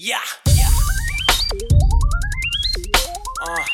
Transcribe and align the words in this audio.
Yeah. 0.00 0.18
Yeah. 0.54 0.68
Uh, 3.42 3.50
uh. 3.50 3.66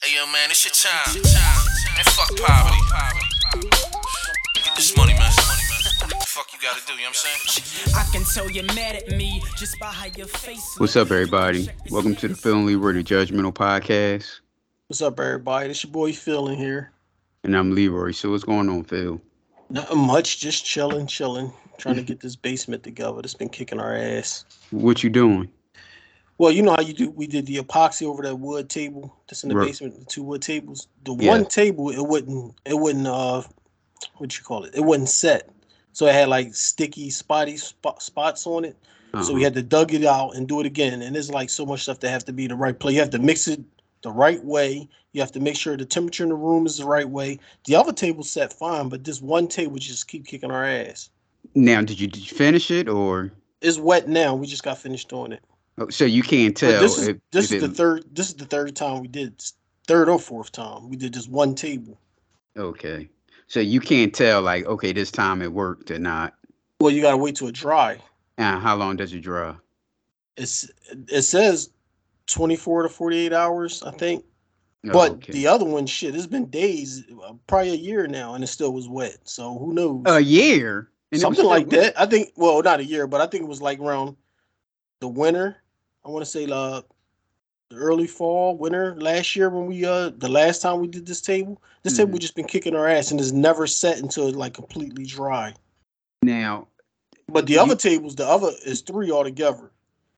Hey 0.00 0.14
yo, 0.14 0.26
man, 0.30 0.50
it's 0.50 0.64
your 0.64 0.70
time. 0.72 1.16
And 1.16 2.06
fuck 2.06 2.30
poverty. 2.36 3.70
Get 4.54 4.76
this 4.76 4.96
money, 4.96 5.14
man. 5.14 5.32
Fuck 6.28 6.46
you 6.52 6.60
gotta 6.62 6.80
do, 6.86 6.92
you 6.92 6.98
know 6.98 7.06
what 7.06 7.08
I'm 7.08 7.14
saying? 7.14 7.92
I 7.96 8.08
can 8.12 8.22
tell 8.22 8.48
you're 8.48 8.72
mad 8.72 8.94
at 8.94 9.08
me 9.08 9.42
just 9.56 9.80
by 9.80 9.86
how 9.86 10.06
your 10.16 10.28
face. 10.28 10.76
What's 10.78 10.94
up, 10.94 11.10
everybody? 11.10 11.68
Welcome 11.90 12.14
to 12.14 12.28
the 12.28 12.36
Phil 12.36 12.54
Leroy 12.58 12.92
the 12.92 13.02
Judgmental 13.02 13.52
Podcast. 13.52 14.42
What's 14.86 15.02
up, 15.02 15.18
everybody? 15.18 15.70
It's 15.70 15.82
your 15.82 15.92
boy 15.92 16.12
Phil 16.12 16.50
in 16.50 16.56
here. 16.56 16.92
And 17.42 17.56
I'm 17.56 17.74
Leroy. 17.74 18.12
So 18.12 18.30
what's 18.30 18.44
going 18.44 18.68
on, 18.68 18.84
Phil? 18.84 19.20
Nothing 19.70 19.98
much, 19.98 20.38
just 20.38 20.64
chilling, 20.64 21.08
chilling, 21.08 21.52
trying 21.78 21.96
to 21.96 22.02
get 22.02 22.20
this 22.20 22.36
basement 22.36 22.82
together. 22.82 23.20
It's 23.20 23.34
been 23.34 23.48
kicking 23.48 23.80
our 23.80 23.94
ass. 23.94 24.44
What 24.70 25.02
you 25.02 25.10
doing? 25.10 25.50
Well, 26.38 26.50
you 26.50 26.62
know 26.62 26.72
how 26.72 26.82
you 26.82 26.94
do. 26.94 27.10
We 27.10 27.26
did 27.26 27.46
the 27.46 27.56
epoxy 27.58 28.06
over 28.06 28.22
that 28.22 28.36
wood 28.36 28.68
table 28.68 29.16
that's 29.28 29.44
in 29.44 29.50
the 29.50 29.54
Right. 29.54 29.68
basement, 29.68 29.98
the 30.00 30.04
two 30.06 30.24
wood 30.24 30.42
tables. 30.42 30.88
The 31.04 31.14
Yeah. 31.14 31.30
one 31.30 31.46
table, 31.46 31.90
it 31.90 32.00
wouldn't, 32.00 32.56
it 32.64 32.78
wouldn't, 32.78 33.06
uh, 33.06 33.42
what 34.16 34.36
you 34.36 34.42
call 34.44 34.64
it? 34.64 34.74
It 34.74 34.80
wasn't 34.80 35.08
set, 35.08 35.48
so 35.92 36.06
it 36.06 36.14
had 36.14 36.28
like 36.28 36.54
sticky, 36.54 37.10
spotty 37.10 37.56
spot, 37.56 38.02
spots 38.02 38.46
on 38.46 38.64
it. 38.64 38.76
So 39.22 39.32
we 39.32 39.40
Uh-huh. 39.40 39.44
had 39.44 39.54
to 39.54 39.62
dug 39.62 39.94
it 39.94 40.04
out 40.04 40.34
and 40.34 40.48
do 40.48 40.58
it 40.58 40.66
again. 40.66 41.00
And 41.02 41.14
there's 41.14 41.30
like 41.30 41.48
so 41.48 41.64
much 41.64 41.82
stuff 41.82 42.00
that 42.00 42.10
have 42.10 42.24
to 42.24 42.32
be 42.32 42.48
the 42.48 42.56
right 42.56 42.76
place. 42.76 42.94
You 42.94 43.00
have 43.00 43.10
to 43.10 43.20
mix 43.20 43.46
it 43.46 43.60
the 44.02 44.10
right 44.10 44.44
way. 44.44 44.88
You 45.12 45.20
have 45.20 45.30
to 45.32 45.40
make 45.40 45.54
sure 45.54 45.76
the 45.76 45.84
temperature 45.84 46.24
in 46.24 46.30
the 46.30 46.34
room 46.34 46.66
is 46.66 46.78
the 46.78 46.84
right 46.84 47.08
way. 47.08 47.38
The 47.66 47.76
other 47.76 47.92
table 47.92 48.24
set 48.24 48.52
fine, 48.52 48.88
but 48.88 49.04
this 49.04 49.22
one 49.22 49.46
table 49.46 49.76
just 49.76 50.08
keep 50.08 50.26
kicking 50.26 50.50
our 50.50 50.64
ass. 50.64 51.10
Now, 51.54 51.80
did 51.82 52.00
you, 52.00 52.06
did 52.08 52.30
you 52.30 52.36
finish 52.36 52.70
it 52.70 52.88
or? 52.88 53.32
It's 53.60 53.78
wet 53.78 54.08
now. 54.08 54.34
We 54.34 54.46
just 54.46 54.62
got 54.62 54.78
finished 54.78 55.08
doing 55.08 55.32
it. 55.32 55.42
oh, 55.78 55.88
So 55.88 56.04
you 56.04 56.22
can't 56.22 56.54
But 56.54 56.60
tell 56.60 56.80
this 56.80 56.98
is 56.98 57.08
if, 57.08 57.16
this 57.30 57.50
if 57.52 57.62
is 57.62 57.68
the 57.68 57.74
third 57.74 58.04
this 58.12 58.28
is 58.28 58.34
the 58.34 58.44
third 58.44 58.76
time 58.76 59.00
we 59.00 59.08
did 59.08 59.42
third 59.86 60.08
or 60.08 60.18
fourth 60.18 60.52
time 60.52 60.88
we 60.90 60.96
did 60.96 61.14
just 61.14 61.30
one 61.30 61.54
table. 61.54 61.98
Okay. 62.56 63.08
So 63.46 63.60
you 63.60 63.78
can't 63.80 64.14
tell, 64.14 64.40
like, 64.42 64.64
okay, 64.64 64.92
this 64.92 65.10
time 65.10 65.42
it 65.42 65.52
worked 65.52 65.90
or 65.90 65.98
not. 65.98 66.34
Well, 66.80 66.90
you 66.90 67.02
gotta 67.02 67.16
wait 67.16 67.36
till 67.36 67.48
it 67.48 67.54
dry. 67.54 67.98
And 68.38 68.60
how 68.60 68.74
long 68.76 68.96
does 68.96 69.12
it 69.12 69.20
dry? 69.20 69.54
It's 70.36 70.68
it 71.08 71.22
says 71.22 71.70
24 72.26 72.84
to 72.84 72.88
48 72.88 73.32
hours, 73.32 73.82
I 73.82 73.92
think. 73.92 74.24
Oh, 74.86 74.92
But 74.92 75.12
okay. 75.12 75.32
the 75.32 75.46
other 75.46 75.64
one, 75.64 75.86
shit, 75.86 76.14
it's 76.14 76.26
been 76.26 76.46
days, 76.46 77.04
uh, 77.24 77.34
probably 77.46 77.70
a 77.70 77.76
year 77.76 78.06
now, 78.06 78.34
and 78.34 78.42
it 78.44 78.48
still 78.48 78.72
was 78.72 78.88
wet. 78.88 79.16
So 79.24 79.56
who 79.58 79.72
knows? 79.72 80.02
a 80.06 80.20
year. 80.20 80.90
And 81.14 81.20
Something 81.20 81.46
like 81.46 81.68
that. 81.70 81.98
I 82.00 82.06
think. 82.06 82.32
Well, 82.36 82.60
not 82.62 82.80
a 82.80 82.84
year, 82.84 83.06
but 83.06 83.20
I 83.20 83.26
think 83.26 83.44
it 83.44 83.48
was 83.48 83.62
like 83.62 83.78
around 83.78 84.16
the 85.00 85.08
winter. 85.08 85.56
I 86.04 86.10
want 86.10 86.24
to 86.24 86.30
say 86.30 86.44
uh, 86.46 86.82
the 87.70 87.76
early 87.76 88.06
fall, 88.08 88.56
winter 88.56 88.96
last 88.96 89.36
year 89.36 89.48
when 89.48 89.66
we 89.66 89.84
uh 89.84 90.10
the 90.18 90.28
last 90.28 90.60
time 90.60 90.80
we 90.80 90.88
did 90.88 91.06
this 91.06 91.20
table. 91.20 91.62
This 91.82 91.96
table 91.96 92.10
Mhm. 92.10 92.14
we 92.14 92.18
just 92.18 92.34
been 92.34 92.46
kicking 92.46 92.74
our 92.74 92.88
ass 92.88 93.10
and 93.10 93.20
it's 93.20 93.30
never 93.32 93.66
set 93.66 93.98
until 93.98 94.26
it 94.28 94.34
like 94.36 94.54
completely 94.54 95.04
dry. 95.06 95.54
Now, 96.22 96.66
But 97.28 97.46
the 97.46 97.54
You- 97.54 97.60
other 97.60 97.76
tables, 97.76 98.14
the 98.16 98.26
other 98.28 98.50
is 98.66 98.82
three 98.82 99.10
altogether. 99.10 99.70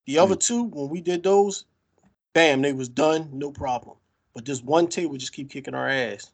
The 0.07 0.19
other 0.19 0.35
Mm. 0.35 0.41
two, 0.47 0.63
when 0.65 0.89
we 0.89 1.01
did 1.01 1.23
those, 1.23 1.65
bam, 2.33 2.63
they 2.63 2.73
was 2.73 2.89
done, 2.89 3.29
no 3.33 3.51
problem. 3.53 3.97
But 4.35 4.45
this 4.45 4.63
one 4.63 4.87
table 4.89 5.17
just 5.17 5.33
keep 5.33 5.49
kicking 5.51 5.75
our 5.75 5.89
ass. 5.89 6.31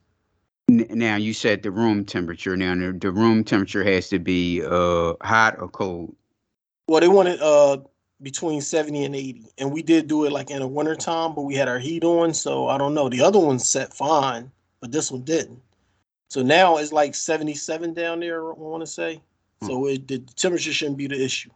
Now 0.69 1.17
you 1.17 1.35
said 1.35 1.63
the 1.63 1.71
room 1.71 2.05
temperature. 2.05 2.57
Now 2.57 2.75
the, 2.75 3.13
room 3.13 3.45
temperature 3.45 3.85
has 3.85 4.09
to 4.09 4.19
be 4.19 4.63
uh 4.65 5.15
hot 5.23 5.57
or 5.59 5.69
cold. 5.69 6.15
Well, 6.89 7.01
they 7.01 7.09
wanted 7.09 7.41
uh 7.41 7.79
between 8.23 8.61
70 8.61 9.05
and 9.05 9.17
80. 9.17 9.47
And 9.59 9.73
we 9.73 9.83
did 9.83 10.07
do 10.07 10.25
it 10.25 10.33
like 10.33 10.51
in 10.51 10.61
the 10.61 10.67
winter 10.67 10.95
time, 10.95 11.35
but 11.35 11.43
we 11.43 11.57
had 11.57 11.69
our 11.69 11.79
heat 11.79 12.05
on, 12.05 12.33
so 12.33 12.69
I 12.69 12.79
don't 12.79 12.95
know. 12.95 13.09
The 13.09 13.23
other 13.23 13.41
one 13.41 13.59
set 13.59 13.93
fine, 13.93 14.51
but 14.81 14.93
this 14.93 15.11
one 15.11 15.23
didn't. 15.23 15.61
So 16.29 16.43
now 16.43 16.77
it's 16.77 16.93
like 16.93 17.15
77 17.15 17.95
down 17.95 18.21
there, 18.21 18.49
I 18.49 18.55
want 18.55 18.83
to 18.83 18.87
say. 18.87 19.21
Hmm. 19.61 19.67
So 19.67 19.87
it 19.89 20.09
the 20.09 20.19
temperature 20.19 20.73
shouldn't 20.73 20.99
be 20.99 21.07
the 21.07 21.23
issue. 21.23 21.51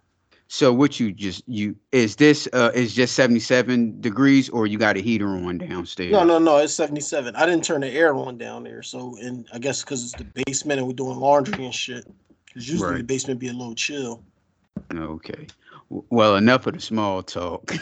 So 0.49 0.73
what 0.73 1.01
you 1.01 1.13
just 1.13 1.43
you 1.49 1.75
is 1.91 2.17
this 2.17 2.49
uh 2.53 2.71
is 2.73 2.95
just 2.95 3.17
77 3.17 4.01
degrees 4.01 4.49
or 4.49 4.67
you 4.67 4.79
got 4.79 4.97
a 4.97 5.01
heater 5.01 5.29
on 5.29 5.59
downstairs? 5.59 6.13
No, 6.13 6.23
no, 6.25 6.39
no, 6.39 6.59
it's 6.59 6.73
77. 6.73 7.35
I 7.35 7.47
didn't 7.47 7.65
turn 7.65 7.81
the 7.81 7.91
air 7.91 8.15
on 8.15 8.39
down 8.39 8.63
there. 8.63 8.83
So 8.83 9.17
and 9.21 9.47
I 9.53 9.59
guess 9.59 9.83
because 9.83 10.05
it's 10.05 10.15
the 10.15 10.45
basement 10.45 10.79
and 10.79 10.87
we're 10.87 10.95
doing 10.95 11.19
laundry 11.19 11.65
and 11.65 11.75
shit. 11.75 12.07
Because 12.47 12.69
usually 12.71 12.99
the 12.99 13.05
basement 13.05 13.41
be 13.41 13.49
a 13.49 13.53
little 13.53 13.75
chill. 13.75 14.23
Okay. 14.95 15.47
Well, 15.89 16.37
enough 16.37 16.67
of 16.67 16.75
the 16.75 16.81
small 16.81 17.23
talk. 17.23 17.75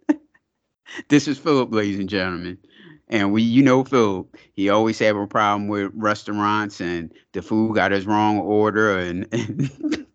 this 1.08 1.28
is 1.28 1.38
Philip, 1.38 1.72
ladies 1.72 1.98
and 1.98 2.08
gentlemen. 2.08 2.58
And 3.08 3.32
we, 3.32 3.42
you 3.42 3.62
know, 3.62 3.84
Philip, 3.84 4.36
he 4.52 4.68
always 4.68 4.98
have 5.00 5.16
a 5.16 5.26
problem 5.26 5.66
with 5.68 5.90
restaurants 5.94 6.80
and 6.80 7.12
the 7.32 7.42
food 7.42 7.74
got 7.74 7.90
his 7.90 8.06
wrong 8.06 8.38
order 8.38 8.98
and 8.98 9.26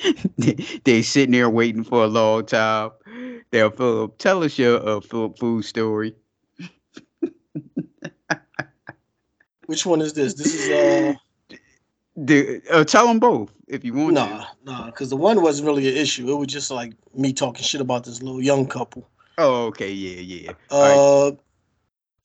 they, 0.38 0.54
they 0.84 1.02
sitting 1.02 1.32
there 1.32 1.50
waiting 1.50 1.84
for 1.84 2.04
a 2.04 2.08
long 2.08 2.46
time. 2.46 2.90
Now, 3.52 3.70
Philip, 3.70 4.18
tell 4.18 4.42
us 4.44 4.58
your 4.58 4.86
uh, 4.86 5.00
Philip 5.00 5.38
food 5.38 5.64
story. 5.64 6.14
Which 9.66 9.86
one 9.86 10.00
is 10.00 10.12
this? 10.14 10.34
This 10.34 10.54
is 10.54 10.70
uh 10.70 11.14
The, 12.16 12.62
uh, 12.70 12.84
tell 12.84 13.06
them 13.06 13.18
both 13.18 13.52
if 13.68 13.84
you 13.84 13.94
want 13.94 14.14
nah, 14.14 14.46
nah, 14.64 14.86
because 14.86 15.10
the 15.10 15.16
one 15.16 15.42
wasn't 15.42 15.66
really 15.66 15.88
an 15.88 15.96
issue. 15.96 16.30
It 16.30 16.36
was 16.36 16.48
just 16.48 16.70
like 16.70 16.92
me 17.14 17.32
talking 17.32 17.62
shit 17.62 17.80
about 17.80 18.04
this 18.04 18.22
little 18.22 18.42
young 18.42 18.66
couple. 18.66 19.08
Oh, 19.38 19.66
okay. 19.66 19.90
Yeah, 19.90 20.20
yeah. 20.20 20.52
All 20.70 20.82
right. 20.82 20.98
Uh, 21.28 21.36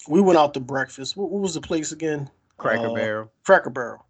we 0.10 0.22
went 0.22 0.38
out 0.38 0.54
to 0.56 0.60
breakfast. 0.60 1.16
What, 1.16 1.30
what 1.30 1.42
was 1.42 1.54
the 1.54 1.62
place 1.62 1.92
again? 1.92 2.30
Cracker 2.58 2.88
uh, 2.88 2.94
Barrel. 2.94 3.32
Cracker 3.46 3.70
Barrel. 3.70 4.06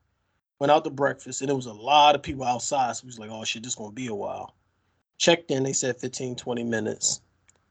Went 0.60 0.72
out 0.72 0.84
to 0.86 0.90
breakfast, 0.90 1.42
and 1.42 1.50
there 1.50 1.56
was 1.56 1.68
a 1.68 1.74
lot 1.74 2.16
of 2.16 2.24
people 2.24 2.44
outside. 2.44 2.96
So 2.96 3.04
we 3.04 3.08
was 3.08 3.20
like, 3.20 3.30
"Oh 3.32 3.44
shit, 3.44 3.64
this 3.64 3.76
gonna 3.76 3.92
be 3.92 4.08
a 4.08 4.16
while." 4.16 4.56
Checked 5.18 5.52
in. 5.52 5.64
They 5.64 5.74
said 5.74 6.00
15, 6.00 6.36
20 6.36 6.64
minutes. 6.64 7.22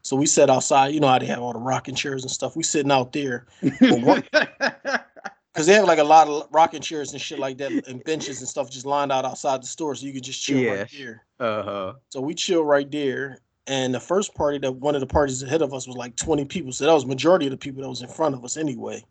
So 0.03 0.15
we 0.15 0.27
sat 0.27 0.51
outside. 0.51 0.95
You 0.95 1.01
know 1.01 1.09
how 1.09 1.19
they 1.19 1.27
have 1.27 1.41
all 1.41 1.53
the 1.53 1.59
rocking 1.59 1.97
chairs 1.97 2.23
and 2.23 2.31
stuff. 2.31 2.55
We 2.55 2.63
sitting 2.63 2.93
out 2.93 3.13
there 3.13 3.47
because 3.61 4.23
they 5.67 5.73
have 5.75 5.87
like 5.87 5.99
a 5.99 6.05
lot 6.05 6.29
of 6.29 6.47
rocking 6.53 6.81
chairs 6.81 7.13
and 7.13 7.21
shit 7.21 7.41
like 7.41 7.59
that, 7.59 7.73
and 7.89 8.05
benches 8.05 8.39
and 8.41 8.49
stuff 8.49 8.71
just 8.71 8.87
lined 8.87 9.11
out 9.11 9.25
outside 9.25 9.63
the 9.63 9.67
store, 9.67 9.97
so 9.97 10.07
you 10.07 10.13
could 10.13 10.23
just 10.23 10.41
chill 10.43 10.59
right 10.79 10.89
there. 10.97 11.25
uh-huh. 11.41 11.95
So 12.11 12.21
we 12.21 12.35
chill 12.35 12.65
right 12.65 12.89
there. 12.91 13.41
And 13.69 13.93
the 13.93 13.99
first 13.99 14.33
party 14.37 14.59
that 14.59 14.71
one 14.77 14.95
of 14.95 15.01
the 15.01 15.09
parties 15.09 15.43
ahead 15.43 15.61
of 15.61 15.75
us 15.75 15.89
was 15.89 15.97
like 15.97 16.15
20 16.15 16.45
people. 16.45 16.71
So 16.71 16.87
that 16.87 16.93
was 16.93 17.05
majority 17.05 17.47
of 17.47 17.51
the 17.51 17.57
people 17.57 17.83
that 17.83 17.89
was 17.89 18.01
in 18.01 18.07
front 18.09 18.37
of 18.37 18.45
us 18.45 18.57
anyway. 18.57 19.05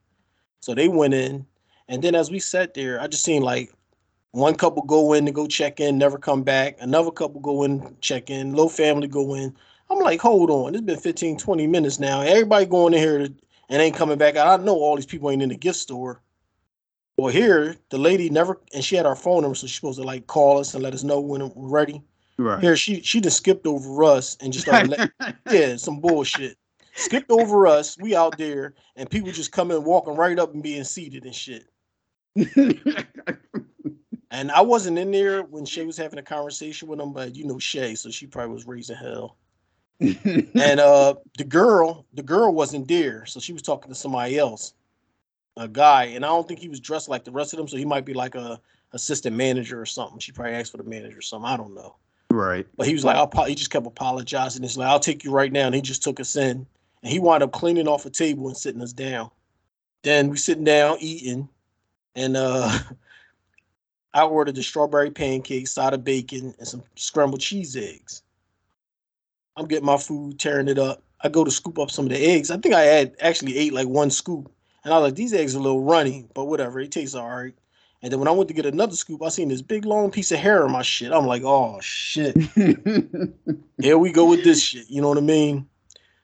So 0.62 0.74
they 0.74 0.88
went 0.88 1.13
in. 1.13 1.46
And 1.88 2.03
then 2.03 2.16
as 2.16 2.31
we 2.31 2.40
sat 2.40 2.73
there, 2.73 3.00
I 3.00 3.07
just 3.07 3.23
seen 3.23 3.41
like 3.41 3.72
one 4.31 4.56
couple 4.56 4.84
go 4.84 5.13
in 5.13 5.25
to 5.25 5.31
go 5.31 5.47
check 5.47 5.79
in, 5.79 5.97
never 5.97 6.18
come 6.18 6.44
back. 6.44 6.78
Another 6.79 7.12
couple 7.12 7.40
go 7.41 7.63
in, 7.63 7.96
check 8.01 8.29
in, 8.29 8.51
little 8.51 8.69
family 8.69 9.07
go 9.07 9.35
in. 9.35 9.56
I'm 9.90 10.00
like, 10.00 10.19
hold 10.19 10.50
on. 10.50 10.74
It's 10.74 10.84
been 10.84 11.00
15, 11.00 11.38
20 11.38 11.68
minutes 11.68 12.00
now. 12.00 12.22
Everybody 12.22 12.66
going 12.66 12.94
in 12.94 13.00
here 13.00 13.19
and 13.69 13.81
ain't 13.81 13.95
coming 13.95 14.18
back. 14.18 14.35
I 14.35 14.57
know 14.57 14.75
all 14.75 14.95
these 14.95 15.06
people 15.06 15.29
ain't 15.29 15.41
in 15.41 15.50
the 15.50 15.57
gift 15.57 15.78
store. 15.78 16.22
Well, 17.18 17.31
here, 17.31 17.78
the 17.91 17.97
lady 17.97 18.29
never, 18.29 18.59
and 18.74 18.84
she 18.84 18.97
had 18.97 19.06
our 19.06 19.16
phone 19.16 19.44
number, 19.44 19.56
so 19.56 19.68
she's 19.68 19.75
supposed 19.75 20.00
to 20.00 20.06
like 20.06 20.28
call 20.28 20.59
us 20.59 20.74
and 20.74 20.84
let 20.84 20.94
us 20.94 21.03
know 21.03 21.22
when 21.22 21.41
we're 21.56 21.69
ready. 21.69 22.01
Right. 22.38 22.62
Here, 22.62 22.75
she 22.75 23.01
she 23.01 23.22
just 23.22 23.38
skipped 23.38 23.66
over 23.66 24.03
us 24.03 24.35
and 24.41 24.51
just 24.51 24.66
started, 24.66 24.90
let, 24.90 25.12
yeah, 25.50 25.78
some 25.78 26.01
bullshit. 26.01 26.57
Skipped 26.95 27.31
over 27.31 27.68
us. 27.68 27.97
We 27.97 28.16
out 28.16 28.38
there, 28.38 28.74
and 28.97 29.09
people 29.09 29.31
just 29.31 29.53
coming, 29.53 29.81
walking 29.84 30.16
right 30.16 30.38
up 30.38 30.53
and 30.53 30.62
being 30.62 30.84
seated 30.84 31.24
and 31.24 31.34
shit. 31.34 31.68
And 34.31 34.51
I 34.51 34.59
wasn't 34.59 34.97
in 34.97 35.12
there 35.12 35.44
when 35.44 35.63
Shay 35.63 35.85
was 35.85 35.96
having 35.96 36.19
a 36.19 36.23
conversation 36.23 36.90
with 36.90 37.00
him, 37.00 37.13
but 37.13 37.35
you 37.38 37.46
know 37.46 37.57
Shay, 37.57 37.96
so 37.96 38.09
she 38.09 38.28
probably 38.28 38.53
was 38.53 38.68
raising 38.68 38.98
hell. 38.98 39.38
And 40.01 40.80
uh, 40.81 41.15
the 41.38 41.45
girl, 41.45 42.06
the 42.13 42.24
girl 42.24 42.54
wasn't 42.54 42.89
there, 42.89 43.25
so 43.25 43.39
she 43.39 43.54
was 43.54 43.62
talking 43.62 43.88
to 43.88 43.95
somebody 43.95 44.38
else, 44.38 44.74
a 45.56 45.69
guy, 45.69 46.06
and 46.06 46.25
I 46.25 46.27
don't 46.27 46.45
think 46.45 46.59
he 46.59 46.68
was 46.68 46.81
dressed 46.81 47.07
like 47.07 47.24
the 47.24 47.31
rest 47.31 47.54
of 47.54 47.57
them, 47.57 47.68
so 47.69 47.77
he 47.77 47.86
might 47.86 48.04
be 48.04 48.13
like 48.13 48.36
a 48.36 48.59
assistant 48.92 49.38
manager 49.38 49.80
or 49.80 49.86
something. 49.86 50.19
She 50.19 50.33
probably 50.33 50.56
asked 50.56 50.71
for 50.71 50.77
the 50.77 50.83
manager 50.83 51.19
or 51.19 51.21
something. 51.21 51.48
I 51.48 51.56
don't 51.56 51.74
know. 51.74 51.95
right. 52.30 52.68
But 52.75 52.88
he 52.88 52.94
was 52.94 53.06
like, 53.06 53.15
I'll, 53.15 53.45
he 53.45 53.56
just 53.56 53.69
kept 53.71 53.88
apologizing. 53.88 54.63
He's 54.63 54.77
like, 54.77 54.89
I'll 54.89 55.00
take 55.00 55.24
you 55.24 55.31
right 55.31 55.51
now. 55.51 55.68
And 55.68 55.75
he 55.75 55.81
just 55.81 56.04
took 56.04 56.19
us 56.19 56.36
in. 56.36 56.65
And 57.04 57.12
he 57.12 57.19
wound 57.19 57.44
up 57.44 57.51
cleaning 57.51 57.88
off 57.88 58.06
a 58.06 58.09
table 58.09 58.48
and 58.48 58.57
sitting 58.57 58.81
us 58.81 58.94
down. 58.94 59.30
Then 60.01 60.30
we 60.30 60.38
sitting 60.38 60.63
down 60.63 60.98
eating. 61.00 61.48
And 62.15 62.38
uh 62.38 62.79
I 64.13 64.23
ordered 64.23 64.56
the 64.56 64.63
strawberry 64.63 65.12
pancakes, 65.12 65.71
side 65.71 65.94
of 65.94 66.06
bacon, 66.06 66.56
and 66.57 66.67
some 66.67 66.83
scrambled 66.95 67.41
cheese 67.41 67.75
eggs. 67.75 68.23
I'm 69.57 69.67
getting 69.67 69.85
my 69.85 69.97
food, 69.97 70.39
tearing 70.39 70.69
it 70.69 70.79
up. 70.79 71.03
I 71.21 71.27
go 71.27 71.44
to 71.44 71.51
scoop 71.51 71.79
up 71.79 71.91
some 71.91 72.06
of 72.06 72.12
the 72.12 72.17
eggs. 72.17 72.50
I 72.50 72.57
think 72.57 72.75
I 72.75 72.83
had 72.83 73.15
actually 73.19 73.57
ate 73.57 73.73
like 73.73 73.88
one 73.88 74.09
scoop. 74.09 74.51
And 74.83 74.94
I 74.94 75.00
was 75.00 75.07
like, 75.07 75.15
these 75.15 75.33
eggs 75.33 75.56
are 75.56 75.59
a 75.59 75.62
little 75.62 75.83
runny, 75.83 76.27
but 76.33 76.45
whatever. 76.45 76.79
It 76.79 76.91
tastes 76.91 77.15
all 77.15 77.27
right. 77.27 77.56
And 78.01 78.12
then 78.12 78.19
when 78.19 78.27
I 78.27 78.31
went 78.31 78.47
to 78.50 78.53
get 78.53 78.65
another 78.65 78.95
scoop, 78.95 79.23
I 79.23 79.29
seen 79.29 79.50
this 79.50 79.61
big 79.61 79.83
long 79.83 80.11
piece 80.11 80.31
of 80.31 80.39
hair 80.39 80.63
on 80.63 80.71
my 80.71 80.83
shit. 80.83 81.11
I'm 81.11 81.25
like, 81.25 81.41
oh 81.44 81.79
shit, 81.81 82.38
here 83.81 83.97
we 83.97 84.11
go 84.11 84.29
with 84.29 84.44
this 84.44 84.61
shit. 84.61 84.89
You 84.89 85.01
know 85.01 85.09
what 85.09 85.18
I 85.18 85.21
mean? 85.21 85.68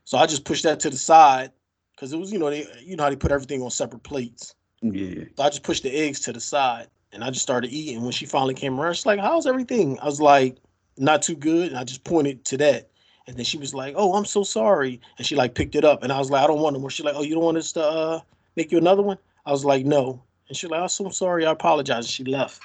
So 0.05 0.17
I 0.17 0.27
just 0.27 0.45
pushed 0.45 0.63
that 0.63 0.79
to 0.81 0.89
the 0.91 0.97
side 0.97 1.51
because 1.95 2.13
it 2.13 2.19
was, 2.19 2.31
you 2.31 2.37
know, 2.37 2.49
they, 2.51 2.67
you 2.83 2.95
know 2.95 3.03
how 3.03 3.09
they 3.09 3.15
put 3.15 3.31
everything 3.31 3.63
on 3.63 3.71
separate 3.71 4.03
plates. 4.03 4.53
Yeah. 4.81 5.23
So 5.37 5.43
I 5.43 5.49
just 5.49 5.63
pushed 5.63 5.83
the 5.83 5.95
eggs 5.95 6.19
to 6.21 6.33
the 6.33 6.39
side 6.39 6.87
and 7.13 7.23
I 7.23 7.29
just 7.29 7.43
started 7.43 7.71
eating. 7.71 8.01
When 8.01 8.11
she 8.11 8.25
finally 8.25 8.53
came 8.53 8.79
around, 8.79 8.93
she's 8.93 9.05
like, 9.05 9.19
"How's 9.19 9.47
everything?" 9.47 9.99
I 9.99 10.05
was 10.05 10.21
like, 10.21 10.57
"Not 10.97 11.21
too 11.21 11.35
good." 11.35 11.69
And 11.69 11.77
I 11.77 11.83
just 11.83 12.03
pointed 12.03 12.45
to 12.45 12.57
that. 12.57 12.89
And 13.27 13.37
then 13.37 13.45
she 13.45 13.57
was 13.57 13.73
like, 13.73 13.93
"Oh, 13.97 14.13
I'm 14.15 14.25
so 14.25 14.43
sorry." 14.43 14.99
And 15.17 15.25
she 15.25 15.35
like 15.35 15.53
picked 15.53 15.75
it 15.75 15.85
up, 15.85 16.03
and 16.03 16.11
I 16.11 16.19
was 16.19 16.31
like, 16.31 16.43
"I 16.43 16.47
don't 16.47 16.59
want 16.59 16.73
no 16.73 16.79
more." 16.79 16.89
She's 16.89 17.05
like, 17.05 17.15
"Oh, 17.15 17.23
you 17.23 17.35
don't 17.35 17.43
want 17.43 17.57
us 17.57 17.71
to 17.73 17.83
uh, 17.83 18.19
make 18.55 18.71
you 18.71 18.77
another 18.77 19.01
one?" 19.01 19.17
I 19.45 19.51
was 19.51 19.65
like, 19.65 19.85
"No." 19.85 20.21
And 20.47 20.57
she's 20.57 20.69
like, 20.69 20.81
"I'm 20.81 20.89
so 20.89 21.09
sorry. 21.09 21.45
I 21.45 21.51
apologize." 21.51 22.05
And 22.05 22.11
she 22.11 22.23
left. 22.23 22.61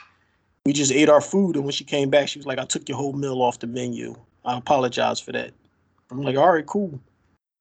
We 0.64 0.72
just 0.72 0.92
ate 0.92 1.08
our 1.08 1.20
food, 1.20 1.56
and 1.56 1.64
when 1.64 1.72
she 1.72 1.84
came 1.84 2.10
back, 2.10 2.28
she 2.28 2.38
was 2.38 2.46
like, 2.46 2.58
"I 2.58 2.64
took 2.64 2.88
your 2.88 2.98
whole 2.98 3.12
meal 3.12 3.42
off 3.42 3.58
the 3.58 3.66
menu. 3.66 4.14
I 4.44 4.56
apologize 4.56 5.20
for 5.20 5.32
that." 5.32 5.52
I'm 6.10 6.22
like, 6.22 6.36
"All 6.36 6.52
right, 6.52 6.66
cool." 6.66 7.00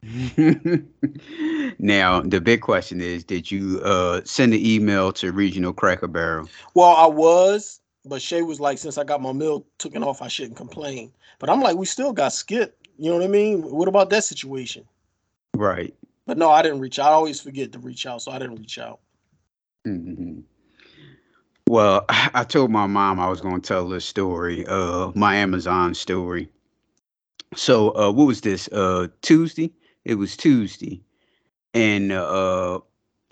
now 1.80 2.22
the 2.22 2.40
big 2.40 2.62
question 2.62 3.02
is 3.02 3.24
did 3.24 3.50
you 3.50 3.80
uh 3.84 4.22
send 4.24 4.54
an 4.54 4.64
email 4.64 5.12
to 5.12 5.32
regional 5.32 5.74
cracker 5.74 6.08
barrel 6.08 6.48
Well, 6.76 6.96
I 6.96 7.08
was, 7.08 7.82
but 8.06 8.22
Shay 8.22 8.44
was 8.44 8.60
like, 8.60 8.78
"Since 8.78 8.98
I 9.00 9.04
got 9.04 9.22
my 9.22 9.32
meal 9.34 9.66
taken 9.80 10.04
off, 10.04 10.22
I 10.22 10.28
shouldn't 10.28 10.58
complain." 10.58 11.12
But 11.40 11.50
I'm 11.50 11.60
like, 11.62 11.76
"We 11.78 11.86
still 11.88 12.14
got 12.14 12.34
Skip." 12.34 12.78
You 12.98 13.10
know 13.10 13.18
what 13.18 13.26
I 13.26 13.28
mean? 13.30 13.64
What 13.64 13.88
about 13.88 14.10
that 14.12 14.24
situation? 14.24 14.86
right 15.56 15.94
But 16.28 16.38
no, 16.38 16.52
I 16.52 16.62
didn't 16.62 16.80
reach 16.82 17.00
out. 17.00 17.08
I 17.08 17.14
always 17.14 17.42
forget 17.42 17.72
to 17.72 17.80
reach 17.80 18.06
out, 18.06 18.22
so 18.22 18.32
I 18.32 18.38
didn't 18.40 18.58
reach 18.58 18.78
out. 18.78 19.00
hmm 19.86 20.42
well 21.68 22.06
i 22.10 22.44
told 22.44 22.70
my 22.72 22.86
mom 22.86 23.20
i 23.20 23.28
was 23.28 23.42
going 23.42 23.60
to 23.62 23.68
tell 23.68 23.88
this 23.88 24.06
story 24.06 24.66
uh 24.68 25.12
my 25.16 25.36
amazon 25.36 25.94
story 25.96 26.48
so 27.56 27.90
uh 27.96 28.12
what 28.12 28.28
was 28.28 28.42
this 28.42 28.68
uh 28.72 29.08
tuesday 29.22 29.72
it 30.06 30.16
was 30.16 30.38
tuesday 30.38 31.02
and 31.74 32.12
uh 32.12 32.80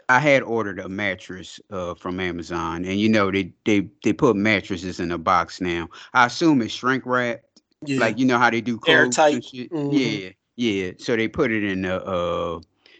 i 0.10 0.20
had 0.20 0.44
ordered 0.44 0.80
a 0.80 0.90
mattress 0.90 1.60
uh 1.72 1.94
from 1.96 2.20
amazon 2.20 2.86
and 2.86 3.00
you 3.00 3.10
know 3.10 3.31
they 3.31 3.54
they 3.66 3.88
they 4.04 4.14
put 4.14 4.36
mattresses 4.36 5.00
in 5.00 5.12
a 5.12 5.18
box 5.18 5.62
now 5.62 5.88
i 6.14 6.25
assume 6.25 6.62
it's 6.62 6.74
shrink 6.74 7.06
wrapped 7.06 7.62
Yeah. 7.86 7.98
like 7.98 8.18
you 8.20 8.25
know 8.25 8.38
how 8.38 8.50
they 8.50 8.62
do 8.62 8.78
clothes 8.78 9.25
and 9.31 9.44
Airtight. 9.44 9.44
shit? 9.44 9.72
Mhm. 9.72 9.88
Yeah, 9.88 10.30
yeah. 10.56 10.92
So 10.98 11.16
they 11.16 11.28
put 11.28 11.52
it 11.52 11.64
in 11.64 11.86
a 11.86 11.96
uh, 11.98 12.60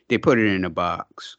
they 0.10 0.18
put 0.18 0.40
it 0.40 0.48
in 0.48 0.66
a 0.66 0.70
box. 0.70 1.38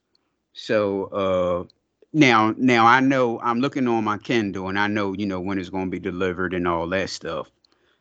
So 0.52 1.04
uh, 1.06 1.64
now 2.12 2.54
now 2.58 2.86
I 2.86 3.00
know 3.00 3.40
I'm 3.40 3.60
looking 3.60 3.86
on 3.88 4.04
my 4.04 4.18
Kindle 4.18 4.68
and 4.68 4.78
I 4.78 4.86
know 4.88 5.12
you 5.14 5.26
know 5.26 5.40
when 5.40 5.58
it's 5.58 5.70
going 5.70 5.86
to 5.86 5.90
be 5.90 5.98
delivered 6.00 6.54
and 6.54 6.66
all 6.68 6.88
that 6.88 7.10
stuff. 7.10 7.50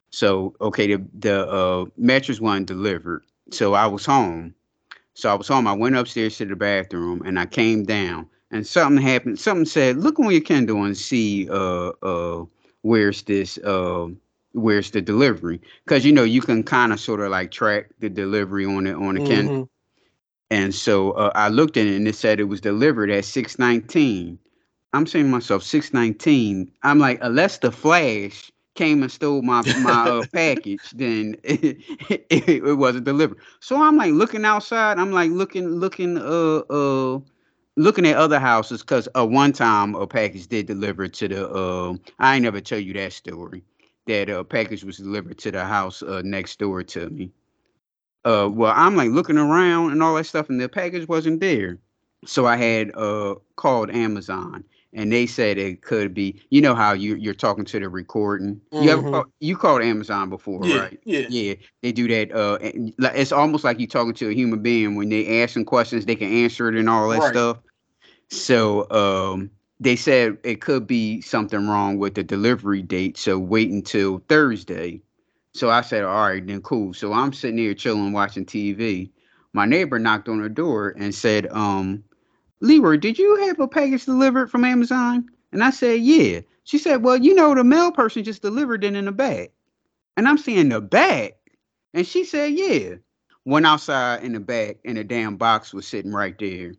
So 0.09 0.55
okay, 0.61 0.95
the 0.95 1.03
the 1.17 1.47
uh, 1.49 1.85
mattress 1.97 2.39
wasn't 2.41 2.67
delivered. 2.67 3.23
So 3.51 3.73
I 3.73 3.87
was 3.87 4.05
home. 4.05 4.53
So 5.13 5.29
I 5.31 5.35
was 5.35 5.47
home. 5.47 5.67
I 5.67 5.73
went 5.73 5.95
upstairs 5.95 6.37
to 6.37 6.45
the 6.45 6.55
bathroom 6.55 7.21
and 7.25 7.39
I 7.39 7.45
came 7.45 7.83
down 7.83 8.27
and 8.51 8.65
something 8.65 9.01
happened. 9.03 9.39
Something 9.39 9.65
said, 9.65 9.97
"Look 9.97 10.19
on 10.19 10.31
your 10.31 10.41
Kindle 10.41 10.83
and 10.83 10.97
see 10.97 11.49
uh 11.49 11.89
uh 12.03 12.45
where's 12.83 13.23
this 13.23 13.57
uh 13.59 14.07
where's 14.53 14.91
the 14.91 15.01
delivery?" 15.01 15.61
Because 15.85 16.05
you 16.05 16.13
know 16.13 16.23
you 16.23 16.41
can 16.41 16.63
kind 16.63 16.93
of 16.93 16.99
sort 16.99 17.21
of 17.21 17.31
like 17.31 17.51
track 17.51 17.89
the 17.99 18.09
delivery 18.09 18.65
on 18.65 18.87
it 18.87 18.95
on 18.95 19.15
the 19.15 19.21
Kindle. 19.21 19.55
Mhm. 19.55 19.69
And 20.51 20.73
so 20.75 21.11
uh, 21.13 21.31
I 21.35 21.49
looked 21.49 21.77
at 21.77 21.87
it 21.87 21.95
and 21.97 22.07
it 22.07 22.15
said 22.15 22.39
it 22.39 22.45
was 22.45 22.61
delivered 22.61 23.11
at 23.11 23.25
619. 23.25 24.39
I'm 24.93 25.07
saying 25.07 25.25
to 25.25 25.31
myself, 25.31 25.63
619. 25.63 26.71
I'm 26.83 26.99
like, 26.99 27.19
unless 27.21 27.59
the 27.59 27.71
flash 27.73 28.52
came 28.75 29.03
and 29.03 29.11
stole 29.11 29.41
my 29.41 29.63
my 29.79 30.07
uh, 30.07 30.23
package, 30.33 30.91
then 30.91 31.35
it, 31.43 31.77
it, 32.09 32.49
it 32.49 32.77
wasn't 32.77 33.05
delivered. 33.05 33.37
So 33.59 33.81
I'm 33.81 33.97
like 33.97 34.13
looking 34.13 34.45
outside. 34.45 34.97
I'm 34.99 35.11
like 35.11 35.31
looking, 35.31 35.67
looking, 35.67 36.17
uh, 36.17 36.59
uh, 36.69 37.19
looking 37.75 38.05
at 38.07 38.15
other 38.15 38.39
houses 38.39 38.81
because 38.81 39.07
uh, 39.15 39.25
one 39.25 39.53
time 39.53 39.95
a 39.95 40.07
package 40.07 40.47
did 40.47 40.67
deliver 40.67 41.07
to 41.07 41.27
the. 41.27 41.49
Uh, 41.49 41.95
I 42.19 42.35
ain't 42.35 42.43
never 42.43 42.61
tell 42.61 42.79
you 42.79 42.93
that 42.93 43.13
story. 43.13 43.63
That 44.07 44.29
a 44.29 44.43
package 44.43 44.83
was 44.83 44.97
delivered 44.97 45.37
to 45.39 45.51
the 45.51 45.63
house 45.63 46.03
uh, 46.03 46.21
next 46.25 46.59
door 46.59 46.83
to 46.83 47.09
me 47.09 47.31
uh 48.25 48.49
well 48.51 48.73
i'm 48.75 48.95
like 48.95 49.09
looking 49.09 49.37
around 49.37 49.91
and 49.91 50.01
all 50.01 50.15
that 50.15 50.25
stuff 50.25 50.49
and 50.49 50.59
the 50.59 50.69
package 50.69 51.07
wasn't 51.07 51.39
there 51.39 51.77
so 52.25 52.45
i 52.45 52.55
had 52.55 52.91
uh 52.95 53.35
called 53.55 53.89
amazon 53.91 54.63
and 54.93 55.11
they 55.11 55.25
said 55.25 55.57
it 55.57 55.81
could 55.81 56.13
be 56.13 56.41
you 56.49 56.61
know 56.61 56.75
how 56.75 56.93
you 56.93 57.15
you're 57.15 57.33
talking 57.33 57.65
to 57.65 57.79
the 57.79 57.89
recording 57.89 58.59
you 58.71 58.89
ever 58.89 59.03
Mhm. 59.03 59.11
call, 59.11 59.25
you 59.39 59.57
called 59.57 59.81
amazon 59.81 60.29
before 60.29 60.61
Yeah, 60.65 60.79
right 60.81 60.99
yeah. 61.05 61.25
yeah 61.29 61.53
they 61.81 61.91
do 61.91 62.07
that 62.07 62.31
uh 62.33 62.57
and 62.61 62.93
it's 62.99 63.31
almost 63.31 63.63
like 63.63 63.79
you're 63.79 63.87
talking 63.87 64.13
to 64.15 64.29
a 64.29 64.33
human 64.33 64.61
being 64.61 64.95
when 64.95 65.09
they 65.09 65.41
ask 65.41 65.53
them 65.53 65.65
questions 65.65 66.05
they 66.05 66.15
can 66.15 66.31
answer 66.31 66.69
it 66.69 66.75
and 66.75 66.89
all 66.89 67.09
that 67.09 67.21
Right. 67.21 67.33
stuff 67.35 67.59
so 68.29 68.89
um 68.91 69.49
they 69.79 69.95
said 69.95 70.37
it 70.43 70.61
could 70.61 70.87
be 70.87 71.21
something 71.21 71.67
wrong 71.67 71.97
with 71.97 72.15
the 72.15 72.23
delivery 72.23 72.81
date 72.81 73.17
so 73.17 73.37
wait 73.37 73.69
until 73.71 74.19
thursday 74.29 75.01
so 75.55 75.69
I 75.69 75.81
said, 75.81 76.03
all 76.03 76.27
right, 76.27 76.45
then 76.45 76.61
cool. 76.61 76.93
So 76.93 77.13
I'm 77.13 77.31
sitting 77.31 77.57
here 77.59 77.75
chilling, 77.75 78.11
watching 78.11 78.45
TV. 78.45 79.11
My 79.53 79.65
neighbor 79.67 79.99
knocked 79.99 80.27
on 80.27 80.39
her 80.39 80.49
door 80.49 80.95
and 80.97 81.13
said, 81.13 81.47
um, 81.51 82.03
Leroy, 82.63 82.97
did 82.97 83.19
you 83.19 83.35
have 83.47 83.59
a 83.59 83.67
package 83.67 84.05
delivered 84.05 84.49
from 84.49 84.63
Amazon? 84.65 85.29
And 85.51 85.63
I 85.63 85.69
said, 85.71 86.01
yeah. 86.01 86.41
She 86.63 86.79
said, 86.79 87.03
well, 87.03 87.17
you 87.17 87.35
know, 87.35 87.53
the 87.53 87.63
mail 87.63 87.91
person 87.91 88.23
just 88.23 88.41
delivered 88.41 88.85
it 88.85 88.95
in 88.95 89.07
a 89.07 89.11
bag. 89.11 89.51
And 90.17 90.27
I'm 90.27 90.37
saying 90.39 90.69
the 90.69 90.81
bag. 90.81 91.33
And 91.93 92.07
she 92.07 92.23
said, 92.23 92.53
yeah. 92.53 92.95
Went 93.45 93.65
outside 93.67 94.23
in 94.23 94.33
the 94.33 94.39
back 94.39 94.77
and 94.85 94.97
the 94.97 95.03
damn 95.03 95.37
box 95.37 95.73
was 95.73 95.87
sitting 95.87 96.13
right 96.13 96.37
there. 96.39 96.75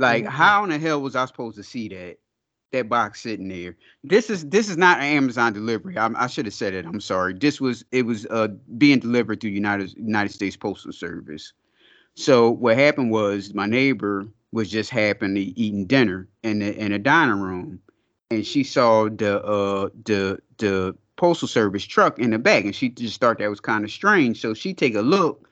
Like, 0.00 0.24
Mhm. 0.24 0.30
how 0.30 0.64
in 0.64 0.70
the 0.70 0.78
hell 0.78 1.00
was 1.00 1.16
I 1.16 1.26
supposed 1.26 1.56
to 1.58 1.62
see 1.62 1.88
that? 1.90 2.18
That 2.72 2.88
box 2.88 3.22
sitting 3.22 3.48
there. 3.48 3.76
This 4.04 4.30
is 4.30 4.48
this 4.48 4.68
is 4.68 4.76
not 4.76 4.98
an 4.98 5.04
Amazon 5.04 5.52
delivery. 5.52 5.98
I, 5.98 6.08
I 6.16 6.28
should 6.28 6.46
have 6.46 6.54
said 6.54 6.74
it. 6.74 6.86
I'm 6.86 7.00
sorry. 7.00 7.34
This 7.34 7.60
was 7.60 7.84
it 7.92 8.06
was 8.06 8.26
uh 8.26 8.48
being 8.78 9.00
delivered 9.00 9.40
through 9.40 9.50
United 9.50 9.92
United 9.96 10.32
States 10.32 10.56
Postal 10.56 10.92
Service. 10.92 11.52
So 12.14 12.50
what 12.50 12.76
happened 12.78 13.10
was 13.10 13.54
my 13.54 13.66
neighbor 13.66 14.28
was 14.52 14.70
just 14.70 14.90
happening 14.90 15.52
eating 15.56 15.86
dinner 15.86 16.28
in 16.42 16.60
the 16.60 16.76
in 16.76 16.92
a 16.92 16.98
dining 16.98 17.40
room, 17.40 17.80
and 18.30 18.46
she 18.46 18.64
saw 18.64 19.08
the 19.08 19.42
uh 19.44 19.88
the 20.04 20.38
the 20.58 20.96
postal 21.16 21.48
service 21.48 21.84
truck 21.84 22.18
in 22.18 22.30
the 22.30 22.38
back, 22.38 22.64
and 22.64 22.74
she 22.74 22.88
just 22.88 23.20
thought 23.20 23.38
that 23.38 23.50
was 23.50 23.60
kind 23.60 23.84
of 23.84 23.90
strange. 23.90 24.40
So 24.40 24.54
she 24.54 24.74
take 24.74 24.94
a 24.94 25.02
look, 25.02 25.48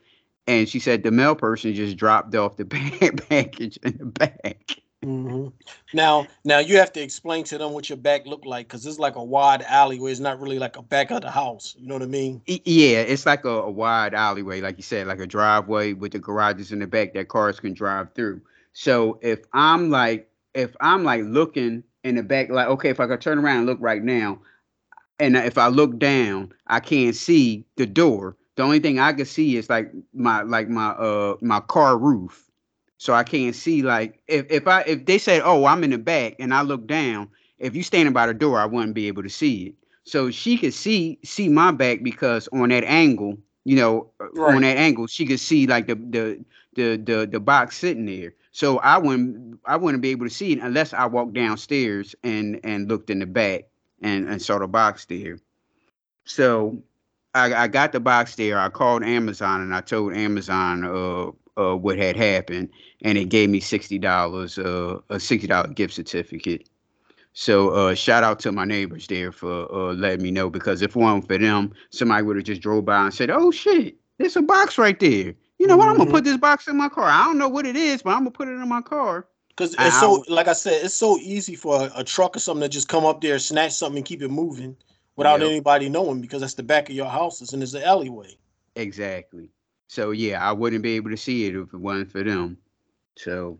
and 0.47 0.69
she 0.69 0.81
said 0.81 1.02
the 1.02 1.11
mail 1.11 1.35
person 1.35 1.75
just 1.75 1.97
dropped 1.97 2.35
off 2.35 2.57
the 2.57 2.64
package 3.28 3.78
in 3.83 3.99
the 3.99 4.07
back. 4.07 4.78
hmm 5.02 5.49
Now, 5.93 6.26
now 6.45 6.59
you 6.59 6.78
have 6.78 6.93
to 6.95 7.02
explain 7.02 7.45
to 7.45 7.59
them 7.59 7.73
what 7.73 7.88
your 7.88 7.99
back 7.99 8.26
looked 8.26 8.47
like 8.47 8.67
because 8.69 8.85
it's 8.87 8.99
like 8.99 9.17
a 9.17 9.25
wide 9.25 9.62
alleyway. 9.62 10.11
It's 10.11 10.21
not 10.21 10.40
really 10.40 10.59
like 10.59 10.76
a 10.76 10.83
back 10.83 11.11
of 11.11 11.23
the 11.23 11.31
house. 11.31 11.75
You 11.78 11.87
know 11.87 11.95
what 11.95 12.02
I 12.02 12.07
mean? 12.07 12.43
Yeah, 12.47 13.00
it's 13.00 13.26
like 13.26 13.45
a, 13.45 13.49
a 13.50 13.71
wide 13.71 14.14
alleyway, 14.14 14.61
like 14.62 14.78
you 14.78 14.83
said, 14.83 15.07
like 15.07 15.21
a 15.21 15.26
driveway 15.26 15.93
with 15.93 16.12
the 16.12 16.19
garages 16.19 16.73
in 16.73 16.78
the 16.81 16.87
back 16.87 17.12
that 17.14 17.28
cars 17.28 17.61
can 17.61 17.75
drive 17.75 18.12
through. 18.14 18.40
So 18.78 19.18
if 19.23 19.40
I'm 19.52 19.90
like, 19.90 20.30
if 20.54 20.76
I'm 20.80 21.02
like 21.04 21.23
looking 21.25 21.82
in 22.04 22.14
the 22.14 22.23
back, 22.23 22.49
like, 22.50 22.68
okay, 22.68 22.90
if 22.90 23.00
I 23.00 23.06
could 23.08 23.20
turn 23.20 23.38
around 23.38 23.58
and 23.58 23.66
look 23.66 23.78
right 23.80 24.02
now, 24.02 24.40
and 25.18 25.37
if 25.37 25.58
I 25.58 25.68
look 25.68 25.99
down, 25.99 26.52
I 26.66 26.80
can't 26.80 27.14
see 27.16 27.66
the 27.76 27.87
door. 27.87 28.37
The 28.56 28.62
only 28.62 28.80
thing 28.80 28.99
I 28.99 29.12
can 29.12 29.26
see 29.26 29.56
is 29.56 29.68
like 29.70 29.92
my 30.14 30.42
like 30.42 30.68
my 30.68 30.88
uh 30.90 31.37
my 31.40 31.61
car 31.61 31.99
roof. 31.99 32.50
So 32.99 33.14
I 33.14 33.25
can't 33.25 33.54
see 33.54 33.82
like 33.82 34.20
if 34.28 34.50
if 34.50 34.66
I 34.68 34.82
if 34.82 35.06
they 35.06 35.18
said, 35.18 35.42
oh, 35.44 35.64
I'm 35.66 35.85
in 35.85 35.90
the 35.90 35.99
back 35.99 36.37
and 36.38 36.54
I 36.54 36.62
look 36.62 36.87
down, 36.87 37.28
if 37.58 37.75
you 37.76 37.82
standing 37.82 38.12
by 38.14 38.26
the 38.26 38.35
door, 38.35 38.58
I 38.58 38.66
wouldn't 38.66 38.94
be 38.94 39.08
able 39.08 39.23
to 39.25 39.30
see 39.30 39.66
it. 39.68 39.75
So 40.04 40.30
she 40.30 40.56
could 40.58 40.75
see 40.75 41.18
see 41.25 41.49
my 41.49 41.73
back 41.73 42.02
because 42.02 42.49
on 42.52 42.70
that 42.70 42.85
angle, 42.85 43.38
you 43.64 43.76
know, 43.76 44.11
uh, 44.20 44.26
Right. 44.35 44.54
on 44.54 44.62
that 44.62 44.78
angle, 44.78 45.06
she 45.08 45.26
could 45.26 45.40
see 45.40 45.66
like 45.66 45.87
the 45.88 45.97
the 45.97 46.44
the 46.75 46.97
the 46.97 47.28
the 47.30 47.40
box 47.40 47.76
sitting 47.78 48.06
there. 48.06 48.35
So 48.52 48.78
I 48.78 48.99
wouldn't 48.99 49.61
I 49.64 49.76
wouldn't 49.76 50.02
be 50.02 50.11
able 50.11 50.26
to 50.26 50.35
see 50.35 50.52
it 50.52 50.59
unless 50.61 50.93
I 50.93 51.07
walked 51.07 51.35
downstairs 51.35 52.14
and 52.23 52.61
and 52.64 52.88
looked 52.88 53.11
in 53.11 53.19
the 53.19 53.26
back 53.26 53.64
and 54.02 54.28
and 54.28 54.40
saw 54.40 54.59
the 54.59 54.67
box 54.67 55.05
there. 55.05 55.38
So 56.25 56.83
I, 57.35 57.55
I 57.55 57.69
got 57.69 57.93
the 57.93 58.00
box 58.00 58.35
there. 58.37 58.59
I 58.59 58.69
called 58.69 59.05
Amazon 59.05 59.61
and 59.61 59.75
I 59.75 59.81
told 59.81 60.14
Amazon 60.14 60.85
uh 60.85 61.31
uh 61.61 61.76
what 61.76 61.99
had 61.99 62.17
happened, 62.17 62.71
and 63.02 63.19
it 63.19 63.28
gave 63.28 63.50
me 63.50 63.61
sixty 63.61 63.99
dollars 63.99 64.59
uh 64.59 64.99
a 65.11 65.21
sixty 65.21 65.47
dollar 65.47 65.69
gift 65.69 65.95
certificate. 65.95 66.69
So 67.35 67.71
uh 67.71 67.95
shout 67.95 68.25
out 68.25 68.40
to 68.40 68.52
my 68.52 68.64
neighbors 68.64 69.07
there 69.07 69.31
for 69.31 69.71
uh 69.73 69.93
letting 69.93 70.23
me 70.23 70.31
know 70.31 70.50
because 70.50 70.83
if 70.83 70.97
it 70.97 70.97
wasn't 70.97 71.28
for 71.28 71.38
them, 71.38 71.73
somebody 71.90 72.23
would 72.23 72.37
have 72.37 72.45
just 72.47 72.62
drove 72.62 72.87
by 72.87 73.05
and 73.05 73.14
said, 73.14 73.31
"Oh 73.31 73.50
shit, 73.50 73.97
there's 74.17 74.37
a 74.37 74.43
box 74.43 74.78
right 74.78 74.99
there." 74.99 75.35
You 75.59 75.67
know 75.67 75.77
what? 75.77 75.88
I'm 75.88 75.97
gonna 75.97 76.11
Mhm. 76.11 76.15
put 76.15 76.25
this 76.25 76.37
box 76.37 76.69
in 76.69 76.77
my 76.77 76.88
car. 76.88 77.09
I 77.09 77.25
don't 77.25 77.38
know 77.38 77.49
what 77.49 77.67
it 77.67 77.77
is, 77.77 78.03
but 78.03 78.11
I'm 78.11 78.21
gonna 78.21 78.31
put 78.31 78.49
it 78.49 78.53
in 78.53 78.69
my 78.69 78.81
car. 78.81 79.27
Because 79.49 79.73
it's 79.75 79.81
I 79.97 80.00
so, 80.00 80.25
like 80.29 80.47
I 80.47 80.53
said, 80.53 80.85
it's 80.85 80.95
so 80.95 81.19
easy 81.19 81.57
for 81.57 81.83
a, 81.83 81.93
a 81.97 82.05
truck 82.05 82.37
or 82.37 82.38
something 82.38 82.62
to 82.62 82.69
just 82.69 82.88
come 82.88 83.05
up 83.05 83.21
there, 83.21 83.38
snatch 83.41 83.73
something, 83.73 83.99
and 83.99 84.07
keep 84.07 84.23
it 84.23 84.29
moving 84.29 84.77
without 85.17 85.43
anybody 85.43 85.88
knowing 85.88 86.21
because 86.21 86.41
that's 86.43 86.55
the 86.55 86.62
back 86.62 86.88
of 86.88 86.95
your 86.95 87.09
houses 87.09 87.53
and 87.53 87.62
it's 87.62 87.75
an 87.75 87.83
alleyway. 87.83 88.37
Exactly. 88.77 89.50
So 89.88 90.12
yeah, 90.12 90.49
I 90.49 90.53
wouldn't 90.53 90.83
be 90.83 90.95
able 90.95 91.11
to 91.11 91.17
see 91.17 91.47
it 91.47 91.57
if 91.57 91.75
it 91.75 91.81
wasn't 91.81 92.12
for 92.12 92.23
them. 92.23 92.57
So, 93.17 93.59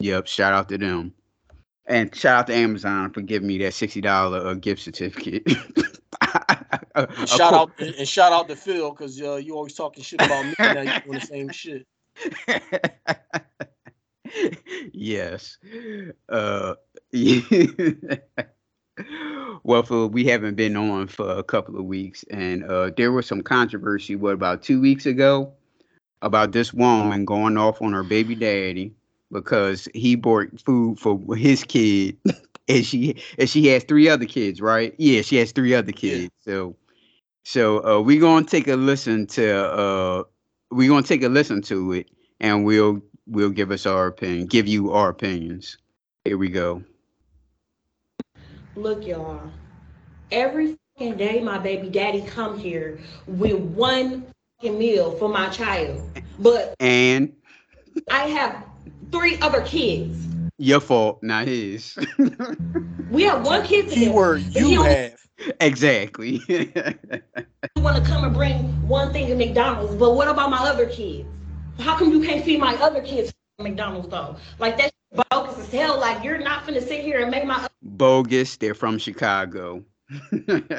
yep. 0.00 0.26
Shout 0.26 0.54
out 0.54 0.70
to 0.70 0.78
them, 0.78 1.12
and 1.84 2.14
shout 2.14 2.40
out 2.40 2.46
to 2.46 2.54
Amazon 2.54 3.12
for 3.12 3.20
giving 3.20 3.48
me 3.48 3.58
that 3.58 3.74
sixty 3.74 4.00
dollar 4.00 4.46
uh, 4.46 4.54
gift 4.54 4.80
certificate. 4.80 5.46
And 6.94 7.28
shout 7.28 7.52
out 7.52 7.70
and, 7.78 8.08
shout 8.08 8.32
out 8.32 8.48
to 8.48 8.56
Phil 8.56 8.90
because 8.90 9.20
uh, 9.20 9.36
you 9.36 9.54
always 9.54 9.74
talking 9.74 10.02
shit 10.02 10.20
about 10.22 10.46
me. 10.46 10.54
Now 10.58 10.80
you 10.80 11.00
doing 11.04 11.18
the 11.18 11.26
same 11.26 11.50
shit. 11.50 11.86
yes. 14.92 15.58
Uh, 16.28 16.74
well, 19.62 19.82
Phil, 19.82 20.08
we 20.08 20.24
haven't 20.24 20.54
been 20.54 20.76
on 20.76 21.08
for 21.08 21.28
a 21.30 21.42
couple 21.42 21.78
of 21.78 21.84
weeks, 21.84 22.24
and 22.30 22.64
uh, 22.64 22.90
there 22.96 23.12
was 23.12 23.26
some 23.26 23.42
controversy. 23.42 24.16
What 24.16 24.34
about 24.34 24.62
two 24.62 24.80
weeks 24.80 25.06
ago 25.06 25.52
about 26.22 26.52
this 26.52 26.72
woman 26.72 27.24
going 27.24 27.56
off 27.56 27.82
on 27.82 27.92
her 27.92 28.02
baby 28.02 28.34
daddy 28.34 28.92
because 29.32 29.88
he 29.94 30.14
bought 30.14 30.48
food 30.60 30.98
for 30.98 31.20
his 31.34 31.64
kid, 31.64 32.16
and 32.68 32.84
she 32.84 33.22
and 33.38 33.48
she 33.48 33.66
has 33.68 33.84
three 33.84 34.08
other 34.08 34.26
kids, 34.26 34.60
right? 34.60 34.94
Yeah, 34.98 35.22
she 35.22 35.36
has 35.36 35.52
three 35.52 35.74
other 35.74 35.92
Yeah. 36.02 36.26
kids. 36.26 36.30
So, 36.40 36.76
so 37.44 37.84
uh, 37.84 38.00
we're 38.00 38.20
gonna 38.20 38.46
take 38.46 38.68
a 38.68 38.76
listen 38.76 39.26
to 39.28 39.56
uh, 39.72 40.24
we're 40.70 40.88
gonna 40.88 41.06
take 41.06 41.22
a 41.22 41.28
listen 41.28 41.62
to 41.62 41.92
it, 41.92 42.10
and 42.40 42.64
we'll 42.64 43.00
we'll 43.26 43.50
give 43.50 43.70
us 43.70 43.86
our 43.86 44.06
opinion, 44.06 44.46
give 44.46 44.66
you 44.66 44.92
our 44.92 45.08
opinions. 45.10 45.78
Here 46.24 46.38
we 46.38 46.48
go. 46.48 46.82
Look, 48.74 49.06
y'all. 49.06 49.40
Every 50.32 50.76
fucking 50.98 51.16
day, 51.16 51.40
my 51.40 51.58
baby 51.58 51.88
daddy 51.88 52.22
come 52.22 52.58
here 52.58 52.98
with 53.26 53.58
one 53.58 54.26
fucking 54.60 54.78
meal 54.78 55.12
for 55.18 55.28
my 55.28 55.48
child, 55.50 56.02
but 56.38 56.74
And 56.80 57.32
I 58.10 58.24
have 58.28 58.64
three 59.12 59.38
other 59.40 59.62
kids. 59.62 60.26
Your 60.58 60.80
fault, 60.80 61.22
not 61.22 61.46
his. 61.46 61.96
We 63.08 63.22
have 63.22 63.46
one 63.46 63.64
kid 63.64 63.88
together. 63.88 64.00
Keyword 64.00 64.44
but 64.52 64.62
he 64.62 64.72
you 64.72 64.80
only 64.80 64.94
have. 64.94 65.20
exactly. 65.60 66.40
You 66.48 67.82
want 67.82 67.96
to 67.96 68.10
come 68.10 68.24
and 68.24 68.34
bring 68.34 68.88
one 68.88 69.12
thing 69.12 69.28
to 69.28 69.36
McDonald's, 69.36 69.94
but 69.94 70.14
what 70.14 70.26
about 70.28 70.50
my 70.50 70.58
other 70.58 70.86
kids? 70.86 71.28
How 71.78 71.96
come 71.96 72.10
you 72.10 72.20
can't 72.22 72.44
feed 72.44 72.58
my 72.58 72.74
other 72.76 73.00
kids 73.02 73.32
at 73.58 73.62
McDonald's 73.62 74.08
though? 74.08 74.36
Like 74.58 74.76
that's 74.76 74.92
bogus 75.30 75.58
as 75.58 75.70
hell. 75.70 76.00
Like 76.00 76.24
you're 76.24 76.38
not 76.38 76.66
gonna 76.66 76.80
sit 76.80 77.04
here 77.04 77.20
and 77.20 77.30
make 77.30 77.44
my 77.44 77.68
Bogus. 77.82 78.56
They're 78.56 78.74
from 78.74 78.98
Chicago. 78.98 79.84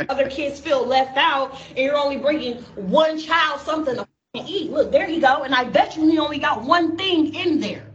other 0.09 0.29
kids 0.29 0.59
feel 0.59 0.85
left 0.85 1.17
out, 1.17 1.59
and 1.69 1.79
you're 1.79 1.97
only 1.97 2.17
bringing 2.17 2.57
one 2.75 3.17
child 3.19 3.61
something 3.61 3.95
to 3.95 4.07
eat. 4.35 4.71
Look, 4.71 4.91
there 4.91 5.07
he 5.07 5.19
go, 5.19 5.43
and 5.43 5.55
I 5.55 5.63
bet 5.65 5.95
you 5.95 6.09
he 6.09 6.19
only 6.19 6.39
got 6.39 6.63
one 6.63 6.97
thing 6.97 7.33
in 7.33 7.59
there. 7.59 7.86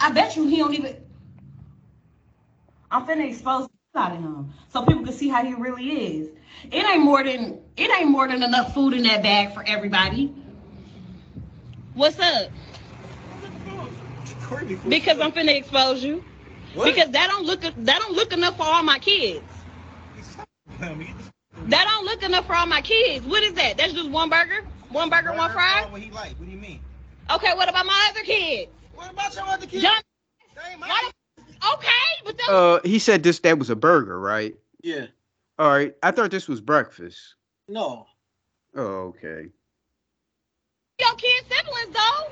I 0.00 0.10
bet 0.12 0.36
you 0.36 0.46
he 0.46 0.58
don't 0.58 0.74
even. 0.74 0.96
I'm 2.90 3.06
finna 3.06 3.28
expose 3.28 3.68
out 3.96 4.12
of 4.12 4.18
him 4.18 4.52
so 4.72 4.84
people 4.84 5.04
can 5.04 5.12
see 5.12 5.28
how 5.28 5.44
he 5.44 5.54
really 5.54 5.88
is. 5.90 6.30
It 6.70 6.84
ain't 6.84 7.02
more 7.02 7.22
than 7.22 7.60
it 7.76 7.90
ain't 7.90 8.10
more 8.10 8.28
than 8.28 8.42
enough 8.42 8.74
food 8.74 8.94
in 8.94 9.02
that 9.04 9.22
bag 9.22 9.54
for 9.54 9.64
everybody. 9.66 10.34
What's 11.94 12.18
up? 12.18 12.50
Because 14.88 15.20
I'm 15.20 15.32
finna 15.32 15.56
expose 15.56 16.02
you. 16.02 16.24
What? 16.74 16.86
Because 16.86 17.10
that 17.10 17.28
don't 17.28 17.46
look 17.46 17.62
that 17.62 17.74
don't 18.00 18.14
look 18.14 18.32
enough 18.32 18.56
for 18.56 18.64
all 18.64 18.82
my 18.82 18.98
kids. 18.98 19.44
That 21.66 21.84
don't 21.84 22.04
look 22.04 22.22
enough 22.22 22.46
for 22.46 22.54
all 22.54 22.66
my 22.66 22.80
kids. 22.80 23.24
What 23.26 23.42
is 23.42 23.54
that? 23.54 23.76
That's 23.76 23.92
just 23.92 24.10
one 24.10 24.28
burger? 24.28 24.66
One 24.90 25.08
burger, 25.08 25.32
one 25.32 25.50
fry? 25.50 25.86
What 25.88 26.00
he 26.00 26.10
like? 26.10 26.38
What 26.38 26.46
do 26.46 26.50
you 26.50 26.58
mean? 26.58 26.80
Okay, 27.30 27.54
what 27.54 27.68
about 27.68 27.86
my 27.86 28.08
other 28.10 28.22
kids? 28.22 28.70
What 28.94 29.10
about 29.10 29.34
your 29.34 29.44
other 29.46 29.66
kids? 29.66 29.82
Dumb- 29.82 30.02
They 30.54 30.70
ain't 30.72 30.80
my 30.80 31.10
okay, 31.74 31.90
but 32.24 32.36
that's 32.36 32.48
uh, 32.48 32.80
he 32.84 32.98
said 32.98 33.22
this 33.22 33.38
that 33.40 33.58
was 33.58 33.70
a 33.70 33.76
burger, 33.76 34.18
right? 34.20 34.54
Yeah. 34.82 35.06
All 35.58 35.68
right. 35.68 35.94
I 36.02 36.10
thought 36.10 36.30
this 36.30 36.48
was 36.48 36.60
breakfast. 36.60 37.34
No. 37.68 38.06
Oh, 38.76 39.12
okay. 39.14 39.48
your 41.00 41.14
kids' 41.16 41.46
siblings 41.48 41.94
though. 41.94 42.30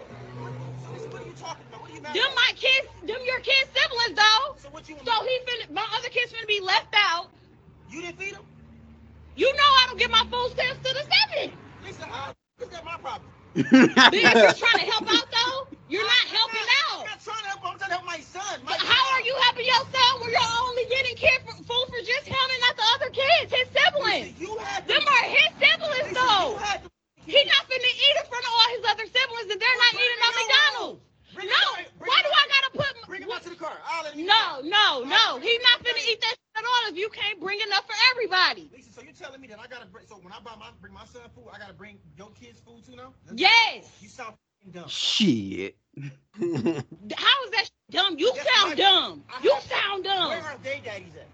What 1.10 1.22
are 1.22 1.26
you 1.26 1.32
talking 1.32 1.64
about? 1.68 1.80
What 1.82 1.90
are 1.90 1.94
you 1.94 2.00
mad 2.02 2.14
Them 2.14 2.24
at? 2.28 2.34
my 2.34 2.52
kids, 2.56 2.88
them 3.06 3.18
your 3.24 3.40
kids' 3.40 3.70
siblings 3.74 4.16
though. 4.18 4.54
So 4.58 4.68
what 4.70 4.88
you 4.88 4.96
So 5.04 5.24
he 5.24 5.38
finna, 5.46 5.70
my 5.70 5.86
other 5.96 6.08
kids 6.08 6.32
finna 6.32 6.46
be 6.48 6.60
left 6.60 6.94
out. 6.94 7.30
You 7.90 8.02
didn't 8.02 8.18
feed 8.18 8.34
them? 8.34 8.42
You 9.36 9.52
know 9.54 9.62
I 9.62 9.84
don't 9.88 9.98
give 9.98 10.10
my 10.10 10.26
food 10.30 10.50
stamps 10.52 10.86
to 10.88 10.94
the 10.94 11.02
seven. 11.02 11.52
Lisa, 11.84 12.04
how 12.04 12.32
is 12.60 12.68
that 12.68 12.84
my 12.84 12.96
problem? 12.98 13.30
But 13.54 14.12
you're 14.14 14.52
trying 14.52 14.84
to 14.84 14.90
help 14.90 15.04
out 15.14 15.26
though, 15.30 15.66
you're 15.92 16.08
not 16.08 16.26
helping 16.32 16.66
out. 16.88 17.04
I'm 17.04 17.04
out. 17.04 17.06
not 17.12 17.20
trying 17.20 17.44
to 17.44 17.48
help. 17.52 17.60
I'm 17.68 17.76
trying 17.78 17.92
to 17.92 17.96
help 18.00 18.06
my 18.08 18.20
son. 18.24 18.54
My 18.64 18.74
How 18.80 19.04
are 19.14 19.22
you 19.22 19.34
helping 19.44 19.66
your 19.68 19.84
son 19.92 20.12
when 20.24 20.30
you're 20.32 20.52
only 20.64 20.84
getting 20.88 21.14
kid 21.16 21.38
for, 21.44 21.52
food 21.60 21.86
for 21.92 22.00
just 22.00 22.26
him 22.26 22.46
and 22.56 22.60
not 22.64 22.74
the 22.80 22.86
other 22.96 23.10
kids, 23.12 23.52
his 23.52 23.68
siblings? 23.70 24.32
Lisa, 24.32 24.40
you 24.40 24.52
had 24.64 24.88
Them 24.88 25.04
are 25.04 25.26
his 25.28 25.50
siblings 25.60 26.08
Lisa, 26.08 26.16
though. 26.16 26.48
You 27.28 27.36
He 27.38 27.44
not 27.44 27.62
finna 27.70 27.92
eat 27.92 28.14
in 28.18 28.26
front 28.26 28.44
of 28.48 28.52
all 28.56 28.68
his 28.74 28.84
other 28.88 29.06
siblings 29.06 29.48
and 29.52 29.60
they're 29.60 29.78
not 29.84 29.92
eating 29.94 30.20
at 30.24 30.32
McDonald's. 30.34 31.00
Bring 31.36 31.48
No, 31.48 31.54
him 31.76 31.86
out- 31.86 32.08
why 32.08 32.18
do 32.24 32.28
I 32.28 32.44
gotta 32.50 32.70
put? 32.76 32.92
Bring 33.08 33.22
him 33.22 33.30
out 33.30 33.42
to 33.44 33.50
the 33.50 33.56
car. 33.56 33.72
I'll 33.86 34.02
let 34.04 34.12
him 34.14 34.20
eat. 34.20 34.26
No, 34.26 34.60
no, 34.64 35.04
no. 35.04 35.38
He's 35.38 35.60
not 35.62 35.80
finna 35.84 36.02
eat 36.08 36.20
that 36.20 36.34
at 36.56 36.64
all 36.64 36.90
if 36.92 36.96
you 36.96 37.08
can't 37.08 37.40
bring 37.40 37.60
enough 37.60 37.86
for 37.86 37.94
everybody. 38.10 38.68
Lisa, 38.74 38.92
so 38.92 39.02
you're 39.02 39.12
telling 39.14 39.40
me 39.40 39.46
that 39.48 39.60
I 39.60 39.66
gotta 39.68 39.86
bring? 39.86 40.04
So 40.08 40.16
when 40.16 40.32
I 40.32 40.40
buy 40.40 40.52
my 40.58 40.68
bring 40.80 40.92
my 40.92 41.04
son 41.06 41.22
food, 41.34 41.48
I 41.52 41.58
gotta 41.58 41.72
bring 41.72 41.98
your 42.18 42.30
kids 42.32 42.60
food 42.60 42.84
too 42.84 42.96
now? 42.96 43.14
That's- 43.24 43.38
Yes. 43.38 43.88
You 44.00 44.08
sound 44.08 44.34
f***ing 44.34 44.72
dumb. 44.72 44.88
Shit. 44.88 45.76
How 46.00 46.04
is 46.40 47.50
that 47.50 47.70
dumb? 47.90 48.18
You 48.18 48.32
That's 48.34 48.56
sound 48.56 48.76
dumb. 48.76 49.24
I 49.28 49.42
You 49.42 49.56
sound 49.68 50.04
dumb. 50.04 50.28
Where 50.28 50.40
are 50.42 50.56
they 50.62 50.80
daddies 50.84 51.14
at? 51.16 51.26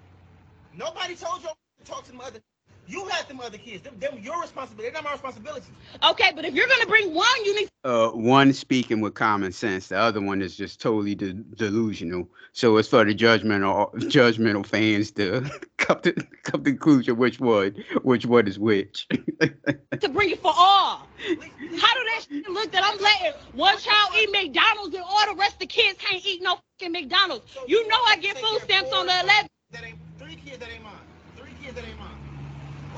Nobody 0.76 1.14
told 1.14 1.42
you 1.42 1.48
to 1.48 1.84
talk 1.84 2.04
to 2.04 2.10
them 2.10 2.20
other. 2.20 2.40
You 2.88 3.06
had 3.08 3.28
them 3.28 3.40
other 3.40 3.58
kids. 3.58 3.82
Them, 3.82 3.98
them 3.98 4.18
your 4.22 4.40
responsibility. 4.40 4.84
They're 4.90 5.02
not 5.02 5.04
my 5.04 5.12
responsibility. 5.12 5.66
Okay, 6.02 6.32
but 6.34 6.46
if 6.46 6.54
you're 6.54 6.66
gonna 6.66 6.86
bring 6.86 7.12
one, 7.14 7.44
you 7.44 7.54
need 7.60 7.68
Uh, 7.84 8.08
one 8.08 8.52
speaking 8.54 9.00
with 9.02 9.12
common 9.14 9.52
sense. 9.52 9.88
The 9.88 9.98
other 9.98 10.20
one 10.22 10.40
is 10.40 10.56
just 10.56 10.80
totally 10.80 11.14
de- 11.14 11.34
delusional. 11.34 12.28
So 12.52 12.78
it's 12.78 12.88
for 12.88 13.04
the 13.04 13.14
judgmental 13.14 13.92
judgmental 14.10 14.64
fans 14.64 15.10
to 15.12 15.48
come 15.76 16.00
to 16.00 16.12
come 16.44 16.64
to 16.64 16.70
conclusion 16.72 17.16
which 17.18 17.38
one 17.40 17.72
which 18.02 18.24
one 18.24 18.48
is 18.48 18.58
which. 18.58 19.06
to 19.10 20.08
bring 20.08 20.30
it 20.30 20.40
for 20.40 20.52
all. 20.56 21.06
How 21.26 21.94
do 21.94 22.04
that 22.04 22.24
shit 22.26 22.48
look 22.48 22.72
that 22.72 22.82
I'm 22.84 22.98
letting 23.02 23.32
one 23.52 23.76
child 23.78 24.12
eat 24.18 24.30
McDonald's 24.32 24.94
and 24.94 25.04
all 25.06 25.26
the 25.26 25.36
rest 25.38 25.54
of 25.54 25.58
the 25.60 25.66
kids 25.66 25.98
can't 26.00 26.24
eat 26.24 26.42
no 26.42 26.58
fucking 26.80 26.92
McDonald's? 26.92 27.44
You 27.66 27.86
know 27.86 27.98
I 28.06 28.16
get 28.16 28.38
food 28.38 28.60
stamps 28.62 28.92
on 28.92 29.06
the 29.06 29.12
11th. 29.12 29.48
That 29.72 29.84
ain't 29.84 29.98
three 30.18 30.36
kids 30.36 30.58
that 30.58 30.70
ain't 30.70 30.82
mine. 30.82 30.94
Three 31.36 31.52
kids 31.62 31.74
that 31.74 31.84
ain't 31.84 31.98
mine. 31.98 32.17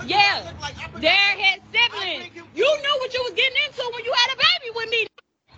What 0.01 0.09
Yeah, 0.09 0.41
do 0.41 0.49
I 0.49 0.51
look 0.53 0.61
like? 0.63 0.75
I 0.79 1.01
They're 1.01 1.37
his 1.45 1.61
I 1.61 1.73
siblings. 1.77 2.33
bring 2.33 2.47
You 2.57 2.65
food. 2.65 2.83
knew 2.83 2.97
what 3.01 3.15
you 3.15 3.23
was 3.23 3.33
getting 3.35 3.59
into 3.69 3.91
when 3.95 4.05
you 4.05 4.13
had 4.17 4.33
a 4.33 4.37
baby 4.37 4.73
with 4.75 4.91
me. 4.91 5.07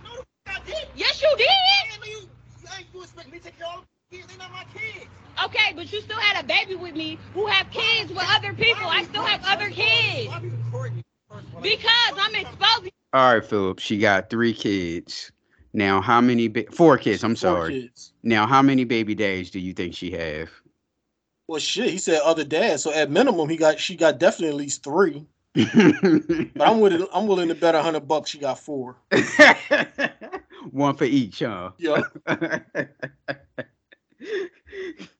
No, 0.02 0.10
the 0.16 0.24
f- 0.50 0.62
I 0.62 0.66
did. 0.66 0.88
Yes, 0.96 1.22
you 1.22 1.32
did. 1.38 1.46
Damn, 1.46 2.10
you, 2.10 2.18
you 2.18 2.68
ain't 2.76 2.86
you 2.92 3.02
expect 3.02 3.32
me 3.32 3.38
to 3.38 3.44
take 3.44 3.58
care 3.58 3.68
of 3.68 3.84
kids? 4.10 4.26
They 4.26 4.36
not 4.38 4.50
my 4.50 4.64
kids. 4.74 5.06
Okay, 5.44 5.72
but 5.76 5.92
you 5.92 6.00
still 6.00 6.18
had 6.18 6.44
a 6.44 6.46
baby 6.46 6.74
with 6.74 6.94
me 6.96 7.18
who 7.34 7.46
have 7.46 7.70
kids 7.70 8.10
with 8.10 8.24
other 8.36 8.52
people. 8.52 8.84
I 8.88 9.04
still 9.04 9.22
have 9.24 9.42
other 9.46 9.70
kids. 9.70 10.28
Why 10.28 10.40
be 10.40 10.48
recording 10.48 10.96
me 10.96 11.02
first 11.30 11.46
of 11.46 11.54
all? 11.54 11.60
Like, 11.60 11.70
Because 11.78 12.18
I'm 12.20 12.34
exposing. 12.34 12.90
All 13.14 13.34
right, 13.34 13.44
Philip. 13.44 13.78
She 13.78 13.98
got 13.98 14.28
three 14.28 14.54
kids. 14.54 15.30
Now, 15.72 16.00
how 16.00 16.20
many? 16.20 16.48
Ba- 16.48 16.70
four 16.72 16.98
kids. 16.98 17.22
I'm 17.22 17.36
Four 17.36 17.38
sorry. 17.38 17.82
kids. 17.82 18.12
Now, 18.24 18.46
how 18.46 18.60
many 18.62 18.84
baby 18.84 19.14
days 19.14 19.50
do 19.52 19.60
you 19.60 19.72
think 19.72 19.94
she 19.94 20.10
have? 20.12 20.50
Well, 21.52 21.60
shit. 21.60 21.90
He 21.90 21.98
said 21.98 22.22
other 22.22 22.44
dad. 22.44 22.80
So 22.80 22.94
at 22.94 23.10
minimum, 23.10 23.46
he 23.46 23.58
got 23.58 23.78
she 23.78 23.94
got 23.94 24.18
definitely 24.18 24.48
at 24.48 24.54
least 24.54 24.82
three. 24.82 25.26
But 25.54 26.66
I'm 26.66 26.80
willing. 26.80 27.06
I'm 27.12 27.26
willing 27.26 27.48
to 27.48 27.54
bet 27.54 27.74
a 27.74 27.82
hundred 27.82 28.08
bucks 28.08 28.30
she 28.30 28.38
got 28.38 28.58
four. 28.58 28.96
One 30.70 30.96
for 30.96 31.04
each, 31.04 31.40
huh? 31.40 31.72
Yeah. 31.76 32.04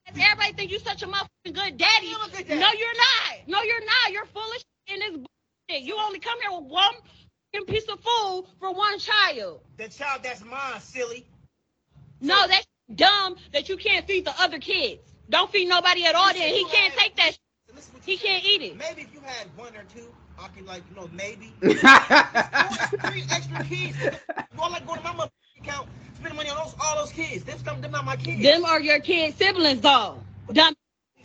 Everybody 0.09 0.53
think 0.57 0.71
you 0.71 0.79
such 0.79 1.03
a 1.03 1.07
motherfucking 1.07 1.53
good 1.53 1.77
daddy. 1.77 2.07
You 2.07 2.17
look 2.17 2.35
at. 2.41 2.49
No, 2.49 2.55
you're 2.55 2.97
not. 2.97 3.47
No, 3.47 3.61
you're 3.63 3.85
not. 3.85 4.11
You're 4.11 4.25
foolish 4.25 4.63
in 4.87 5.01
this 5.01 5.11
bullshit. 5.11 5.83
You 5.83 5.99
only 5.99 6.19
come 6.19 6.41
here 6.41 6.59
with 6.59 6.71
one 6.71 6.95
fucking 7.53 7.67
piece 7.67 7.87
of 7.91 8.01
food 8.01 8.47
for 8.59 8.73
one 8.73 8.99
child. 8.99 9.61
The 9.77 9.89
child 9.89 10.23
that's 10.23 10.43
mine, 10.43 10.81
silly. 10.81 11.27
No, 12.23 12.47
that's 12.49 12.65
dumb 12.95 13.37
that 13.53 13.69
you 13.69 13.77
can't 13.77 14.07
feed 14.07 14.25
the 14.25 14.33
other 14.41 14.59
kids. 14.59 15.12
Don't 15.33 15.51
feed 15.51 15.67
nobody 15.69 16.05
at 16.05 16.15
all. 16.15 16.27
Listen, 16.29 16.41
Then 16.43 16.55
he 16.55 16.65
can't 16.67 16.93
had- 16.93 16.99
take 17.01 17.17
that. 17.17 17.31
shit. 17.33 17.75
Listen 17.75 17.95
He 18.05 18.17
can't 18.19 18.45
eat 18.45 18.63
it. 18.63 18.77
Maybe 18.77 19.01
if 19.03 19.15
you 19.15 19.21
had 19.25 19.47
one 19.57 19.75
or 19.75 19.85
two, 19.95 20.07
I 20.39 20.49
could 20.49 20.67
like, 20.67 20.83
you 20.91 20.97
know, 20.97 21.09
maybe. 21.13 21.53
Three 21.63 23.25
extra 23.31 23.65
kids. 23.65 23.97
All 24.59 24.71
like 24.71 24.87
going 24.87 24.99
to 24.99 25.05
my 25.05 25.15
mother 25.15 25.31
account, 25.59 25.89
spend 25.89 26.17
spending 26.17 26.37
money 26.37 26.51
on 26.51 26.57
those, 26.59 26.75
all 26.81 26.97
those 26.97 27.13
kids. 27.13 27.45
Them, 27.45 27.59
them, 27.65 27.81
them 27.81 27.91
not 27.93 28.05
my 28.05 28.17
kids. 28.17 28.43
Them 28.43 28.65
are 28.67 28.81
your 28.81 29.01
kids' 29.01 29.37
siblings, 29.37 29.81
though. 29.81 30.19
Dumb. 30.53 30.75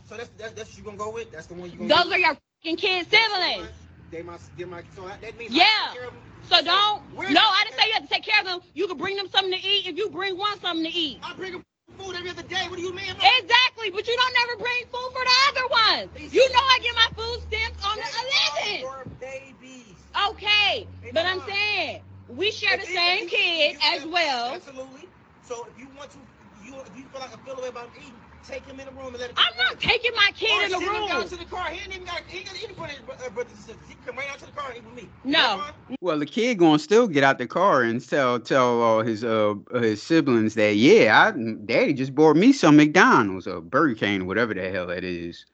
So 0.06 0.16
that's, 0.16 0.30
that's 0.38 0.54
that's 0.54 0.70
what 0.70 0.78
you 0.78 0.84
gonna 0.86 0.96
go 0.98 1.12
with. 1.12 1.32
That's 1.34 1.48
the 1.48 1.56
one 1.56 1.70
you 1.70 1.78
gonna. 1.78 1.90
Those 1.94 2.06
go 2.06 2.12
are 2.12 2.18
your 2.18 2.38
fucking 2.64 2.78
kids' 2.78 3.10
siblings. 3.10 3.68
They 4.10 4.22
my, 4.22 4.38
they 4.58 4.64
my. 4.64 4.84
So 4.96 5.02
that 5.06 5.20
that 5.22 5.38
means 5.38 5.52
I 5.54 5.56
Yeah. 5.58 5.66
take 5.92 6.00
care 6.00 6.08
of 6.08 6.14
them. 6.14 6.22
So 6.50 6.62
don't. 6.64 7.02
Where- 7.14 7.30
No, 7.32 7.42
I 7.42 7.64
didn't 7.66 7.78
say 7.82 7.88
you 7.88 7.94
have 7.96 8.04
to 8.04 8.10
take 8.10 8.24
care 8.24 8.40
of 8.40 8.46
them. 8.48 8.60
You 8.74 8.88
can 8.88 8.98
bring 8.98 9.18
them 9.18 9.28
something 9.30 9.52
to 9.52 9.68
eat 9.68 9.86
if 9.88 9.98
you 9.98 10.10
bring 10.10 10.38
one 10.38 10.58
something 10.62 10.86
to 10.90 10.98
eat. 10.98 11.20
I 11.24 11.34
bring 11.34 11.52
them 11.52 11.64
food 11.96 12.16
every 12.16 12.30
other 12.30 12.44
day. 12.44 12.66
What 12.70 12.76
do 12.78 12.82
you 12.82 12.94
mean? 12.94 13.10
Exactly, 13.12 13.90
but 13.92 14.08
you 14.08 14.16
don't 14.16 14.34
never 14.34 14.60
bring 14.60 14.84
food 14.92 15.10
for 15.14 15.24
the 15.24 15.38
other 15.50 15.68
ones. 16.12 16.34
You 16.34 16.50
know 16.52 16.60
I 16.60 16.80
get 16.84 16.96
my 16.96 17.10
food 17.16 17.40
stamps 17.48 17.86
on 17.86 17.98
the 17.98 18.04
11th. 18.04 18.86
are 18.86 19.06
babies. 19.20 19.98
Okay, 20.30 20.88
but 21.14 21.26
I'm 21.26 21.42
saying 21.42 22.02
we 22.28 22.52
share 22.52 22.78
the 22.78 22.84
If- 22.84 22.90
if- 22.90 22.96
same 22.96 23.24
if- 23.26 23.30
kid 23.30 23.76
if- 23.76 23.84
as 23.84 24.06
well. 24.06 24.54
Absolutely. 24.56 25.10
So 25.42 25.66
if 25.66 25.78
you 25.80 25.88
want 25.96 26.12
to, 26.12 26.20
you 26.56 26.82
if 26.82 26.96
you 26.96 27.08
feel 27.08 27.22
like 27.22 27.34
I 27.34 27.38
feel 27.38 27.56
the 27.56 27.62
way 27.62 27.70
about 27.70 27.92
eating, 27.96 28.27
take 28.46 28.66
him 28.66 28.80
in 28.80 28.86
the 28.86 28.92
room 28.92 29.08
and 29.08 29.18
let 29.20 29.30
him. 29.30 29.36
I'm 29.38 29.58
not 29.58 29.80
taking 29.80 30.12
my 30.16 30.30
kid 30.36 30.50
Or 30.52 30.64
in 30.66 30.72
the 30.72 30.78
send 30.80 30.96
him 30.96 31.08
down 31.08 31.20
room. 31.22 31.30
to 31.30 31.36
the 31.38 31.46
car. 31.46 31.70
He 31.70 31.80
ain't 31.84 31.94
even 31.94 32.06
got. 32.06 32.22
He 32.28 32.40
ain't 32.40 32.48
got 32.48 32.56
to 32.56 32.70
in 32.70 32.76
front 32.76 32.92
of 32.94 32.98
his 33.20 33.28
uh, 33.28 33.30
brothers 33.32 33.54
and 33.54 33.62
sisters. 33.62 33.84
He 33.88 33.94
can 33.96 34.04
come 34.06 34.18
right 34.18 34.30
out 34.30 34.40
to 34.40 34.46
the 34.46 34.52
car 34.52 34.70
and 34.70 34.78
eat 34.78 34.84
with 34.86 34.94
me. 35.04 35.10
No. 35.24 35.64
Well, 36.02 36.20
the 36.20 36.26
kid 36.26 36.60
gonna 36.60 36.80
still 36.80 37.08
get 37.08 37.24
out 37.24 37.38
the 37.38 37.48
car 37.48 37.84
and 37.84 38.06
tell 38.08 38.40
tell 38.40 38.82
all 38.82 39.02
his 39.02 39.24
uh 39.24 39.56
his 39.74 40.02
siblings 40.02 40.56
that 40.56 40.76
yeah, 40.76 41.34
I, 41.34 41.40
daddy 41.66 41.94
just 41.94 42.14
bought 42.16 42.36
me 42.36 42.52
some 42.54 42.78
McDonald's 42.78 43.48
or 43.48 43.62
Burger 43.62 43.96
King, 43.96 44.28
whatever 44.28 44.54
the 44.54 44.70
hell 44.70 44.88
that 44.88 45.04
is. 45.04 45.46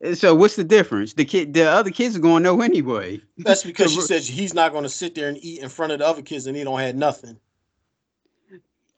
And 0.00 0.18
So 0.18 0.34
what's 0.34 0.56
the 0.56 0.64
difference? 0.64 1.12
The 1.14 1.24
kid, 1.24 1.54
the 1.54 1.64
other 1.70 1.90
kids 1.90 2.16
are 2.16 2.20
gonna 2.20 2.40
know 2.40 2.60
anyway. 2.60 3.20
That's 3.38 3.62
because 3.64 3.92
she 3.92 4.00
So- 4.00 4.06
said 4.06 4.22
he's 4.22 4.52
not 4.54 4.72
going 4.72 4.82
to 4.84 4.88
sit 4.90 5.14
there 5.14 5.28
and 5.28 5.38
eat 5.42 5.60
in 5.62 5.68
front 5.68 5.92
of 5.92 6.00
the 6.00 6.06
other 6.06 6.22
kids 6.22 6.46
and 6.46 6.56
he 6.56 6.64
don't 6.64 6.80
have 6.80 6.96
nothing. 6.96 7.38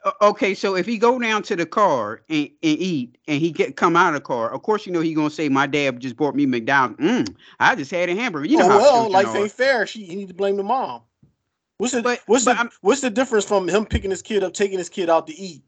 O- 0.04 0.28
Okay, 0.30 0.54
so 0.54 0.76
if 0.76 0.87
he 0.87 0.99
go 0.99 1.18
down 1.18 1.42
to 1.44 1.56
the 1.56 1.66
car 1.66 2.23
and, 2.28 2.49
and 2.62 2.78
eat, 2.78 3.16
and 3.26 3.40
he 3.40 3.50
get 3.50 3.76
come 3.76 3.96
out 3.96 4.08
of 4.08 4.14
the 4.14 4.20
car, 4.20 4.52
of 4.52 4.62
course 4.62 4.87
you 4.87 4.92
know 4.92 5.00
he 5.00 5.14
gonna 5.14 5.30
say, 5.30 5.49
"My 5.49 5.66
dad 5.66 5.99
just 6.00 6.16
bought 6.16 6.34
me 6.34 6.46
McDonald's. 6.46 7.00
Mm, 7.00 7.34
I 7.61 7.75
just 7.75 7.90
had 7.90 8.08
a 8.08 8.14
hamburger." 8.14 8.46
You 8.46 8.58
know 8.58 8.66
oh, 8.66 8.68
how 8.68 8.78
well, 8.78 8.92
children 9.04 9.12
life 9.12 9.37
ain't 9.37 9.52
fair. 9.52 9.87
She 9.87 10.04
he 10.04 10.14
need 10.16 10.28
to 10.28 10.34
blame 10.34 10.56
the 10.56 10.62
mom. 10.62 11.02
What's 11.78 11.92
the 11.94 12.02
But- 12.02 12.20
what's 12.26 12.44
but 12.44 12.54
the 12.54 12.58
I'm- 12.58 12.70
what's 12.82 13.00
the 13.00 13.11
difference 13.11 13.44
from 13.44 13.68
him 13.68 13.84
picking 13.87 14.11
his 14.11 14.23
kid 14.23 14.42
up, 14.44 14.52
taking 14.52 14.78
his 14.78 14.88
kid 14.88 15.08
out 15.11 15.26
to 15.26 15.34
eat, 15.34 15.62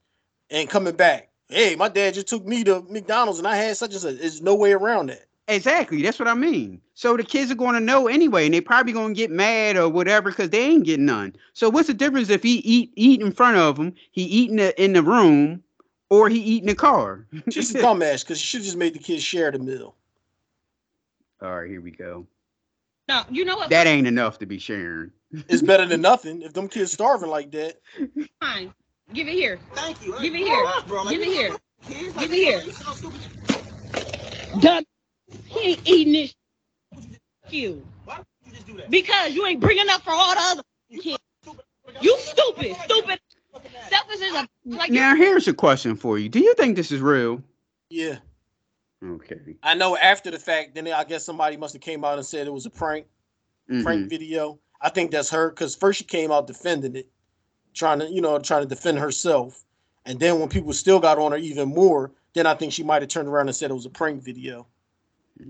and 0.50 0.68
coming 0.68 0.94
back? 0.94 1.30
Hey, 1.48 1.76
my 1.76 1.88
dad 1.88 2.14
just 2.14 2.26
took 2.26 2.44
me 2.44 2.64
to 2.64 2.82
McDonald's 2.90 3.38
and 3.38 3.46
I 3.48 3.56
had 3.56 3.76
such 3.76 3.92
and 3.92 4.00
such. 4.00 4.16
There's 4.18 4.42
no 4.42 4.54
way 4.54 4.72
around 4.72 5.10
that. 5.10 5.26
Exactly, 5.48 6.02
that's 6.02 6.18
what 6.18 6.26
I 6.26 6.34
mean. 6.34 6.80
So 6.94 7.16
the 7.16 7.22
kids 7.22 7.52
are 7.52 7.56
going 7.56 7.74
to 7.74 7.80
know 7.80 8.08
anyway, 8.08 8.46
and 8.46 8.54
they 8.54 8.60
probably 8.60 8.92
going 8.92 9.14
to 9.14 9.18
get 9.18 9.30
mad 9.30 9.76
or 9.76 9.88
whatever 9.88 10.30
because 10.30 10.50
they 10.50 10.62
ain't 10.62 10.84
getting 10.84 11.06
none. 11.06 11.36
So 11.52 11.70
what's 11.70 11.86
the 11.86 11.94
difference 11.94 12.30
if 12.30 12.42
he 12.42 12.56
eat 12.58 12.92
eat 12.96 13.20
in 13.20 13.30
front 13.30 13.56
of 13.56 13.76
them, 13.76 13.94
he 14.10 14.24
eat 14.24 14.50
in 14.50 14.56
the 14.56 14.82
in 14.82 14.92
the 14.92 15.02
room, 15.02 15.62
or 16.10 16.28
he 16.28 16.40
eat 16.40 16.62
in 16.62 16.68
the 16.68 16.74
car? 16.74 17.26
She's 17.50 17.72
a 17.74 17.78
dumbass 17.78 18.22
because 18.22 18.40
she 18.40 18.56
should 18.56 18.62
just 18.64 18.76
made 18.76 18.94
the 18.94 18.98
kids 18.98 19.22
share 19.22 19.52
the 19.52 19.60
meal. 19.60 19.94
All 21.40 21.60
right, 21.60 21.70
here 21.70 21.80
we 21.80 21.92
go. 21.92 22.26
No, 23.08 23.22
you 23.30 23.44
know 23.44 23.56
what? 23.56 23.70
That 23.70 23.86
ain't 23.86 24.08
enough 24.08 24.40
to 24.40 24.46
be 24.46 24.58
sharing. 24.58 25.12
It's 25.48 25.62
better 25.62 25.86
than 25.86 26.00
nothing. 26.02 26.42
If 26.42 26.54
them 26.54 26.66
kids 26.68 26.92
starving 26.92 27.30
like 27.30 27.52
that, 27.52 27.80
Fine. 28.40 28.72
Give 29.12 29.28
it 29.28 29.34
here. 29.34 29.60
Thank 29.74 30.04
you. 30.04 30.18
Give 30.20 30.34
it 30.34 30.38
here. 30.38 30.66
bro. 30.88 31.02
Like, 31.02 31.12
Give 31.12 31.22
it 31.22 31.28
here. 31.28 31.48
know, 31.50 31.58
Kids, 31.86 32.16
Give 32.16 32.32
it 32.32 32.36
here. 32.36 32.62
You 32.62 32.72
so 32.72 32.92
stupid. 32.92 33.20
Dumb. 34.60 34.84
He 35.46 35.60
ain't 35.70 35.80
eating 35.88 36.12
this. 36.12 36.34
You. 37.50 37.86
Why 38.04 38.20
you 38.44 38.52
just 38.52 38.66
do 38.66 38.76
that? 38.76 38.90
Because 38.90 39.34
you 39.34 39.46
ain't 39.46 39.60
bringing 39.60 39.88
up 39.88 40.02
for 40.02 40.10
all 40.12 40.34
the 40.34 40.40
other 40.40 40.62
kids. 41.00 41.18
You 42.00 42.16
stupid. 42.18 42.76
Stupid. 42.84 43.18
Selfish 43.88 44.20
is 44.20 44.34
a 44.34 44.48
like 44.66 44.90
Now 44.90 45.14
here's 45.14 45.48
a 45.48 45.54
question 45.54 45.96
for 45.96 46.18
you: 46.18 46.28
Do 46.28 46.40
you 46.40 46.54
think 46.54 46.76
this 46.76 46.92
is 46.92 47.00
real? 47.00 47.42
yeah. 47.90 48.16
Okay. 49.04 49.56
I 49.62 49.74
know 49.74 49.96
after 49.96 50.30
the 50.30 50.38
fact, 50.38 50.74
then 50.74 50.88
I 50.88 51.04
guess 51.04 51.24
somebody 51.24 51.56
must 51.56 51.74
have 51.74 51.82
came 51.82 52.04
out 52.04 52.16
and 52.16 52.26
said 52.26 52.46
it 52.46 52.52
was 52.52 52.66
a 52.66 52.70
prank, 52.70 53.06
prank 53.82 54.06
Mhm. 54.06 54.08
video. 54.10 54.58
I 54.80 54.88
think 54.88 55.10
that's 55.10 55.30
her 55.30 55.50
because 55.50 55.76
first 55.76 55.98
she 55.98 56.04
came 56.04 56.32
out 56.32 56.46
defending 56.46 56.96
it, 56.96 57.08
trying 57.74 57.98
to, 58.00 58.10
you 58.10 58.20
know, 58.20 58.38
trying 58.38 58.62
to 58.62 58.68
defend 58.68 58.98
herself. 58.98 59.64
And 60.06 60.18
then 60.18 60.40
when 60.40 60.48
people 60.48 60.72
still 60.72 60.98
got 60.98 61.18
on 61.18 61.32
her 61.32 61.38
even 61.38 61.68
more, 61.68 62.10
then 62.32 62.46
I 62.46 62.54
think 62.54 62.72
she 62.72 62.82
might 62.82 63.02
have 63.02 63.10
turned 63.10 63.28
around 63.28 63.48
and 63.48 63.56
said 63.56 63.70
it 63.70 63.74
was 63.74 63.86
a 63.86 63.90
prank 63.90 64.22
video. 64.22 64.66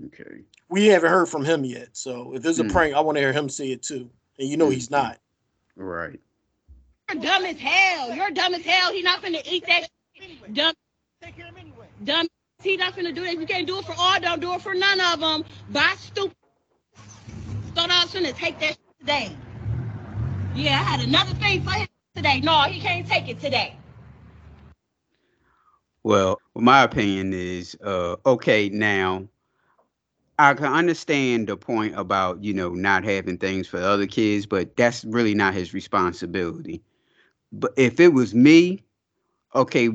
Okay. 0.07 0.41
We 0.69 0.87
haven't 0.87 1.09
heard 1.09 1.27
from 1.29 1.45
him 1.45 1.63
yet. 1.63 1.89
So 1.93 2.33
if 2.33 2.45
it's 2.45 2.59
a 2.59 2.63
Hmm. 2.63 2.69
prank, 2.69 2.95
I 2.95 2.99
want 2.99 3.15
to 3.17 3.21
hear 3.21 3.33
him 3.33 3.49
say 3.49 3.71
it 3.71 3.83
too. 3.83 4.09
And 4.39 4.47
you 4.49 4.57
know 4.57 4.69
he's 4.69 4.91
not. 4.91 5.19
Right. 5.75 6.19
you're 7.13 7.21
dumb 7.21 7.45
as 7.45 7.57
hell. 7.59 8.13
You're 8.13 8.31
dumb 8.31 8.53
as 8.53 8.63
hell. 8.65 8.91
He's 8.91 9.03
not 9.03 9.21
finna 9.21 9.41
eat 9.45 9.65
that. 9.67 9.87
Anyway, 10.21 10.49
Dumb. 10.51 10.73
take 11.21 11.35
care 11.37 11.47
of 11.47 11.55
him 11.55 11.67
anyway. 11.67 11.87
Dumb. 12.03 12.27
He 12.63 12.75
not 12.75 12.93
finna 12.95 13.13
do 13.15 13.21
that. 13.21 13.33
If 13.33 13.39
you 13.39 13.45
can't 13.47 13.67
do 13.67 13.77
it 13.79 13.85
for 13.85 13.93
all, 13.97 14.19
don't 14.19 14.41
do 14.41 14.53
it 14.53 14.61
for 14.61 14.73
none 14.73 14.99
of 14.99 15.19
them. 15.19 15.45
Buy 15.69 15.93
stupid. 15.97 16.35
Thought 17.75 17.91
I 17.91 18.03
was 18.03 18.13
finna 18.13 18.35
take 18.35 18.59
that 18.59 18.77
today. 18.99 19.35
Yeah, 20.55 20.71
I 20.79 20.83
had 20.83 21.01
another 21.07 21.33
thing 21.35 21.61
for 21.63 21.69
him 21.71 21.87
today. 22.15 22.41
No, 22.41 22.63
he 22.63 22.81
can't 22.81 23.07
take 23.07 23.29
it 23.29 23.39
today. 23.39 23.77
Well, 26.03 26.39
my 26.55 26.83
opinion 26.83 27.31
is, 27.33 27.77
uh, 27.83 28.15
okay, 28.25 28.69
now 28.69 29.27
I 30.39 30.53
can 30.53 30.65
understand 30.65 31.47
the 31.47 31.57
point 31.57 31.97
about, 31.97 32.43
you 32.43 32.53
know, 32.53 32.69
not 32.73 33.03
having 33.03 33.37
things 33.37 33.67
for 33.67 33.77
other 33.79 34.07
kids, 34.07 34.45
but 34.45 34.75
that's 34.77 35.03
really 35.05 35.33
not 35.33 35.53
his 35.53 35.73
responsibility. 35.73 36.83
But 37.51 37.73
if 37.77 37.99
it 37.99 38.13
was 38.13 38.35
me, 38.35 38.83
okay, 39.55 39.89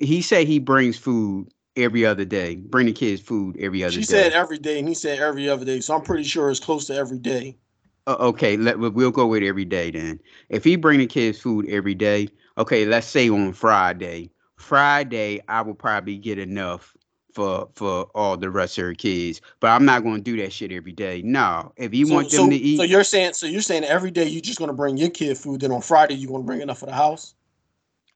he 0.00 0.22
said 0.22 0.46
he 0.46 0.58
brings 0.58 0.96
food 0.98 1.48
every 1.76 2.04
other 2.06 2.24
day, 2.24 2.56
bring 2.56 2.86
the 2.86 2.92
kids 2.92 3.20
food 3.20 3.56
every 3.60 3.84
other 3.84 3.92
She 3.92 3.98
day. 3.98 4.02
She 4.02 4.10
said 4.10 4.32
every 4.32 4.58
day, 4.58 4.78
and 4.78 4.88
he 4.88 4.94
said 4.94 5.18
every 5.20 5.48
other 5.48 5.64
day. 5.64 5.80
So 5.80 5.94
I'm 5.94 6.02
pretty 6.02 6.24
sure 6.24 6.50
it's 6.50 6.60
close 6.60 6.86
to 6.86 6.94
every 6.94 7.18
day. 7.18 7.58
Uh, 8.06 8.16
okay, 8.20 8.56
let 8.56 8.78
we- 8.78 8.88
we'll 8.88 9.10
go 9.10 9.26
with 9.26 9.42
every 9.42 9.64
day 9.64 9.90
then. 9.90 10.20
If 10.48 10.64
he 10.64 10.76
bring 10.76 11.00
the 11.00 11.06
kids 11.06 11.40
food 11.40 11.68
every 11.68 11.94
day, 11.94 12.28
okay, 12.58 12.86
let's 12.86 13.06
say 13.06 13.28
on 13.28 13.52
Friday. 13.52 14.30
Friday, 14.56 15.40
I 15.48 15.62
will 15.62 15.74
probably 15.74 16.16
get 16.16 16.38
enough 16.38 16.95
for 17.36 17.68
for 17.74 18.04
all 18.14 18.36
the 18.36 18.50
rest 18.50 18.78
of 18.78 18.84
her 18.84 18.94
kids, 18.94 19.42
but 19.60 19.68
I'm 19.68 19.84
not 19.84 20.02
going 20.02 20.16
to 20.16 20.22
do 20.22 20.42
that 20.42 20.52
shit 20.52 20.72
every 20.72 20.92
day. 20.92 21.20
No, 21.22 21.70
if 21.76 21.94
you 21.94 22.06
so, 22.06 22.14
want 22.14 22.30
them 22.30 22.44
so, 22.44 22.48
to 22.50 22.56
eat, 22.56 22.78
so 22.78 22.82
you're 22.82 23.04
saying 23.04 23.34
so 23.34 23.46
you're 23.46 23.60
saying 23.60 23.84
every 23.84 24.10
day 24.10 24.26
you're 24.26 24.40
just 24.40 24.58
gonna 24.58 24.72
bring 24.72 24.96
your 24.96 25.10
kid 25.10 25.36
food, 25.36 25.60
then 25.60 25.70
on 25.70 25.82
Friday 25.82 26.14
you're 26.14 26.32
gonna 26.32 26.42
bring 26.44 26.62
enough 26.62 26.78
for 26.78 26.86
the 26.86 26.94
house? 26.94 27.34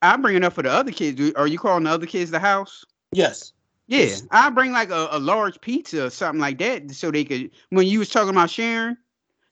I 0.03 0.17
bring 0.17 0.37
enough 0.37 0.55
for 0.55 0.63
the 0.63 0.71
other 0.73 0.91
kids. 0.91 1.33
Are 1.37 1.47
you 1.47 1.59
calling 1.59 1.85
the 1.85 1.91
other 1.91 2.07
kids 2.07 2.31
the 2.31 2.39
house? 2.39 2.85
Yes. 3.13 3.53
Yeah, 3.89 3.99
Yes. 3.99 4.23
I 4.31 4.49
bring 4.49 4.73
like 4.73 4.91
a, 4.91 5.09
a 5.11 5.19
large 5.19 5.61
pizza 5.61 6.07
or 6.07 6.11
something 6.11 6.41
like 6.41 6.57
that, 6.59 6.91
so 6.93 7.11
they 7.11 7.25
could. 7.25 7.51
When 7.69 7.87
you 7.87 7.99
was 7.99 8.09
talking 8.09 8.31
about 8.31 8.49
sharing, 8.49 8.97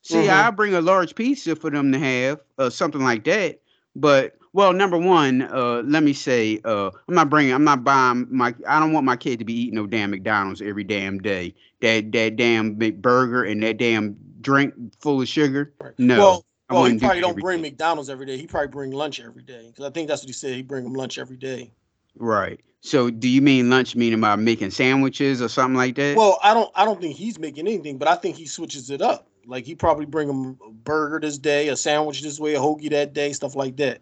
see, 0.01 0.15
Mhm. 0.15 0.31
I 0.31 0.51
bring 0.51 0.75
a 0.75 0.81
large 0.81 1.15
pizza 1.15 1.55
for 1.55 1.71
them 1.71 1.93
to 1.93 1.99
have, 1.99 2.41
uh, 2.57 2.71
something 2.71 3.03
like 3.03 3.25
that. 3.25 3.61
But 3.95 4.38
well, 4.53 4.73
number 4.73 4.99
one, 4.99 5.43
uh, 5.43 5.83
let 5.85 6.03
me 6.03 6.13
say, 6.13 6.61
uh, 6.65 6.91
I'm 7.09 7.15
not 7.15 7.31
bringing, 7.31 7.53
I'm 7.53 7.65
not 7.65 7.85
buying 7.85 8.27
my, 8.31 8.55
I 8.67 8.81
don't 8.81 8.93
want 8.93 9.07
my 9.07 9.17
kid 9.17 9.39
to 9.39 9.45
be 9.45 9.55
eating 9.55 9.75
no 9.75 9.87
damn 9.87 10.11
McDonald's 10.11 10.63
every 10.63 10.85
damn 10.85 11.19
day. 11.19 11.55
That 11.81 12.11
that 12.13 12.37
damn 12.37 12.75
burger 12.75 13.45
and 13.45 13.63
that 13.63 13.79
damn 13.79 14.17
drink 14.41 14.75
full 15.01 15.21
of 15.23 15.29
sugar. 15.29 15.73
No, 15.99 16.19
well, 16.19 16.45
well, 16.71 16.79
he 16.79 16.83
wouldn't 16.83 17.01
do 17.01 17.07
probably 17.07 17.21
don't 17.21 17.39
bring 17.39 17.63
day. 17.63 17.71
McDonald's 17.71 18.11
every 18.11 18.27
day. 18.27 18.37
He 18.37 18.47
probably 18.47 18.69
bring 18.69 18.91
lunch 18.91 19.21
every 19.21 19.43
day 19.43 19.69
because 19.69 19.85
I 19.85 19.91
think 19.91 20.09
that's 20.09 20.23
what 20.23 20.29
he 20.29 20.33
said. 20.33 20.55
He 20.55 20.63
bring 20.63 20.85
him 20.85 20.95
lunch 20.95 21.19
every 21.19 21.37
day. 21.37 21.73
right. 22.17 22.61
So, 22.81 23.11
do 23.11 23.29
you 23.29 23.43
mean 23.43 23.71
lunch? 23.71 23.97
Meaning 23.97 24.21
about 24.21 24.39
making 24.39 24.71
sandwiches 24.71 25.43
or 25.43 25.49
something 25.49 25.77
like 25.77 25.97
that? 25.97 26.17
Well, 26.17 26.39
I 26.43 26.55
don't 26.55 26.71
I 26.75 26.85
don't 26.85 27.01
think 27.01 27.17
he's 27.17 27.39
making 27.39 27.67
anything, 27.67 27.99
but 27.99 28.07
I 28.07 28.15
think 28.15 28.37
he 28.37 28.47
switches 28.47 28.91
it 28.91 29.03
up. 29.03 29.29
Like 29.47 29.65
he 29.65 29.75
probably 29.75 30.07
bring 30.07 30.29
him 30.29 30.59
a 30.67 30.71
burger 30.71 31.19
this 31.21 31.39
day, 31.39 31.69
a 31.69 31.77
sandwich 31.77 32.23
this 32.23 32.39
way, 32.39 32.55
a 32.55 32.59
hoagie 32.61 32.91
that 32.91 33.15
day, 33.15 33.33
stuff 33.33 33.57
like 33.57 33.77
that. 33.79 34.01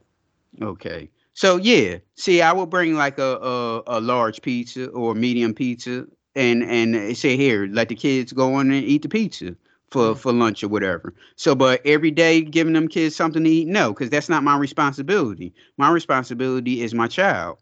Okay. 0.62 1.10
So 1.34 1.56
yeah, 1.56 1.98
see, 2.14 2.40
I 2.40 2.52
will 2.52 2.66
bring 2.66 2.94
like 2.94 3.18
a 3.18 3.36
a, 3.36 3.82
a 3.86 4.00
large 4.00 4.40
pizza 4.42 4.88
or 4.88 5.14
medium 5.14 5.54
pizza, 5.54 6.06
and 6.34 6.62
and 6.62 7.16
say 7.16 7.36
here, 7.36 7.66
let 7.70 7.88
the 7.88 7.94
kids 7.94 8.32
go 8.32 8.58
in 8.60 8.70
and 8.70 8.84
eat 8.84 9.02
the 9.02 9.08
pizza 9.08 9.54
for 9.90 10.14
Mhm. 10.14 10.18
for 10.18 10.32
lunch 10.32 10.64
or 10.64 10.68
whatever. 10.68 11.14
So, 11.36 11.54
but 11.54 11.80
every 11.84 12.10
day 12.10 12.40
giving 12.40 12.72
them 12.72 12.88
kids 12.88 13.14
something 13.14 13.44
to 13.44 13.50
eat, 13.50 13.68
no, 13.68 13.92
because 13.92 14.10
that's 14.10 14.28
not 14.28 14.42
my 14.44 14.56
responsibility. 14.56 15.52
My 15.76 15.90
responsibility 15.90 16.82
is 16.82 16.94
my 16.94 17.06
child. 17.06 17.58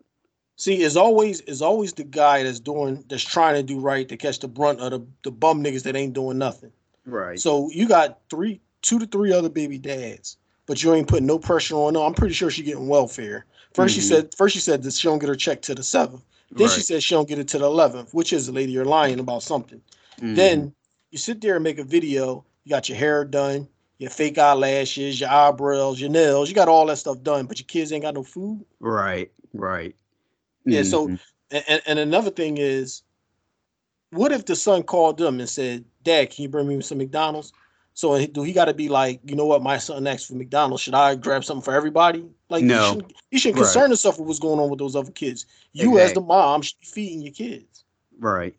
See, 0.57 0.83
it's 0.83 0.95
always 0.97 1.41
it's 1.41 1.61
always 1.63 1.93
the 1.95 2.05
guy 2.05 2.45
that's 2.45 2.61
doing 2.61 3.05
that's 3.09 3.25
trying 3.25 3.57
to 3.57 3.63
do 3.65 3.81
right 3.81 4.09
to 4.09 4.17
catch 4.17 4.39
the 4.39 4.47
brunt 4.49 4.81
of 4.81 4.93
the, 4.93 5.07
the 5.25 5.33
bum 5.33 5.65
niggas 5.65 5.83
that 5.83 5.97
ain't 5.97 6.13
doing 6.13 6.39
nothing. 6.39 6.71
Right. 7.07 7.41
So 7.41 7.69
you 7.73 7.89
got 7.89 8.21
three, 8.31 8.61
two 8.83 9.01
to 9.01 9.07
three 9.07 9.33
other 9.33 9.49
baby 9.49 9.79
dads, 9.79 10.37
but 10.67 10.83
you 10.83 10.95
ain't 10.95 11.09
putting 11.09 11.27
no 11.27 11.39
pressure 11.39 11.75
on 11.77 11.95
them. 11.95 12.03
I'm 12.03 12.15
pretty 12.15 12.35
sure 12.35 12.51
she 12.51 12.63
getting 12.63 12.89
welfare. 12.89 13.45
1st 13.75 13.95
she 13.95 14.01
Mhm. 14.01 14.05
said 14.05 14.35
first 14.37 14.55
she 14.55 14.61
said 14.61 14.83
that 14.83 14.93
she 14.95 15.09
don't 15.09 15.19
get 15.19 15.29
her 15.29 15.35
check 15.35 15.61
to 15.63 15.75
the 15.75 15.83
seventh. 15.83 16.23
Then 16.51 16.69
she 16.69 16.77
Right. 16.77 16.85
said 16.85 17.03
she 17.03 17.15
don't 17.15 17.29
get 17.29 17.39
it 17.41 17.49
to 17.49 17.59
the 17.59 17.67
eleventh, 17.67 18.15
which 18.15 18.33
is 18.33 18.49
lady, 18.49 18.73
you're 18.73 18.85
lying 18.85 19.19
about 19.19 19.43
something. 19.43 19.81
Mhm. 20.21 20.35
Then 20.37 20.75
you 21.11 21.19
sit 21.19 21.41
there 21.41 21.57
and 21.57 21.65
make 21.65 21.79
a 21.79 21.85
video. 21.85 22.45
You 22.65 22.71
got 22.71 22.89
your 22.89 22.99
hair 22.99 23.25
done. 23.25 23.69
your 23.99 24.11
fake 24.11 24.37
eyelashes, 24.39 25.21
your 25.21 25.31
eyebrows, 25.31 26.01
your 26.01 26.11
nails. 26.11 26.49
You 26.49 26.55
got 26.55 26.67
all 26.69 26.85
that 26.87 26.99
stuff 26.99 27.23
done, 27.23 27.47
but 27.47 27.61
your 27.61 27.67
kids 27.67 27.93
ain't 27.93 28.03
got 28.03 28.15
no 28.15 28.25
food. 28.25 28.65
Right, 28.81 29.31
right. 29.53 29.95
Yeah, 30.67 30.83
so 30.83 31.09
Mhm. 31.09 31.21
and, 31.53 31.83
and 31.87 31.99
another 32.01 32.31
thing 32.31 32.59
is, 32.59 33.03
what 34.11 34.33
if 34.33 34.45
the 34.47 34.57
son 34.57 34.83
called 34.83 35.17
them 35.17 35.39
and 35.39 35.49
said, 35.49 35.85
"Dad, 36.03 36.31
can 36.31 36.43
you 36.43 36.49
bring 36.49 36.67
me 36.67 36.81
some 36.83 36.99
McDonald's?" 36.99 37.53
So 37.95 38.27
do 38.27 38.43
he 38.43 38.53
got 38.53 38.65
to 38.67 38.75
be 38.75 38.89
like, 38.89 39.21
you 39.25 39.37
know 39.37 39.47
what, 39.47 39.63
my 39.63 39.79
son 39.79 40.07
asked 40.07 40.27
for 40.27 40.35
McDonald's. 40.35 40.83
Should 40.83 40.95
I 40.95 41.15
grab 41.15 41.45
something 41.45 41.63
for 41.63 41.73
everybody? 41.75 42.25
Like, 42.51 42.65
No. 42.65 42.75
you 42.81 42.83
shouldn't, 42.89 43.13
you 43.31 43.39
shouldn't 43.39 43.59
Right. 43.61 43.65
concern 43.67 43.91
yourself 43.91 44.19
with 44.19 44.27
what's 44.27 44.41
going 44.41 44.59
on 44.59 44.69
with 44.69 44.81
those 44.81 44.97
other 44.97 45.13
kids. 45.13 45.47
You 45.73 45.99
as 45.99 46.13
the 46.13 46.21
mom 46.21 46.63
should 46.63 46.81
be 46.81 46.87
feeding 46.87 47.21
your 47.23 47.33
kids. 47.33 47.85
Right. 48.19 48.55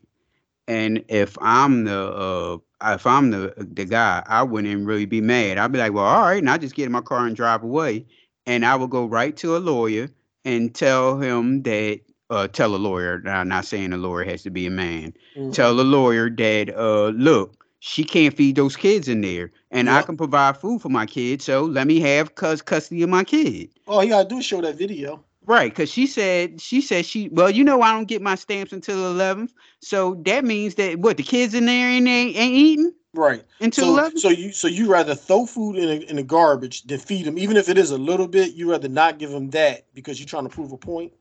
And 0.68 1.04
if 1.08 1.36
I'm 1.40 1.84
the 1.84 2.12
uh 2.12 2.58
if 2.94 3.06
I'm 3.06 3.30
the 3.30 3.54
the 3.56 3.84
guy, 3.84 4.22
I 4.26 4.42
wouldn't 4.42 4.70
even 4.70 4.84
really 4.86 5.06
be 5.06 5.20
mad. 5.20 5.58
I'd 5.58 5.70
be 5.72 5.78
like, 5.78 5.92
well, 5.92 6.04
all 6.04 6.22
right, 6.22 6.38
and 6.38 6.50
I 6.50 6.58
just 6.58 6.74
get 6.74 6.86
in 6.86 6.92
my 6.92 7.00
car 7.00 7.26
and 7.26 7.36
drive 7.36 7.62
away. 7.62 8.04
And 8.46 8.64
I 8.66 8.74
would 8.74 8.90
go 8.90 9.06
right 9.06 9.36
to 9.38 9.56
a 9.56 9.58
lawyer 9.58 10.08
and 10.44 10.74
tell 10.74 11.18
him 11.20 11.62
that 11.62 12.00
uh 12.30 12.48
tell 12.48 12.74
a 12.74 12.76
lawyer. 12.76 13.22
I'm 13.26 13.48
not 13.48 13.64
saying 13.64 13.92
a 13.92 13.96
lawyer 13.96 14.24
has 14.24 14.42
to 14.42 14.50
be 14.50 14.66
a 14.66 14.70
man. 14.70 15.14
Mhm. 15.36 15.52
Tell 15.52 15.76
the 15.76 15.84
lawyer 15.84 16.28
that 16.30 16.76
uh 16.76 17.08
look, 17.08 17.65
she 17.86 18.02
can't 18.02 18.36
feed 18.36 18.56
those 18.56 18.74
kids 18.74 19.06
in 19.06 19.20
there. 19.20 19.52
And 19.70 19.88
I 19.88 20.02
can 20.02 20.16
provide 20.16 20.56
food 20.56 20.82
for 20.82 20.88
my 20.88 21.06
kids, 21.06 21.44
so 21.44 21.64
let 21.64 21.86
me 21.86 22.00
have 22.00 22.34
cus 22.34 22.60
custody 22.60 23.02
of 23.02 23.08
my 23.10 23.22
kid. 23.22 23.70
Oh, 23.86 24.00
you 24.00 24.08
gotta 24.08 24.28
do 24.28 24.42
show 24.42 24.60
that 24.60 24.74
video. 24.74 25.24
Right, 25.46 25.70
because 25.70 25.88
she 25.88 26.08
said 26.08 26.60
she 26.60 26.80
said 26.80 27.06
she 27.06 27.28
well, 27.28 27.48
you 27.48 27.62
know, 27.62 27.82
I 27.82 27.92
don't 27.92 28.08
get 28.08 28.20
my 28.20 28.34
stamps 28.34 28.72
until 28.72 28.96
the 28.96 29.08
eleventh, 29.10 29.52
so 29.80 30.16
that 30.26 30.44
means 30.44 30.74
that 30.74 30.98
what 30.98 31.16
the 31.16 31.22
kids 31.22 31.54
in 31.54 31.66
there 31.66 31.88
ain't 31.88 32.08
ain't, 32.08 32.36
ain't 32.36 32.54
eating 32.54 32.92
Right. 33.14 33.44
until 33.60 33.86
So, 33.86 33.92
eleven. 33.92 34.18
so 34.18 34.28
you 34.30 34.50
so 34.50 34.66
you 34.66 34.90
rather 34.90 35.14
throw 35.14 35.46
food 35.46 35.76
in 35.76 35.86
the, 35.86 36.10
in 36.10 36.16
the 36.16 36.24
garbage 36.24 36.82
than 36.82 36.98
feed 36.98 37.26
them, 37.26 37.38
even 37.38 37.56
if 37.56 37.68
it 37.68 37.78
is 37.78 37.92
a 37.92 37.98
little 37.98 38.26
bit. 38.26 38.54
You 38.54 38.72
rather 38.72 38.88
not 38.88 39.18
give 39.18 39.30
them 39.30 39.50
that 39.50 39.86
because 39.94 40.18
you're 40.18 40.26
trying 40.26 40.42
to 40.42 40.50
prove 40.50 40.72
a 40.72 40.76
point. 40.76 41.12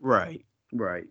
Right, 0.00 0.42
right. 0.72 1.04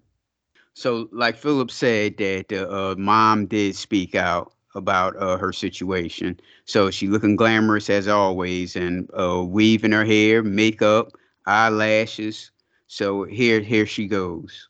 So, 0.73 1.07
like 1.11 1.37
Philip 1.37 1.69
said, 1.69 2.17
that 2.17 2.47
the 2.49 2.67
uh, 2.67 2.95
mom 2.97 3.45
did 3.45 3.75
speak 3.75 4.15
out 4.15 4.52
about 4.75 5.15
uh, 5.17 5.37
her 5.37 5.53
situation. 5.53 6.39
So 6.65 6.89
she 6.91 7.07
looking 7.07 7.35
glamorous 7.35 7.89
as 7.89 8.07
always, 8.07 8.75
and 8.75 9.09
uh, 9.17 9.43
weaving 9.43 9.91
her 9.91 10.05
hair, 10.05 10.43
makeup, 10.43 11.11
eyelashes. 11.45 12.51
So 12.87 13.23
here, 13.23 13.59
here 13.59 13.85
she 13.85 14.07
goes. 14.07 14.69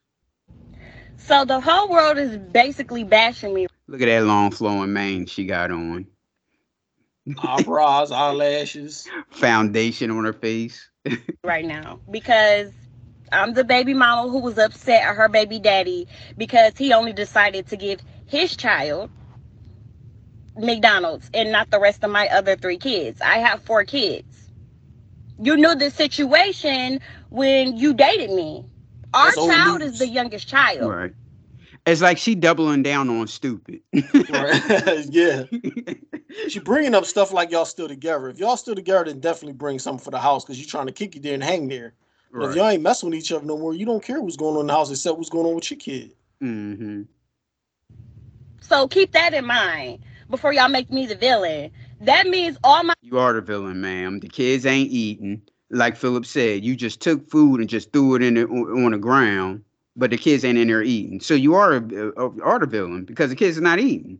So 1.17 1.45
the 1.45 1.59
whole 1.59 1.89
world 1.89 2.17
is 2.17 2.37
basically 2.37 3.03
bashing 3.03 3.53
me 3.53 3.67
Look 3.87 4.01
at 4.01 4.05
that 4.05 4.25
long 4.25 4.51
flowing 4.51 4.93
mane 4.93 5.25
she 5.25 5.45
got 5.45 5.71
on. 5.71 6.07
Eyebrows, 7.37 8.11
eyelashes. 8.11 9.07
Foundation 9.29 10.11
on 10.11 10.25
her 10.25 10.33
face. 10.33 10.89
right 11.43 11.65
now 11.65 11.99
because 12.09 12.71
I'm 13.33 13.53
the 13.53 13.65
baby 13.65 13.93
mama 13.93 14.29
who 14.29 14.39
was 14.39 14.57
upset 14.57 15.03
at 15.03 15.15
her 15.15 15.27
baby 15.27 15.59
daddy 15.59 16.07
because 16.37 16.77
he 16.77 16.93
only 16.93 17.11
decided 17.11 17.67
to 17.67 17.75
give 17.75 17.99
his 18.25 18.55
child 18.55 19.09
McDonald's 20.57 21.29
and 21.33 21.51
not 21.51 21.71
the 21.71 21.79
rest 21.79 22.03
of 22.03 22.11
my 22.11 22.27
other 22.29 22.55
three 22.55 22.77
kids. 22.77 23.21
I 23.21 23.39
have 23.39 23.61
four 23.63 23.83
kids. 23.83 24.49
You 25.39 25.57
knew 25.57 25.75
the 25.75 25.89
situation 25.89 26.99
when 27.29 27.75
you 27.75 27.93
dated 27.93 28.31
me. 28.31 28.65
Our 29.13 29.27
That's 29.27 29.47
child 29.47 29.79
news. 29.79 29.93
is 29.93 29.99
the 29.99 30.07
youngest 30.07 30.47
child. 30.47 30.89
Right. 30.89 31.13
It's 31.85 32.01
like 32.01 32.17
she 32.17 32.33
doubling 32.33 32.81
down 32.81 33.09
on 33.09 33.27
stupid. 33.27 33.81
Right. 33.93 35.05
yeah. 35.09 35.43
She 36.47 36.59
bringing 36.59 36.95
up 36.95 37.05
stuff 37.05 37.31
like 37.31 37.51
y'all 37.51 37.63
still 37.63 37.87
together. 37.87 38.27
If 38.27 38.39
y'all 38.39 38.57
still 38.57 38.73
together, 38.73 39.05
then 39.05 39.19
definitely 39.19 39.53
bring 39.53 39.77
something 39.77 40.03
for 40.03 40.09
the 40.09 40.17
house 40.17 40.43
because 40.43 40.57
you're 40.57 40.67
trying 40.67 40.87
to 40.87 40.91
kick 40.91 41.13
you 41.13 41.21
there 41.21 41.35
and 41.35 41.43
hang 41.43 41.67
there. 41.67 41.93
But 42.33 42.49
if 42.49 42.55
y'all 42.55 42.69
ain't 42.69 42.81
messing 42.81 43.11
with 43.11 43.19
each 43.19 43.31
other 43.31 43.45
no 43.45 43.55
more, 43.55 43.75
you 43.75 43.85
don't 43.85 44.03
care 44.03 44.19
what's 44.19 44.35
going 44.35 44.55
on 44.55 44.61
in 44.61 44.67
the 44.67 44.73
house 44.73 44.89
except 44.89 45.17
what's 45.17 45.29
going 45.29 45.45
on 45.45 45.53
with 45.53 45.69
your 45.69 45.79
kid. 45.79 46.15
Mm-hmm. 46.41 47.03
So 48.61 48.87
keep 48.87 49.11
that 49.11 49.35
in 49.35 49.45
mind 49.45 49.99
before 50.33 50.51
y'all 50.51 50.67
make 50.67 50.89
me 50.89 51.05
the 51.05 51.15
villain. 51.15 51.69
That 52.01 52.25
means 52.27 52.57
all 52.63 52.83
my 52.83 52.95
You 53.03 53.19
are 53.19 53.33
the 53.33 53.41
villain, 53.41 53.81
ma'am. 53.81 54.19
The 54.19 54.27
kids 54.27 54.65
ain't 54.65 54.89
eating. 54.91 55.43
Like 55.69 55.95
Philip 55.95 56.25
said, 56.25 56.65
you 56.65 56.75
just 56.75 57.01
took 57.01 57.29
food 57.29 57.59
and 57.59 57.69
just 57.69 57.93
threw 57.93 58.15
it 58.15 58.23
in 58.23 58.33
the, 58.33 58.45
on 58.47 58.85
on 58.85 58.91
the 58.93 58.97
ground, 58.97 59.63
but 59.95 60.09
the 60.09 60.17
kids 60.17 60.43
ain't 60.43 60.57
in 60.57 60.69
there 60.69 60.81
eating. 60.81 61.19
So 61.21 61.35
you 61.35 61.53
are 61.53 61.73
a, 61.75 62.11
a, 62.17 62.41
are 62.41 62.59
the 62.59 62.65
villain 62.65 63.05
because 63.05 63.29
the 63.29 63.35
kids 63.35 63.59
are 63.59 63.61
not 63.61 63.79
eating. 63.79 64.19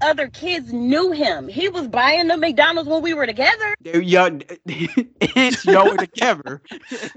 other 0.00 0.28
kids 0.28 0.72
knew 0.72 1.12
him. 1.12 1.48
He 1.48 1.68
was 1.68 1.86
buying 1.88 2.28
the 2.28 2.38
McDonald's 2.38 2.88
when 2.88 3.02
we 3.02 3.12
were 3.14 3.26
together. 3.26 3.74
They, 3.82 4.00
y'all, 4.00 4.38
hence 5.34 5.66
y'all 5.66 5.90
were 5.90 5.98
together. 5.98 6.62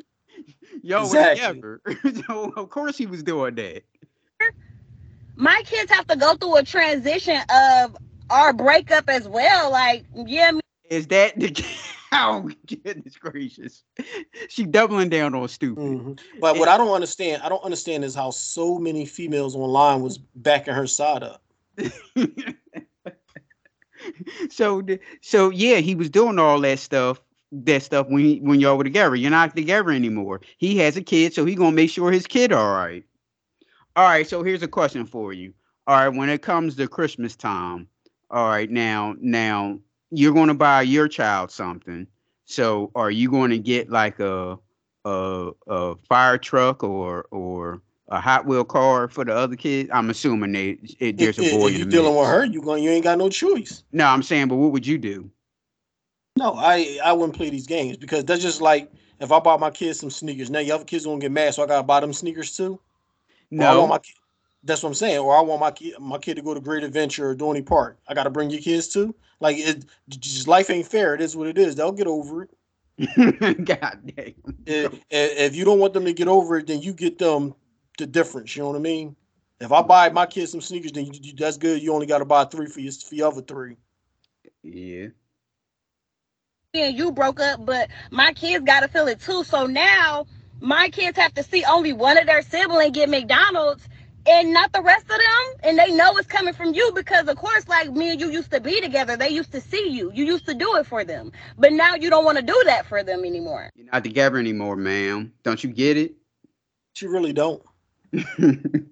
y'all 0.84 1.08
Exactly. 1.08 1.64
were 1.64 1.82
together. 1.86 2.24
so 2.28 2.54
of 2.58 2.70
course 2.70 2.98
he 2.98 3.06
was 3.08 3.24
doing 3.24 3.56
that. 3.56 3.84
My 5.42 5.62
kids 5.66 5.92
have 5.92 6.06
to 6.08 6.16
go 6.16 6.36
through 6.36 6.58
a 6.58 6.64
transition 6.64 7.42
of 7.50 7.98
our 8.30 8.54
breakup 8.54 9.10
as 9.10 9.28
well. 9.28 9.72
Like, 9.72 10.06
yeah, 10.14 10.52
me- 10.52 10.62
Is 10.90 11.08
that 11.08 11.38
the? 11.40 11.66
Oh 12.14 12.50
goodness 12.68 13.16
gracious! 13.16 13.86
She 14.50 14.66
doubling 14.66 15.08
down 15.08 15.34
on 15.34 15.48
stupid. 15.48 15.82
Mhm. 15.82 16.20
But 16.42 16.58
what 16.58 16.68
I 16.68 16.76
don't 16.76 16.92
understand, 16.92 17.42
I 17.42 17.48
don't 17.48 17.64
understand 17.64 18.04
is 18.04 18.14
how 18.14 18.32
so 18.32 18.78
many 18.78 19.06
females 19.06 19.56
online 19.56 20.02
was 20.02 20.18
backing 20.18 20.74
her 20.74 20.88
side 20.88 21.24
up. 21.24 21.42
so 24.50 24.86
so 25.22 25.50
yeah, 25.52 25.78
he 25.78 25.96
was 25.96 26.10
doing 26.10 26.38
all 26.38 26.60
that 26.60 26.80
stuff. 26.80 27.22
That 27.54 27.82
stuff 27.82 28.08
when 28.10 28.26
he, 28.26 28.40
when 28.40 28.60
y'all 28.60 28.78
were 28.78 28.84
together. 28.84 29.16
You're 29.16 29.32
not 29.32 29.56
together 29.56 29.92
anymore. 29.92 30.42
He 30.58 30.78
has 30.80 30.98
a 30.98 31.02
kid, 31.02 31.34
so 31.34 31.46
he 31.46 31.56
gonna 31.56 31.72
make 31.72 31.90
sure 31.92 32.12
his 32.12 32.28
kid 32.28 32.52
all 32.52 32.74
right. 32.74 33.06
All 33.96 34.06
right. 34.06 34.28
So 34.28 34.44
here's 34.44 34.64
a 34.64 34.68
question 34.68 35.06
for 35.06 35.34
you. 35.34 35.54
All 35.88 35.96
right. 35.98 36.10
When 36.10 36.30
it 36.30 36.42
comes 36.42 36.76
to 36.76 36.88
Christmas 36.88 37.36
time, 37.36 37.88
all 38.30 38.48
right. 38.48 38.70
Now 38.70 39.16
now 39.20 39.80
you're 40.12 40.34
gonna 40.34 40.54
buy 40.54 40.84
your 40.84 41.08
child 41.08 41.52
something. 41.52 42.08
So 42.46 42.92
are 42.96 43.12
you 43.12 43.30
going 43.30 43.52
to 43.52 43.60
get 43.60 43.90
like 43.90 44.20
a 44.20 44.58
a 45.06 45.52
a 45.68 45.96
fire 46.08 46.38
truck 46.38 46.84
or 46.84 47.26
or 47.32 47.82
a 48.10 48.20
Hot 48.20 48.46
Wheel 48.46 48.64
car 48.64 49.08
for 49.08 49.26
the 49.26 49.36
other 49.36 49.56
kids? 49.56 49.90
I'm 49.94 50.10
assuming 50.10 50.52
they 50.52 50.78
it, 51.00 51.18
there's 51.18 51.40
a 51.40 51.44
If- 51.44 51.52
boy 51.52 51.68
if 51.68 51.78
you're 51.78 51.88
dealing 51.88 52.16
with 52.16 52.28
her, 52.28 52.46
you 52.46 52.62
going 52.62 52.84
you 52.84 52.90
ain't 52.92 53.04
got 53.04 53.18
no 53.18 53.30
choice. 53.30 53.84
No, 53.92 54.06
I'm 54.06 54.24
saying, 54.24 54.48
but 54.48 54.56
what 54.56 54.72
would 54.72 54.88
you 54.88 54.98
do? 54.98 55.30
No, 56.38 56.54
I 56.56 57.00
I 57.04 57.12
wouldn't 57.14 57.36
play 57.36 57.50
these 57.50 57.68
games 57.68 57.98
because 57.98 58.24
that's 58.26 58.42
just 58.42 58.62
like 58.62 58.90
if 59.20 59.32
I 59.32 59.40
bought 59.40 59.60
my 59.60 59.70
kids 59.72 60.00
some 60.00 60.10
sneakers. 60.10 60.50
Now 60.50 60.60
your 60.60 60.76
other 60.76 60.86
kids 60.86 61.06
gonna 61.06 61.20
get 61.20 61.32
mad, 61.32 61.54
so 61.54 61.64
I 61.64 61.68
gotta 61.68 61.84
buy 61.84 62.00
them 62.00 62.14
sneakers 62.14 62.56
too. 62.56 62.80
Or 63.58 63.68
I 63.68 63.74
want 63.74 63.90
No, 63.90 63.90
my 63.90 64.00
ki- 64.00 64.14
that's 64.64 64.84
what 64.84 64.90
I'm 64.90 64.96
saying. 64.96 65.20
Or 65.20 65.36
I 65.38 65.42
want 65.42 65.62
my 65.62 65.72
kid 65.72 65.96
my 66.00 66.18
kid 66.18 66.36
to 66.36 66.42
go 66.42 66.54
to 66.54 66.62
Great 66.62 66.84
Adventure 66.84 67.30
or 67.30 67.36
Dorney 67.36 67.66
Park. 67.66 68.00
I 68.08 68.14
gotta 68.14 68.30
bring 68.30 68.50
your 68.50 68.62
kids 68.62 68.88
too. 68.90 69.16
Like 69.40 69.58
it, 69.58 69.86
just 70.10 70.48
life 70.48 70.70
ain't 70.70 70.88
fair. 70.88 71.16
It 71.16 71.22
is 71.22 71.36
what 71.36 71.48
it 71.48 71.58
is. 71.58 71.76
They'll 71.76 71.92
get 71.92 72.08
over 72.08 72.44
it. 72.44 72.50
God 73.66 74.14
damn. 74.16 74.34
If, 74.66 74.94
if 75.10 75.56
you 75.56 75.66
don't 75.66 75.80
want 75.80 75.94
them 75.94 76.06
to 76.06 76.14
get 76.14 76.28
over 76.28 76.58
it, 76.58 76.68
then 76.68 76.82
you 76.82 76.94
get 76.94 77.18
them 77.18 77.56
the 77.98 78.06
difference. 78.08 78.56
You 78.56 78.64
know 78.64 78.70
what 78.70 78.78
I 78.78 78.82
mean? 78.82 79.16
If 79.60 79.72
I 79.72 79.82
buy 79.82 80.10
my 80.10 80.26
kids 80.26 80.52
some 80.52 80.62
sneakers, 80.62 80.92
then 80.94 81.06
you, 81.06 81.14
you- 81.22 81.34
that's 81.36 81.58
good. 81.58 81.82
You 81.82 81.94
only 81.94 82.08
got 82.08 82.20
to 82.20 82.26
buy 82.26 82.46
three 82.46 82.68
for 82.68 82.80
your 82.82 82.94
for 82.94 83.16
your 83.16 83.28
other 83.30 83.42
three. 83.42 83.78
Yeah. 84.64 85.08
and 86.74 86.98
you 86.98 87.12
broke 87.12 87.40
up, 87.40 87.66
but 87.66 87.90
my 88.12 88.34
kids 88.34 88.64
got 88.66 88.82
to 88.82 88.88
feel 88.88 89.08
it 89.08 89.20
too. 89.20 89.44
So 89.44 89.66
now 89.66 90.26
my 90.62 90.89
kids 90.89 91.17
have 91.17 91.34
to 91.34 91.43
see 91.43 91.63
only 91.65 91.91
one 91.93 92.17
of 92.17 92.26
their 92.26 92.41
siblings 92.41 92.95
get 92.95 93.10
McDonald's 93.10 93.88
and 94.28 94.54
not 94.54 94.71
the 94.71 94.82
rest 94.82 95.04
of 95.04 95.10
them. 95.17 95.54
And 95.63 95.78
they 95.78 95.91
know 95.91 96.15
it's 96.17 96.28
coming 96.28 96.54
from 96.54 96.74
you 96.74 96.91
because, 96.95 97.28
of 97.28 97.36
course, 97.36 97.67
like 97.67 97.91
me 97.91 98.12
and 98.12 98.21
you 98.21 98.30
used 98.30 98.52
to 98.52 98.62
be 98.62 98.80
together. 98.80 99.17
They 99.17 99.30
used 99.30 99.52
to 99.52 99.62
see 99.62 99.89
you. 99.89 100.12
You 100.13 100.24
used 100.24 100.45
to 100.45 100.54
do 100.54 100.76
it 100.78 100.86
for 100.86 101.04
them. 101.04 101.32
But 101.58 101.74
now 101.74 101.95
you 101.95 102.10
don't 102.10 102.24
want 102.24 102.38
to 102.38 102.43
do 102.43 102.62
that 102.67 102.86
for 102.86 103.04
them 103.04 103.26
anymore. 103.26 103.69
You're 103.76 103.88
not 103.91 104.04
together 104.04 104.38
anymore, 104.38 104.76
ma'am. 104.76 105.34
Don't 105.43 105.63
you 105.63 105.71
get 105.71 105.97
it? 105.97 106.13
She 106.93 107.08
really 107.08 107.34
don't. 107.34 107.63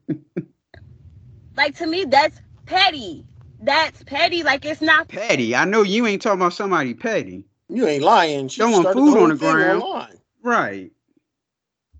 Like, 1.59 1.75
to 1.79 1.87
me, 1.87 2.05
that's 2.05 2.39
petty. 2.67 3.25
That's 3.61 4.01
petty. 4.03 4.43
Like, 4.43 4.63
it's 4.63 4.79
not 4.81 5.09
petty. 5.09 5.53
I 5.53 5.65
know 5.65 5.83
you 5.83 6.07
ain't 6.07 6.21
talking 6.21 6.39
about 6.39 6.53
somebody 6.53 6.93
petty. 6.93 7.43
You 7.67 7.85
ain't 7.85 8.01
lying. 8.01 8.47
She 8.47 8.61
Throwing 8.61 8.79
started 8.79 8.97
food 8.97 9.17
on 9.17 9.29
the 9.29 9.35
ground. 9.35 9.83
online. 9.83 10.17
Right. 10.41 10.91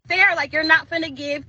Fair. 0.10 0.36
Like 0.36 0.54
you're 0.54 0.64
not 0.64 0.90
gonna 0.90 1.12
give 1.12 1.46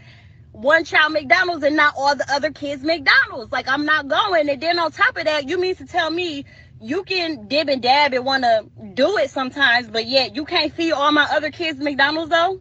one 0.53 0.85
child 0.85 1.13
McDonald's 1.13 1.65
and 1.65 1.77
not 1.77 1.95
all 1.97 2.17
the 2.17 2.27
other 2.33 2.51
kids 2.53 2.83
McDonald's. 2.85 3.53
Like 3.53 3.69
I'm 3.69 3.87
not 3.87 4.09
going. 4.09 4.49
And 4.51 4.61
then 4.63 4.79
on 4.79 4.93
top 4.93 5.17
of 5.17 5.25
that, 5.25 5.49
you 5.49 5.59
mean 5.59 5.77
to 5.77 5.87
tell 5.87 6.11
me 6.11 6.45
you 6.81 7.05
can 7.05 7.49
dib 7.49 7.69
and 7.69 7.83
dab 7.83 8.15
and 8.15 8.25
want 8.25 8.45
to 8.45 8.67
do 8.95 9.19
it 9.19 9.31
sometimes, 9.31 9.89
but 9.89 10.07
yet 10.07 10.37
you 10.37 10.45
can't 10.45 10.73
feed 10.75 10.93
all 10.93 11.13
my 11.13 11.27
other 11.33 11.51
kids 11.51 11.81
McDonald's 11.81 12.31
though? 12.31 12.61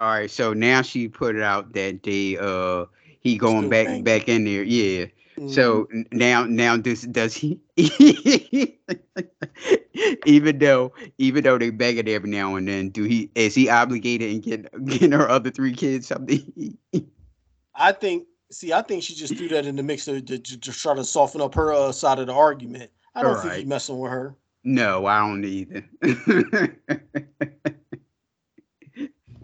All 0.00 0.08
right. 0.08 0.30
So 0.30 0.52
now 0.54 0.82
she 0.82 1.08
put 1.08 1.36
it 1.36 1.42
out 1.42 1.72
that 1.74 2.02
they 2.02 2.36
uh 2.38 2.86
he 3.20 3.36
going 3.38 3.68
Still 3.68 3.70
back 3.70 3.88
banging. 3.88 4.04
back 4.04 4.28
in 4.28 4.44
there. 4.44 4.62
Yeah. 4.62 5.06
So 5.48 5.86
now, 6.12 6.44
now 6.44 6.76
this 6.76 7.02
does 7.02 7.34
he? 7.34 7.60
even 10.26 10.58
though, 10.58 10.92
even 11.18 11.44
though 11.44 11.58
they 11.58 11.70
beg 11.70 11.98
it 11.98 12.08
every 12.08 12.30
now 12.30 12.54
and 12.56 12.66
then, 12.66 12.88
do 12.88 13.02
he? 13.04 13.30
Is 13.34 13.54
he 13.54 13.68
obligated 13.68 14.30
in 14.30 14.40
getting 14.40 14.66
getting 14.86 15.12
her 15.12 15.28
other 15.28 15.50
three 15.50 15.74
kids 15.74 16.06
something? 16.06 16.78
I 17.74 17.92
think. 17.92 18.26
See, 18.50 18.72
I 18.72 18.80
think 18.80 19.02
she 19.02 19.14
just 19.14 19.36
threw 19.36 19.48
that 19.48 19.66
in 19.66 19.74
the 19.74 19.82
mix 19.82 20.04
to, 20.04 20.20
to, 20.20 20.38
to 20.38 20.72
try 20.72 20.94
to 20.94 21.02
soften 21.04 21.40
up 21.40 21.54
her 21.54 21.72
uh, 21.72 21.90
side 21.90 22.20
of 22.20 22.28
the 22.28 22.32
argument. 22.32 22.92
I 23.14 23.22
don't 23.22 23.40
think 23.40 23.54
he's 23.54 23.66
messing 23.66 23.98
with 23.98 24.12
her. 24.12 24.36
no, 24.62 25.04
I 25.06 25.18
don't 25.18 25.44
either. 25.44 25.84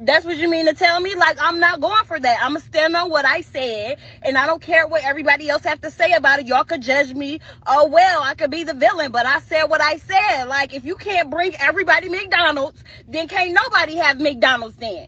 That's 0.07 0.25
what 0.25 0.37
you 0.39 0.51
mean 0.51 0.67
to 0.67 0.75
tell 0.75 1.01
me? 1.01 1.15
Like 1.17 1.39
I'm 1.41 1.61
not 1.61 1.81
going 1.81 2.05
for 2.07 2.21
that. 2.21 2.39
I'm 2.43 2.55
gonna 2.55 2.61
stand 2.65 2.97
on 2.97 3.11
what 3.11 3.25
I 3.25 3.43
said, 3.43 3.99
and 4.23 4.39
I 4.39 4.47
don't 4.47 4.63
care 4.63 4.89
what 4.89 5.05
everybody 5.05 5.49
else 5.51 5.65
have 5.65 5.81
to 5.83 5.91
say 5.91 6.13
about 6.15 6.41
it. 6.41 6.47
Y'all 6.47 6.65
could 6.65 6.83
judge 6.83 7.15
me. 7.15 7.41
Oh 7.67 7.89
well, 7.89 8.23
I 8.23 8.35
could 8.35 8.51
be 8.51 8.65
the 8.65 8.75
villain, 8.75 9.13
but 9.13 9.27
I 9.27 9.41
said 9.41 9.65
what 9.65 9.81
I 9.83 9.99
said. 9.99 10.47
Like 10.47 10.75
if 10.75 10.85
you 10.85 10.97
can't 10.97 11.31
bring 11.31 11.55
everybody 11.61 12.09
McDonald's, 12.09 12.85
then 13.09 13.29
can't 13.29 13.53
nobody 13.55 13.97
have 13.97 14.21
McDonald's 14.21 14.77
then. 14.77 15.07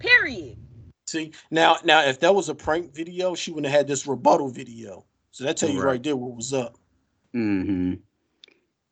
Period. 0.00 0.56
See, 1.06 1.32
now, 1.50 1.78
now, 1.84 2.02
if 2.04 2.20
that 2.20 2.34
was 2.34 2.48
a 2.48 2.54
prank 2.54 2.94
video, 2.94 3.34
she 3.34 3.50
wouldn't 3.52 3.70
have 3.72 3.80
had 3.80 3.88
this 3.88 4.06
rebuttal 4.06 4.48
video. 4.50 5.06
So 5.32 5.44
that 5.44 5.58
tell 5.58 5.70
you 5.70 5.80
Right. 5.80 5.86
right 5.92 6.02
there 6.02 6.16
what 6.16 6.36
was 6.36 6.52
up. 6.54 6.76
hmm 7.32 7.94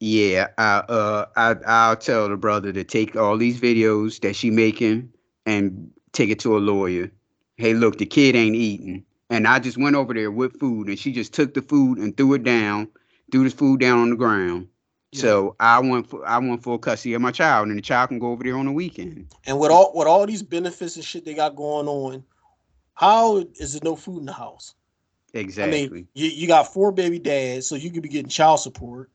Yeah, 0.00 0.48
I 0.58 0.78
uh 0.88 1.26
I 1.36 1.56
I'll 1.66 1.96
tell 1.96 2.28
the 2.28 2.36
brother 2.36 2.72
to 2.72 2.84
take 2.84 3.16
all 3.16 3.38
these 3.38 3.60
videos 3.60 4.20
that 4.20 4.36
she 4.36 4.50
making 4.50 5.12
and 5.46 5.90
take 6.12 6.30
it 6.30 6.38
to 6.40 6.56
a 6.56 6.58
lawyer. 6.58 7.10
Hey, 7.56 7.74
look, 7.74 7.98
the 7.98 8.06
kid 8.06 8.34
ain't 8.36 8.56
eating. 8.56 9.04
And 9.28 9.46
I 9.46 9.58
just 9.58 9.78
went 9.78 9.96
over 9.96 10.12
there 10.12 10.30
with 10.30 10.58
food 10.58 10.88
and 10.88 10.98
she 10.98 11.12
just 11.12 11.32
took 11.32 11.54
the 11.54 11.62
food 11.62 11.98
and 11.98 12.16
threw 12.16 12.34
it 12.34 12.42
down, 12.42 12.88
threw 13.30 13.48
the 13.48 13.54
food 13.54 13.80
down 13.80 13.98
on 13.98 14.10
the 14.10 14.16
ground. 14.16 14.68
Yeah. 15.12 15.20
So 15.20 15.56
I 15.60 15.78
want 15.80 16.08
for 16.08 16.26
I 16.26 16.38
want 16.38 16.62
full 16.62 16.78
custody 16.78 17.14
of 17.14 17.22
my 17.22 17.30
child 17.30 17.68
and 17.68 17.76
the 17.76 17.82
child 17.82 18.08
can 18.08 18.18
go 18.18 18.32
over 18.32 18.42
there 18.42 18.56
on 18.56 18.66
the 18.66 18.72
weekend. 18.72 19.26
And 19.46 19.58
with 19.58 19.70
all 19.70 19.92
with 19.94 20.08
all 20.08 20.26
these 20.26 20.42
benefits 20.42 20.96
and 20.96 21.04
shit 21.04 21.24
they 21.24 21.34
got 21.34 21.54
going 21.56 21.86
on, 21.88 22.24
how 22.94 23.38
is 23.56 23.72
there 23.72 23.80
no 23.84 23.94
food 23.96 24.18
in 24.20 24.26
the 24.26 24.32
house? 24.32 24.74
Exactly. 25.32 25.84
I 25.84 25.88
mean, 25.88 26.08
you, 26.14 26.28
you 26.28 26.48
got 26.48 26.72
four 26.72 26.90
baby 26.90 27.20
dads, 27.20 27.66
so 27.66 27.76
you 27.76 27.90
could 27.90 28.02
be 28.02 28.08
getting 28.08 28.28
child 28.28 28.60
support. 28.60 29.10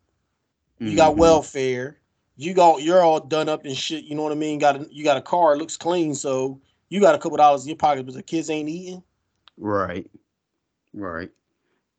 You 0.80 0.96
got 0.96 1.14
Mhm. 1.16 1.18
welfare. 1.18 1.98
You 2.38 2.54
got 2.54 2.82
you're 2.82 3.02
all 3.02 3.20
done 3.20 3.48
up 3.50 3.66
and 3.66 3.76
shit. 3.78 4.04
You 4.04 4.16
know 4.16 4.24
what 4.24 4.32
I 4.32 4.36
mean? 4.36 4.60
Got 4.60 4.76
a, 4.82 4.88
you 4.92 5.04
got 5.04 5.18
a 5.18 5.22
car, 5.22 5.54
it 5.54 5.58
looks 5.58 5.78
clean, 5.78 6.14
so 6.16 6.60
you 6.90 7.00
got 7.00 7.16
a 7.16 7.18
couple 7.18 7.38
dollars 7.38 7.64
in 7.64 7.70
your 7.70 7.78
pocket, 7.78 8.06
but 8.06 8.16
the 8.16 8.24
kids 8.24 8.50
ain't 8.50 8.70
eating. 8.70 9.02
Right. 9.58 10.10
Right. 10.94 11.30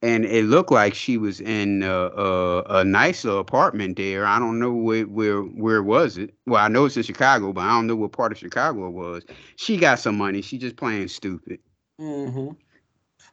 And 0.03 0.25
it 0.25 0.45
looked 0.45 0.71
like 0.71 0.93
she 0.93 1.17
was 1.17 1.41
in 1.41 1.81
a 1.81 2.83
nice 2.85 3.23
little 3.23 3.39
apartment 3.39 3.97
there. 3.97 4.27
I 4.27 4.37
don't 4.37 4.59
know 4.59 4.71
where, 4.71 5.05
where 5.05 5.41
where 5.41 5.81
was 5.81 6.19
it. 6.19 6.35
Well, 6.45 6.63
I 6.63 6.67
know 6.67 6.85
it's 6.85 6.97
in 6.97 7.01
Chicago, 7.03 7.51
but 7.51 7.61
I 7.61 7.69
don't 7.69 7.87
know 7.87 7.95
what 7.95 8.11
part 8.11 8.31
of 8.31 8.37
Chicago 8.37 8.85
it 8.87 8.91
was. 8.93 9.23
She 9.55 9.75
got 9.75 9.97
some 9.99 10.15
money. 10.19 10.43
She 10.43 10.59
just 10.59 10.75
playing 10.75 11.07
stupid. 11.07 11.59
Mm-hmm. 11.99 12.49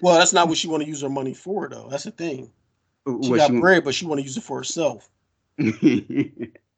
Well, 0.01 0.19
that's 0.19 0.33
not 0.33 0.49
what 0.49 0.57
she 0.57 0.69
want 0.69 0.83
to 0.83 0.89
use 0.89 1.03
her 1.03 1.11
money 1.11 1.35
for, 1.35 1.69
though. 1.69 1.89
That's 1.91 2.05
the 2.05 2.11
thing. 2.13 2.51
She 3.07 3.13
What 3.31 3.37
got 3.37 3.51
she- 3.51 3.61
bread, 3.61 3.85
but 3.85 3.95
she 3.95 4.07
want 4.07 4.21
to 4.21 4.25
use 4.25 4.39
it 4.39 4.43
for 4.43 4.57
herself. 4.57 5.11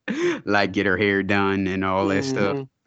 like 0.44 0.72
get 0.72 0.86
her 0.86 0.96
hair 0.96 1.22
done 1.22 1.66
and 1.66 1.84
all 1.84 2.06
that 2.08 2.24
stuff. 2.24 2.66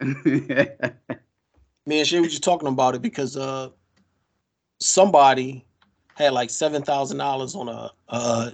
Man, 1.86 2.04
Shay 2.04 2.20
was 2.20 2.30
just 2.30 2.44
talking 2.44 2.68
about 2.68 2.94
it 2.94 3.02
because 3.02 3.36
uh 3.36 3.70
somebody 4.78 5.64
had 6.14 6.32
like 6.32 6.50
seven 6.50 6.82
thousand 6.82 7.18
dollars 7.18 7.54
on 7.54 7.68
a, 7.68 7.90
a 8.08 8.52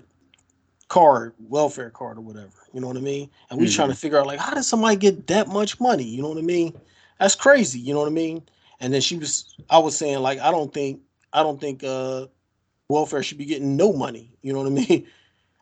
card, 0.89 1.35
welfare 1.49 1.91
card 1.91 2.19
or 2.19 2.21
whatever. 2.21 2.67
You 2.73 2.81
know 2.81 2.89
what 2.89 2.97
I 2.97 3.01
mean? 3.01 3.31
And 3.51 3.61
we 3.61 3.69
trying 3.69 3.89
to 3.89 3.95
figure 3.95 4.19
out 4.19 4.27
like 4.27 4.39
how 4.41 4.55
did 4.55 4.65
somebody 4.65 4.97
get 4.97 5.27
that 5.29 5.49
much 5.49 5.81
money? 5.81 6.05
You 6.05 6.23
know 6.23 6.29
what 6.29 6.39
I 6.39 6.43
mean? 6.43 6.79
That's 7.19 7.35
crazy. 7.35 7.79
You 7.79 7.95
know 7.95 8.01
what 8.01 8.09
I 8.09 8.13
mean? 8.13 8.43
And 8.81 8.93
then 8.93 9.01
she 9.01 9.17
was, 9.17 9.57
I 9.71 9.79
was 9.79 9.97
saying 9.97 10.19
like 10.21 10.39
I 10.39 10.51
don't 10.51 10.73
think, 10.73 11.01
I 11.33 11.43
don't 11.43 11.61
think 11.61 11.83
uh 11.83 12.27
welfare 12.89 13.23
should 13.23 13.39
be 13.39 13.47
getting 13.47 13.77
no 13.77 13.93
money. 13.93 14.31
You 14.43 14.53
know 14.53 14.61
what 14.61 14.69
I 14.69 14.71
mean? 14.71 15.07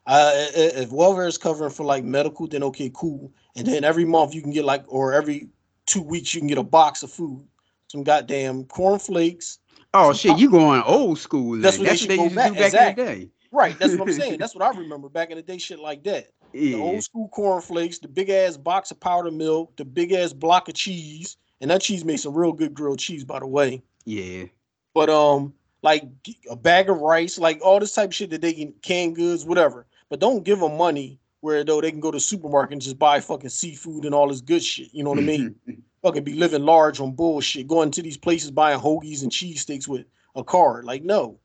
Uh, 0.06 0.32
if 0.54 0.92
welfare 0.92 1.26
is 1.26 1.38
covering 1.38 1.70
for 1.70 1.84
like 1.84 2.04
medical, 2.04 2.46
then 2.46 2.62
okay, 2.62 2.90
cool. 2.94 3.32
And 3.56 3.66
then 3.66 3.84
every 3.84 4.04
month 4.04 4.34
you 4.34 4.42
can 4.42 4.52
get 4.52 4.64
like, 4.64 4.84
or 4.86 5.14
every 5.14 5.48
two 5.86 6.02
weeks 6.02 6.34
you 6.34 6.40
can 6.40 6.48
get 6.48 6.58
a 6.58 6.62
box 6.62 7.02
of 7.02 7.10
food, 7.10 7.46
some 7.88 8.02
goddamn 8.02 8.64
cornflakes. 8.64 9.58
oh 9.94 10.12
shit, 10.12 10.38
you 10.38 10.50
going 10.50 10.82
old 10.82 11.18
school? 11.18 11.58
That's 11.58 11.78
what 11.78 11.84
they 11.84 11.90
That's 11.90 12.00
should 12.00 12.10
what 12.10 12.12
they 12.12 12.16
go 12.16 12.22
used 12.24 12.34
to 12.34 12.36
back- 12.36 12.52
do 12.52 12.58
back 12.58 12.66
exactly. 12.66 13.02
in 13.04 13.08
the 13.08 13.14
day. 13.26 13.30
Right, 13.50 13.78
that's 13.78 13.94
what 13.96 14.08
I'm 14.08 14.14
saying. 14.14 14.38
That's 14.40 14.52
what 14.52 14.64
I 14.64 14.76
remember 14.76 15.08
back 15.08 15.30
in 15.30 15.36
the 15.36 15.42
day, 15.42 15.58
shit 15.58 15.78
like 15.78 16.02
that. 16.04 16.26
The 16.52 16.74
old 16.74 17.04
school 17.04 17.28
cornflakes, 17.28 18.00
the 18.00 18.08
big 18.08 18.28
ass 18.28 18.56
box 18.56 18.90
of 18.90 18.98
powdered 18.98 19.32
milk, 19.34 19.76
the 19.76 19.84
big 19.84 20.10
ass 20.10 20.32
block 20.32 20.68
of 20.68 20.74
cheese, 20.74 21.36
and 21.60 21.70
that 21.70 21.80
cheese 21.80 22.04
makes 22.04 22.22
some 22.22 22.34
real 22.34 22.52
good 22.52 22.74
grilled 22.74 22.98
cheese, 22.98 23.22
by 23.24 23.38
the 23.38 23.46
way. 23.46 23.80
Yeah. 24.04 24.46
But 24.92 25.08
um, 25.08 25.54
like 25.82 26.02
a 26.50 26.56
bag 26.56 26.90
of 26.90 26.98
rice, 27.00 27.38
like 27.38 27.60
all 27.64 27.78
this 27.78 27.94
type 27.94 28.08
of 28.10 28.14
shit 28.16 28.30
that 28.30 28.40
they 28.40 28.52
can 28.54 28.72
canned 28.82 29.14
goods, 29.14 29.44
whatever. 29.44 29.86
But 30.10 30.20
don't 30.20 30.44
give 30.44 30.60
them 30.60 30.76
money 30.76 31.20
where 31.40 31.64
though 31.64 31.80
they 31.80 31.90
can 31.90 32.00
go 32.00 32.10
to 32.10 32.16
the 32.16 32.20
supermarket 32.20 32.72
and 32.72 32.82
just 32.82 32.98
buy 32.98 33.20
fucking 33.20 33.50
seafood 33.50 34.04
and 34.04 34.14
all 34.14 34.28
this 34.28 34.40
good 34.40 34.62
shit. 34.62 34.88
You 34.92 35.04
know 35.04 35.10
what 35.10 35.18
I 35.18 35.22
mean? 35.22 35.54
fucking 36.02 36.24
be 36.24 36.34
living 36.34 36.62
large 36.64 37.00
on 37.00 37.12
bullshit, 37.12 37.66
going 37.66 37.90
to 37.90 38.02
these 38.02 38.16
places 38.16 38.50
buying 38.50 38.78
hoagies 38.78 39.22
and 39.22 39.32
cheese 39.32 39.64
cheesesteaks 39.64 39.88
with 39.88 40.04
a 40.36 40.44
card. 40.44 40.84
Like, 40.84 41.02
no. 41.02 41.38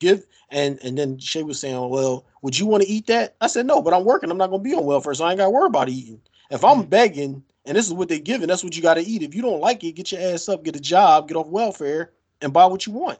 Give 0.00 0.24
and 0.50 0.78
and 0.84 0.96
then 0.96 1.18
Shay 1.18 1.42
was 1.42 1.58
saying, 1.58 1.88
Well, 1.88 2.24
would 2.42 2.56
you 2.56 2.66
want 2.66 2.84
to 2.84 2.88
eat 2.88 3.08
that? 3.08 3.34
I 3.40 3.48
said, 3.48 3.66
No, 3.66 3.82
but 3.82 3.92
I'm 3.92 4.04
working. 4.04 4.30
I'm 4.30 4.38
not 4.38 4.50
gonna 4.50 4.62
be 4.62 4.74
on 4.74 4.84
welfare, 4.84 5.12
so 5.14 5.24
I 5.24 5.30
ain't 5.30 5.38
gotta 5.38 5.50
worry 5.50 5.66
about 5.66 5.88
eating. 5.88 6.20
If 6.50 6.64
I'm 6.64 6.84
begging 6.84 7.42
and 7.64 7.76
this 7.76 7.86
is 7.86 7.92
what 7.92 8.08
they're 8.08 8.20
giving, 8.20 8.46
that's 8.46 8.62
what 8.62 8.76
you 8.76 8.82
gotta 8.82 9.00
eat. 9.00 9.22
If 9.24 9.34
you 9.34 9.42
don't 9.42 9.60
like 9.60 9.82
it, 9.82 9.92
get 9.92 10.12
your 10.12 10.20
ass 10.20 10.48
up, 10.48 10.62
get 10.62 10.76
a 10.76 10.80
job, 10.80 11.26
get 11.26 11.36
off 11.36 11.48
welfare, 11.48 12.12
and 12.40 12.52
buy 12.52 12.66
what 12.66 12.86
you 12.86 12.92
want. 12.92 13.18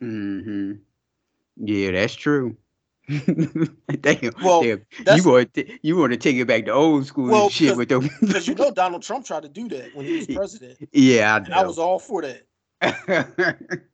hmm 0.00 0.72
Yeah, 1.56 1.92
that's 1.92 2.14
true. 2.14 2.56
Damn. 4.00 4.32
Well, 4.42 4.62
damn. 4.62 4.82
you 5.16 5.24
want 5.24 5.54
to, 5.54 5.78
you 5.82 5.96
want 5.96 6.12
to 6.12 6.16
take 6.16 6.36
it 6.36 6.46
back 6.46 6.64
to 6.64 6.72
old 6.72 7.06
school 7.06 7.28
Well, 7.28 7.44
and 7.44 7.52
shit 7.52 7.76
with 7.76 7.88
the 7.88 8.00
Because 8.20 8.48
you 8.48 8.54
know 8.54 8.70
Donald 8.74 9.02
Trump 9.02 9.24
tried 9.24 9.42
to 9.44 9.48
do 9.48 9.68
that 9.68 9.94
when 9.94 10.06
he 10.06 10.16
was 10.16 10.26
president. 10.26 10.78
yeah, 10.92 11.34
I 11.34 11.36
And 11.38 11.54
I 11.54 11.64
was 11.64 11.78
all 11.78 11.98
for 11.98 12.22
that. 12.22 12.46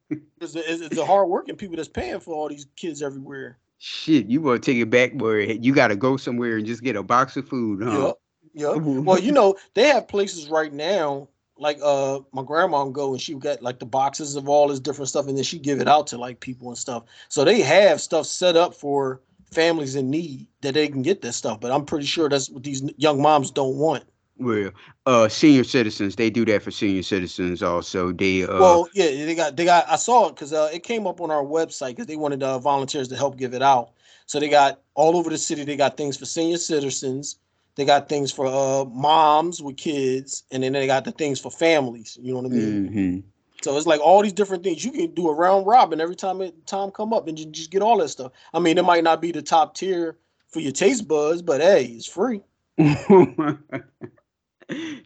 It's, 0.42 0.54
it's, 0.54 0.82
it's 0.82 0.96
the 0.96 1.06
hard 1.06 1.28
working 1.30 1.56
people 1.56 1.76
that's 1.76 1.88
paying 1.88 2.20
for 2.20 2.34
all 2.34 2.48
these 2.48 2.66
kids 2.76 3.00
everywhere. 3.00 3.58
shit. 3.78 4.26
You 4.26 4.42
want 4.42 4.62
to 4.62 4.70
take 4.70 4.78
it 4.80 4.90
back 4.90 5.12
where 5.14 5.40
you 5.40 5.74
got 5.74 5.88
to 5.88 5.96
go 5.96 6.18
somewhere 6.18 6.58
and 6.58 6.66
just 6.66 6.82
get 6.82 6.96
a 6.96 7.02
box 7.02 7.36
of 7.38 7.48
food, 7.48 7.82
huh? 7.82 8.06
Yep. 8.06 8.16
Yep. 8.54 8.82
Well, 8.82 9.18
you 9.18 9.32
know, 9.32 9.56
they 9.72 9.88
have 9.88 10.08
places 10.08 10.48
right 10.48 10.72
now, 10.72 11.28
like 11.62 11.78
uh 11.82 12.20
my 12.32 12.42
grandma 12.42 12.82
can 12.82 12.92
go 12.92 13.12
and 13.12 13.20
she 13.20 13.34
got 13.34 13.62
like 13.62 13.78
the 13.78 13.86
boxes 13.86 14.36
of 14.36 14.48
all 14.48 14.68
this 14.68 14.80
different 14.80 15.08
stuff, 15.08 15.26
and 15.28 15.36
then 15.36 15.44
she 15.44 15.58
give 15.58 15.80
it 15.80 15.88
out 15.88 16.06
to 16.08 16.18
like 16.18 16.40
people 16.40 16.68
and 16.68 16.76
stuff. 16.76 17.04
So 17.28 17.44
they 17.44 17.60
have 17.60 18.00
stuff 18.00 18.26
set 18.26 18.56
up 18.56 18.74
for 18.74 19.20
families 19.52 19.96
in 19.96 20.10
need 20.10 20.46
that 20.62 20.74
they 20.74 20.88
can 20.88 21.02
get 21.02 21.22
this 21.22 21.36
stuff. 21.36 21.60
But 21.60 21.70
I'm 21.70 21.84
pretty 21.84 22.06
sure 22.06 22.28
that's 22.28 22.50
what 22.50 22.64
these 22.64 22.82
young 22.96 23.22
moms 23.22 23.50
don't 23.50 23.76
want. 23.76 24.04
Well, 24.38 24.70
uh, 25.06 25.28
senior 25.28 25.62
citizens, 25.62 26.16
they 26.16 26.30
do 26.30 26.44
that 26.46 26.62
for 26.62 26.70
senior 26.70 27.02
citizens 27.02 27.62
also. 27.62 28.12
They 28.12 28.42
uh, 28.42 28.58
well, 28.58 28.88
yeah, 28.92 29.24
they 29.24 29.34
got 29.34 29.56
they 29.56 29.64
got 29.64 29.88
I 29.88 29.96
saw 29.96 30.28
it 30.28 30.34
because 30.34 30.52
uh, 30.52 30.68
it 30.72 30.82
came 30.82 31.06
up 31.06 31.20
on 31.20 31.30
our 31.30 31.44
website 31.44 31.90
because 31.90 32.06
they 32.06 32.16
wanted 32.16 32.42
uh, 32.42 32.58
volunteers 32.58 33.08
to 33.08 33.16
help 33.16 33.36
give 33.36 33.54
it 33.54 33.62
out. 33.62 33.92
So 34.26 34.40
they 34.40 34.48
got 34.48 34.80
all 34.94 35.16
over 35.16 35.30
the 35.30 35.38
city. 35.38 35.64
They 35.64 35.76
got 35.76 35.96
things 35.96 36.16
for 36.16 36.24
senior 36.24 36.56
citizens. 36.56 37.36
They 37.76 37.84
got 37.84 38.08
things 38.08 38.30
for 38.30 38.46
uh, 38.46 38.84
moms 38.84 39.62
with 39.62 39.76
kids, 39.78 40.44
and 40.50 40.62
then 40.62 40.72
they 40.72 40.86
got 40.86 41.04
the 41.04 41.12
things 41.12 41.40
for 41.40 41.50
families. 41.50 42.18
You 42.20 42.34
know 42.34 42.40
what 42.40 42.46
I 42.46 42.54
mean? 42.54 42.90
mhm. 42.90 43.22
So 43.62 43.76
it's 43.76 43.86
like 43.86 44.00
all 44.00 44.22
these 44.22 44.32
different 44.32 44.64
things 44.64 44.84
you 44.84 44.90
can 44.90 45.14
do 45.14 45.28
a 45.28 45.34
round 45.34 45.66
robin 45.66 46.00
every 46.00 46.16
time 46.16 46.40
it 46.42 46.66
time 46.66 46.90
come 46.90 47.12
up, 47.12 47.28
and 47.28 47.38
you 47.38 47.46
just 47.46 47.70
get 47.70 47.80
all 47.82 47.98
that 47.98 48.08
stuff. 48.08 48.32
I 48.52 48.58
mean, 48.58 48.76
it 48.76 48.84
might 48.84 49.04
not 49.04 49.22
be 49.22 49.32
the 49.32 49.42
top 49.42 49.74
tier 49.74 50.18
for 50.48 50.60
your 50.60 50.72
taste 50.72 51.06
buds, 51.08 51.42
but 51.42 51.60
hey, 51.60 51.84
it's 51.84 52.06
free. 52.06 52.42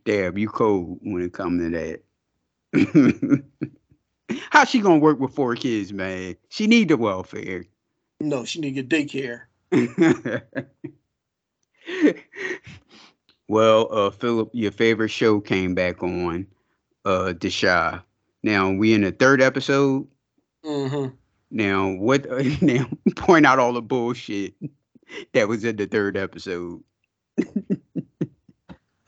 Damn, 0.05 0.39
you 0.39 0.49
cold 0.49 0.99
when 1.03 1.23
it 1.23 1.33
comes 1.33 1.63
to 1.63 2.01
that. 2.73 3.45
How 4.51 4.65
she 4.65 4.81
gonna 4.81 4.99
work 4.99 5.21
with 5.21 5.35
four 5.35 5.55
kids, 5.55 5.93
man? 5.93 6.37
She 6.49 6.67
need 6.67 6.89
the 6.89 6.97
welfare. 6.97 7.65
No, 8.21 8.45
she 8.45 8.61
need 8.61 8.73
get 8.73 8.89
daycare. 8.89 9.43
well, 13.49 13.89
uh, 13.91 14.11
Philip, 14.11 14.51
your 14.53 14.73
favorite 14.73 15.09
show 15.11 15.41
came 15.41 15.75
back 15.75 16.03
on, 16.03 16.47
uh, 17.05 17.33
The 17.41 17.51
Chi. 17.51 18.01
Now 18.43 18.71
we 18.71 18.95
in 18.95 19.03
the 19.03 19.13
third 19.13 19.41
episode. 19.43 20.07
Mm-hmm. 20.65 21.15
Now, 21.51 21.91
what? 21.93 22.27
now, 22.63 22.89
point 23.17 23.47
out 23.47 23.59
all 23.59 23.73
the 23.73 23.83
bullshit 23.83 24.55
that 25.33 25.49
was 25.49 25.65
in 25.65 25.77
the 25.77 25.87
third 25.87 26.17
episode. 26.17 26.83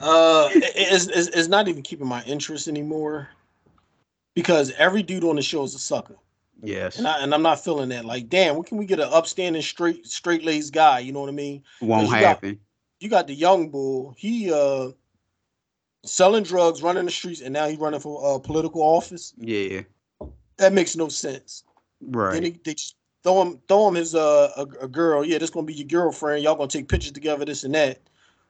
Uh, 0.01 0.49
it- 0.53 0.73
it's, 0.77 1.07
it's 1.09 1.29
it's 1.29 1.49
not 1.49 1.67
even 1.69 1.83
keeping 1.83 2.07
my 2.07 2.23
interest 2.25 2.69
anymore 2.69 3.29
because 4.35 4.73
every 4.79 5.03
dude 5.03 5.25
on 5.25 5.37
the 5.37 5.43
show 5.43 5.65
is 5.65 5.75
a 5.75 5.79
sucker. 5.79 6.17
Yes, 6.63 6.99
And 6.99 7.07
I 7.07 7.19
and 7.23 7.33
I'm 7.35 7.43
not 7.43 7.63
feeling 7.63 7.89
that. 7.91 8.05
Like, 8.05 8.29
damn, 8.29 8.55
when 8.57 8.65
can 8.65 8.79
we 8.79 8.87
get 8.87 8.99
an 9.01 9.09
upstanding, 9.13 9.63
straight, 9.63 10.07
straight 10.07 10.45
laced 10.45 10.73
guy? 10.73 10.99
You 11.01 11.13
know 11.13 11.21
what 11.21 11.29
I 11.29 11.33
mean? 11.33 11.63
won't 11.81 12.09
happen. 12.11 12.59
You 13.01 13.09
got 13.09 13.27
the 13.27 13.35
young 13.35 13.71
bull. 13.71 14.15
He 14.17 14.53
uh 14.53 14.91
selling 16.05 16.45
drugs, 16.45 16.83
running 16.83 17.05
the 17.05 17.11
streets, 17.11 17.41
and 17.41 17.53
now 17.53 17.69
he's 17.69 17.79
running 17.79 18.01
for 18.01 18.37
uh, 18.37 18.39
political 18.39 18.83
office. 18.83 19.35
Yeah, 19.37 19.83
That 20.57 20.73
makes 20.73 20.97
no 20.97 21.09
sense. 21.09 21.65
Then 22.01 22.13
right. 22.13 22.43
they, 22.43 22.51
they 22.65 22.75
just 22.75 22.97
throw 23.23 23.43
him, 23.43 23.61
throw 23.69 23.89
him 23.89 23.95
his 23.95 24.15
uh 24.15 24.51
a, 24.57 24.85
a 24.85 24.89
girl. 24.89 25.25
Yeah, 25.25 25.39
this 25.39 25.51
gonna 25.51 25.67
be 25.67 25.75
your 25.75 25.87
girlfriend. 25.87 26.43
Y'all 26.43 26.55
gonna 26.55 26.69
take 26.69 26.89
pictures 26.89 27.13
together, 27.13 27.45
this 27.45 27.65
and 27.65 27.75
that. 27.75 28.01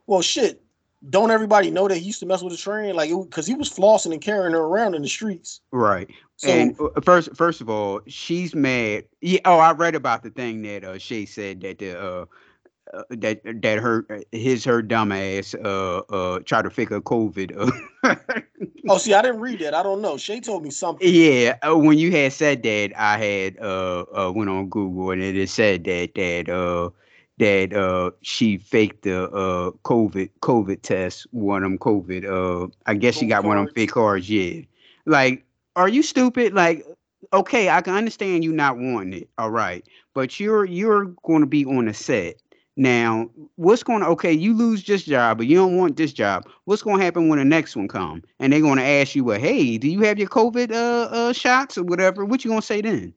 Well, 0.07 0.21
shit. 0.21 0.61
Don't 1.09 1.31
everybody 1.31 1.71
know 1.71 1.87
that 1.87 1.95
he 1.95 2.03
used 2.03 2.19
to 2.19 2.25
mess 2.25 2.41
with 2.41 2.51
a 2.51 2.57
train? 2.57 2.93
Like, 2.93 3.09
because 3.09 3.47
he 3.47 3.55
was 3.55 3.69
flossing 3.69 4.11
and 4.11 4.21
carrying 4.21 4.51
her 4.51 4.59
around 4.59 4.95
in 4.95 5.01
the 5.01 5.07
streets. 5.07 5.61
Right. 5.71 6.09
So 6.35 6.49
and 6.49 6.75
uh, 6.77 6.99
first, 6.99 7.33
first 7.37 7.61
of 7.61 7.69
all, 7.69 8.01
she's 8.07 8.53
mad. 8.53 9.05
Yeah. 9.21 9.39
Oh, 9.45 9.59
I 9.59 9.71
read 9.71 9.95
about 9.95 10.23
the 10.23 10.29
thing 10.29 10.61
that 10.63 10.83
uh, 10.83 10.97
Shay 10.97 11.25
said 11.25 11.61
that 11.61 11.79
the 11.79 11.97
uh, 11.97 12.25
uh, 12.93 13.03
that 13.09 13.41
that 13.61 13.77
her 13.79 14.05
his 14.31 14.63
her 14.65 14.81
dumbass 14.81 15.53
uh 15.63 15.99
uh 16.13 16.39
try 16.39 16.61
to 16.61 16.69
fake 16.69 16.91
a 16.91 17.01
COVID. 17.01 17.53
Uh, 18.03 18.15
Oh, 18.87 18.97
see, 18.97 19.13
I 19.13 19.21
didn't 19.23 19.41
read 19.41 19.59
that. 19.59 19.73
I 19.73 19.83
don't 19.83 20.01
know. 20.01 20.17
Shay 20.17 20.39
told 20.39 20.63
me 20.63 20.71
something. 20.71 21.07
yeah. 21.07 21.57
Uh, 21.67 21.77
when 21.77 21.97
you 21.97 22.11
had 22.11 22.33
said 22.33 22.63
that, 22.63 22.91
I 22.97 23.17
had 23.17 23.57
uh, 23.59 24.05
uh 24.15 24.31
went 24.33 24.49
on 24.49 24.69
Google 24.69 25.11
and 25.11 25.21
it 25.21 25.49
said 25.49 25.83
that 25.85 26.15
that 26.15 26.49
uh 26.49 26.89
that 27.37 27.73
uh 27.73 28.11
she 28.21 28.57
faked 28.57 29.03
the 29.03 29.23
uh 29.29 29.71
COVID 29.83 30.29
COVID 30.41 30.81
test, 30.81 31.27
one 31.31 31.63
of 31.63 31.69
them 31.69 31.77
COVID. 31.79 32.25
Uh, 32.25 32.67
I 32.85 32.95
guess 32.95 33.15
she 33.17 33.27
got 33.27 33.43
one 33.43 33.57
of 33.57 33.65
them 33.65 33.73
fake 33.75 33.91
cards. 33.91 34.29
Yeah. 34.29 34.61
Like, 35.05 35.45
are 35.75 35.89
you 35.89 36.03
stupid? 36.03 36.53
Like, 36.53 36.85
okay, 37.33 37.69
I 37.69 37.81
can 37.81 37.93
understand 37.95 38.43
you 38.43 38.51
not 38.51 38.77
wanting 38.77 39.21
it. 39.21 39.29
All 39.37 39.51
right, 39.51 39.85
but 40.13 40.39
you're 40.39 40.65
you're 40.65 41.05
going 41.23 41.41
to 41.41 41.47
be 41.47 41.65
on 41.65 41.87
a 41.87 41.93
set. 41.93 42.35
Now, 42.79 43.29
what's 43.57 43.83
going 43.83 43.99
to 43.99 44.07
okay? 44.07 44.31
You 44.31 44.53
lose 44.53 44.85
this 44.85 45.03
job, 45.03 45.37
but 45.37 45.47
you 45.47 45.57
don't 45.57 45.75
want 45.75 45.97
this 45.97 46.13
job. 46.13 46.47
What's 46.63 46.81
going 46.81 46.97
to 46.97 47.03
happen 47.03 47.27
when 47.27 47.37
the 47.37 47.43
next 47.43 47.75
one 47.75 47.89
come? 47.89 48.23
And 48.39 48.53
they're 48.53 48.61
going 48.61 48.77
to 48.77 48.85
ask 48.85 49.15
you, 49.15 49.25
"Well, 49.25 49.37
hey, 49.37 49.77
do 49.77 49.89
you 49.89 49.99
have 50.03 50.17
your 50.17 50.29
COVID 50.29 50.71
uh, 50.71 51.09
uh 51.13 51.33
shots 51.33 51.77
or 51.77 51.83
whatever?" 51.83 52.23
What 52.23 52.45
you 52.45 52.51
gonna 52.51 52.61
say 52.61 52.79
then? 52.79 53.13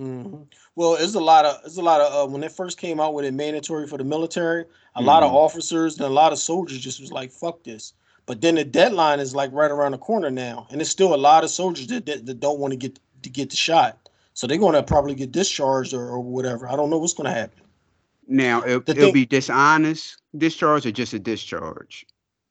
Mhm. 0.00 0.46
Well, 0.74 0.94
it's 0.94 1.14
a 1.14 1.20
lot 1.20 1.44
of 1.44 1.60
it's 1.66 1.76
a 1.76 1.82
lot 1.82 2.00
of 2.00 2.14
uh, 2.14 2.32
when 2.32 2.42
it 2.42 2.52
first 2.52 2.78
came 2.78 2.98
out 2.98 3.12
with 3.12 3.26
it 3.26 3.34
mandatory 3.34 3.86
for 3.86 3.98
the 3.98 4.04
military. 4.04 4.64
A 4.96 5.02
lot 5.02 5.22
of 5.22 5.30
officers 5.34 5.98
and 5.98 6.06
a 6.06 6.08
lot 6.08 6.32
of 6.32 6.38
soldiers 6.38 6.80
just 6.80 6.98
was 6.98 7.12
like, 7.12 7.30
"Fuck 7.30 7.62
this." 7.62 7.92
But 8.24 8.40
then 8.40 8.54
the 8.54 8.64
deadline 8.64 9.20
is 9.20 9.34
like 9.34 9.52
right 9.52 9.70
around 9.70 9.92
the 9.92 9.98
corner 9.98 10.30
now, 10.30 10.66
and 10.70 10.80
there's 10.80 10.88
still 10.88 11.14
a 11.14 11.16
lot 11.16 11.44
of 11.44 11.50
soldiers 11.50 11.88
that 11.88 12.06
that, 12.06 12.24
that 12.24 12.40
don't 12.40 12.58
want 12.58 12.72
to 12.72 12.78
get 12.78 12.98
to 13.22 13.28
get 13.28 13.50
the 13.50 13.56
shot. 13.56 14.08
So 14.32 14.46
they're 14.46 14.56
going 14.56 14.72
to 14.72 14.82
probably 14.82 15.14
get 15.14 15.30
discharged 15.30 15.92
or, 15.92 16.08
or 16.08 16.20
whatever. 16.20 16.66
I 16.66 16.74
don't 16.74 16.88
know 16.88 16.96
what's 16.96 17.12
going 17.12 17.28
to 17.28 17.38
happen. 17.38 17.63
Now, 18.26 18.62
it, 18.62 18.88
it'll 18.88 19.12
be 19.12 19.26
dishonest 19.26 20.20
discharge 20.36 20.86
or 20.86 20.92
just 20.92 21.12
a 21.12 21.18
discharge. 21.18 22.06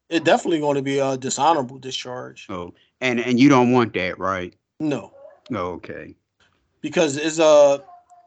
It's 0.10 0.24
definitely 0.24 0.60
going 0.60 0.76
to 0.76 0.82
be 0.82 1.00
a 1.00 1.18
dishonorable 1.18 1.80
discharge. 1.80 2.46
Oh, 2.50 2.74
and 3.02 3.20
and 3.20 3.40
you 3.40 3.50
don't 3.50 3.72
want 3.72 3.94
that, 3.94 4.20
right? 4.20 4.54
No, 4.80 5.12
Oh, 5.52 5.74
okay. 5.74 6.16
because 6.82 7.18
it's 7.18 7.40
uh 7.40 7.80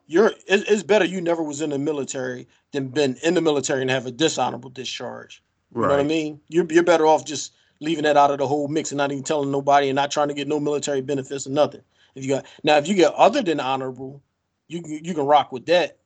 you're 0.07 0.27
it, 0.27 0.65
it's 0.67 0.83
better 0.83 1.05
you 1.05 1.21
never 1.21 1.43
was 1.43 1.61
in 1.61 1.69
the 1.69 1.79
military 1.79 2.47
than 2.73 2.87
been 2.87 3.15
in 3.23 3.33
the 3.33 3.41
military 3.41 3.81
and 3.81 3.91
have 3.91 4.05
a 4.05 4.11
dishonorable 4.11 4.69
discharge. 4.69 5.41
You 5.73 5.81
know 5.81 5.87
what 5.89 5.99
I 5.99 6.03
mean? 6.03 6.41
You're 6.49 6.65
you're 6.69 6.83
better 6.83 7.05
off 7.05 7.25
just 7.25 7.53
leaving 7.79 8.03
that 8.03 8.17
out 8.17 8.31
of 8.31 8.39
the 8.39 8.47
whole 8.47 8.67
mix 8.67 8.91
and 8.91 8.97
not 8.97 9.11
even 9.11 9.23
telling 9.23 9.51
nobody 9.51 9.89
and 9.89 9.95
not 9.95 10.11
trying 10.11 10.27
to 10.29 10.33
get 10.33 10.47
no 10.47 10.59
military 10.59 11.01
benefits 11.01 11.45
or 11.47 11.51
nothing. 11.51 11.81
If 12.15 12.23
you 12.25 12.29
got 12.29 12.45
now, 12.63 12.77
if 12.77 12.87
you 12.87 12.95
get 12.95 13.13
other 13.13 13.41
than 13.43 13.59
honorable, 13.59 14.21
you 14.67 14.81
you 14.85 15.13
can 15.13 15.25
rock 15.25 15.51
with 15.51 15.65
that. 15.67 15.97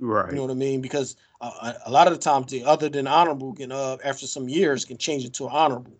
Right. 0.00 0.30
You 0.30 0.36
know 0.36 0.42
what 0.42 0.50
I 0.50 0.54
mean? 0.54 0.80
Because 0.80 1.16
uh, 1.40 1.72
a 1.84 1.88
a 1.88 1.90
lot 1.90 2.06
of 2.06 2.14
the 2.14 2.18
times 2.18 2.50
the 2.50 2.64
other 2.64 2.88
than 2.88 3.06
honorable 3.06 3.54
can 3.54 3.70
uh 3.70 3.98
after 4.04 4.26
some 4.26 4.48
years 4.48 4.84
can 4.84 4.96
change 4.96 5.24
it 5.24 5.34
to 5.34 5.48
honorable. 5.48 5.98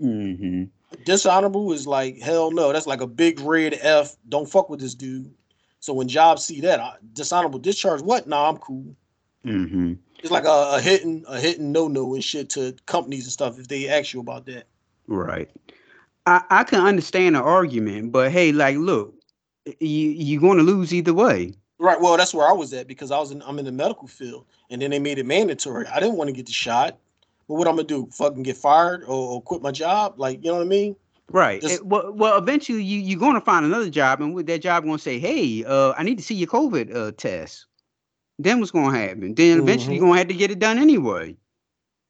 Mm-hmm. 0.00 0.64
Dishonorable 1.04 1.72
is 1.72 1.86
like 1.86 2.18
hell 2.18 2.50
no. 2.50 2.72
That's 2.72 2.86
like 2.86 3.02
a 3.02 3.06
big 3.06 3.40
red 3.40 3.78
F. 3.82 4.16
Don't 4.28 4.50
fuck 4.50 4.70
with 4.70 4.80
this 4.80 4.94
dude. 4.94 5.32
So 5.80 5.92
when 5.92 6.08
jobs 6.08 6.44
see 6.44 6.60
that 6.62 6.80
uh, 6.80 6.94
dishonorable 7.12 7.58
discharge, 7.58 8.00
what? 8.00 8.26
Nah, 8.26 8.48
I'm 8.48 8.56
cool. 8.58 8.96
Mm-hmm. 9.44 9.94
It's 10.20 10.30
like 10.30 10.44
a, 10.44 10.74
a 10.74 10.80
hitting 10.80 11.24
a 11.28 11.38
hitting 11.38 11.72
no 11.72 11.88
no 11.88 12.14
and 12.14 12.24
shit 12.24 12.48
to 12.50 12.74
companies 12.86 13.24
and 13.24 13.32
stuff 13.32 13.58
if 13.58 13.68
they 13.68 13.88
ask 13.88 14.14
you 14.14 14.20
about 14.20 14.46
that. 14.46 14.64
Right. 15.06 15.50
I, 16.24 16.42
I 16.50 16.64
can 16.64 16.80
understand 16.80 17.34
the 17.34 17.42
argument, 17.42 18.12
but 18.12 18.30
hey, 18.30 18.52
like, 18.52 18.76
look, 18.76 19.14
you 19.80 20.10
you're 20.10 20.40
going 20.40 20.58
to 20.58 20.64
lose 20.64 20.94
either 20.94 21.12
way. 21.12 21.54
Right. 21.82 22.00
Well, 22.00 22.16
that's 22.16 22.32
where 22.32 22.48
I 22.48 22.52
was 22.52 22.72
at 22.72 22.86
because 22.86 23.10
I 23.10 23.18
was 23.18 23.32
in 23.32 23.42
I'm 23.42 23.58
in 23.58 23.64
the 23.64 23.72
medical 23.72 24.06
field, 24.06 24.46
and 24.70 24.80
then 24.80 24.90
they 24.92 25.00
made 25.00 25.18
it 25.18 25.26
mandatory. 25.26 25.84
I 25.88 25.98
didn't 25.98 26.16
want 26.16 26.28
to 26.28 26.32
get 26.32 26.46
the 26.46 26.52
shot, 26.52 26.96
but 27.48 27.54
what 27.54 27.66
I'm 27.66 27.74
gonna 27.74 27.88
do? 27.88 28.08
Fucking 28.12 28.44
get 28.44 28.56
fired 28.56 29.02
or, 29.02 29.32
or 29.32 29.42
quit 29.42 29.62
my 29.62 29.72
job? 29.72 30.14
Like, 30.16 30.44
you 30.44 30.50
know 30.50 30.58
what 30.58 30.62
I 30.62 30.68
mean? 30.68 30.94
Right. 31.30 31.60
Just- 31.60 31.80
Eh, 31.80 31.84
well, 31.84 32.12
well, 32.12 32.38
eventually 32.38 32.84
you 32.84 33.00
you're 33.00 33.18
going 33.18 33.34
to 33.34 33.40
find 33.40 33.66
another 33.66 33.90
job, 33.90 34.20
and 34.20 34.32
with 34.32 34.46
that 34.46 34.60
job, 34.62 34.84
going 34.84 34.96
to 34.96 35.02
say, 35.02 35.18
"Hey, 35.18 35.64
uh, 35.64 35.92
I 35.98 36.04
need 36.04 36.18
to 36.18 36.24
see 36.24 36.34
your 36.36 36.48
COVID 36.48 36.94
uh, 36.94 37.10
test." 37.16 37.66
Then 38.38 38.60
what's 38.60 38.70
going 38.70 38.92
to 38.92 38.98
happen? 38.98 39.34
Then 39.34 39.58
eventually 39.58 39.96
Mhm. 39.96 39.98
you're 39.98 40.06
going 40.06 40.12
to 40.14 40.18
have 40.18 40.28
to 40.28 40.34
get 40.34 40.50
it 40.52 40.58
done 40.60 40.78
anyway, 40.78 41.36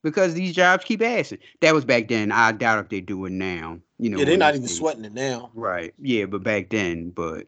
because 0.03 0.35
these 0.35 0.55
jobs 0.55 0.85
keep 0.85 1.01
asking. 1.03 1.39
That 1.61 1.73
was 1.75 1.85
back 1.85 2.09
then. 2.09 2.31
I 2.31 2.53
doubt 2.53 2.79
if 2.79 2.89
they 2.91 3.01
do 3.01 3.25
it 3.25 3.33
now. 3.33 3.79
You 3.99 4.11
know. 4.11 4.19
yeah, 4.19 4.25
they're 4.27 4.37
not 4.37 4.55
even 4.55 4.69
sweating 4.69 5.05
it 5.05 5.13
now. 5.15 5.51
Right. 5.55 5.95
Yeah, 6.01 6.27
but 6.27 6.43
back 6.43 6.69
then, 6.71 7.11
but 7.11 7.47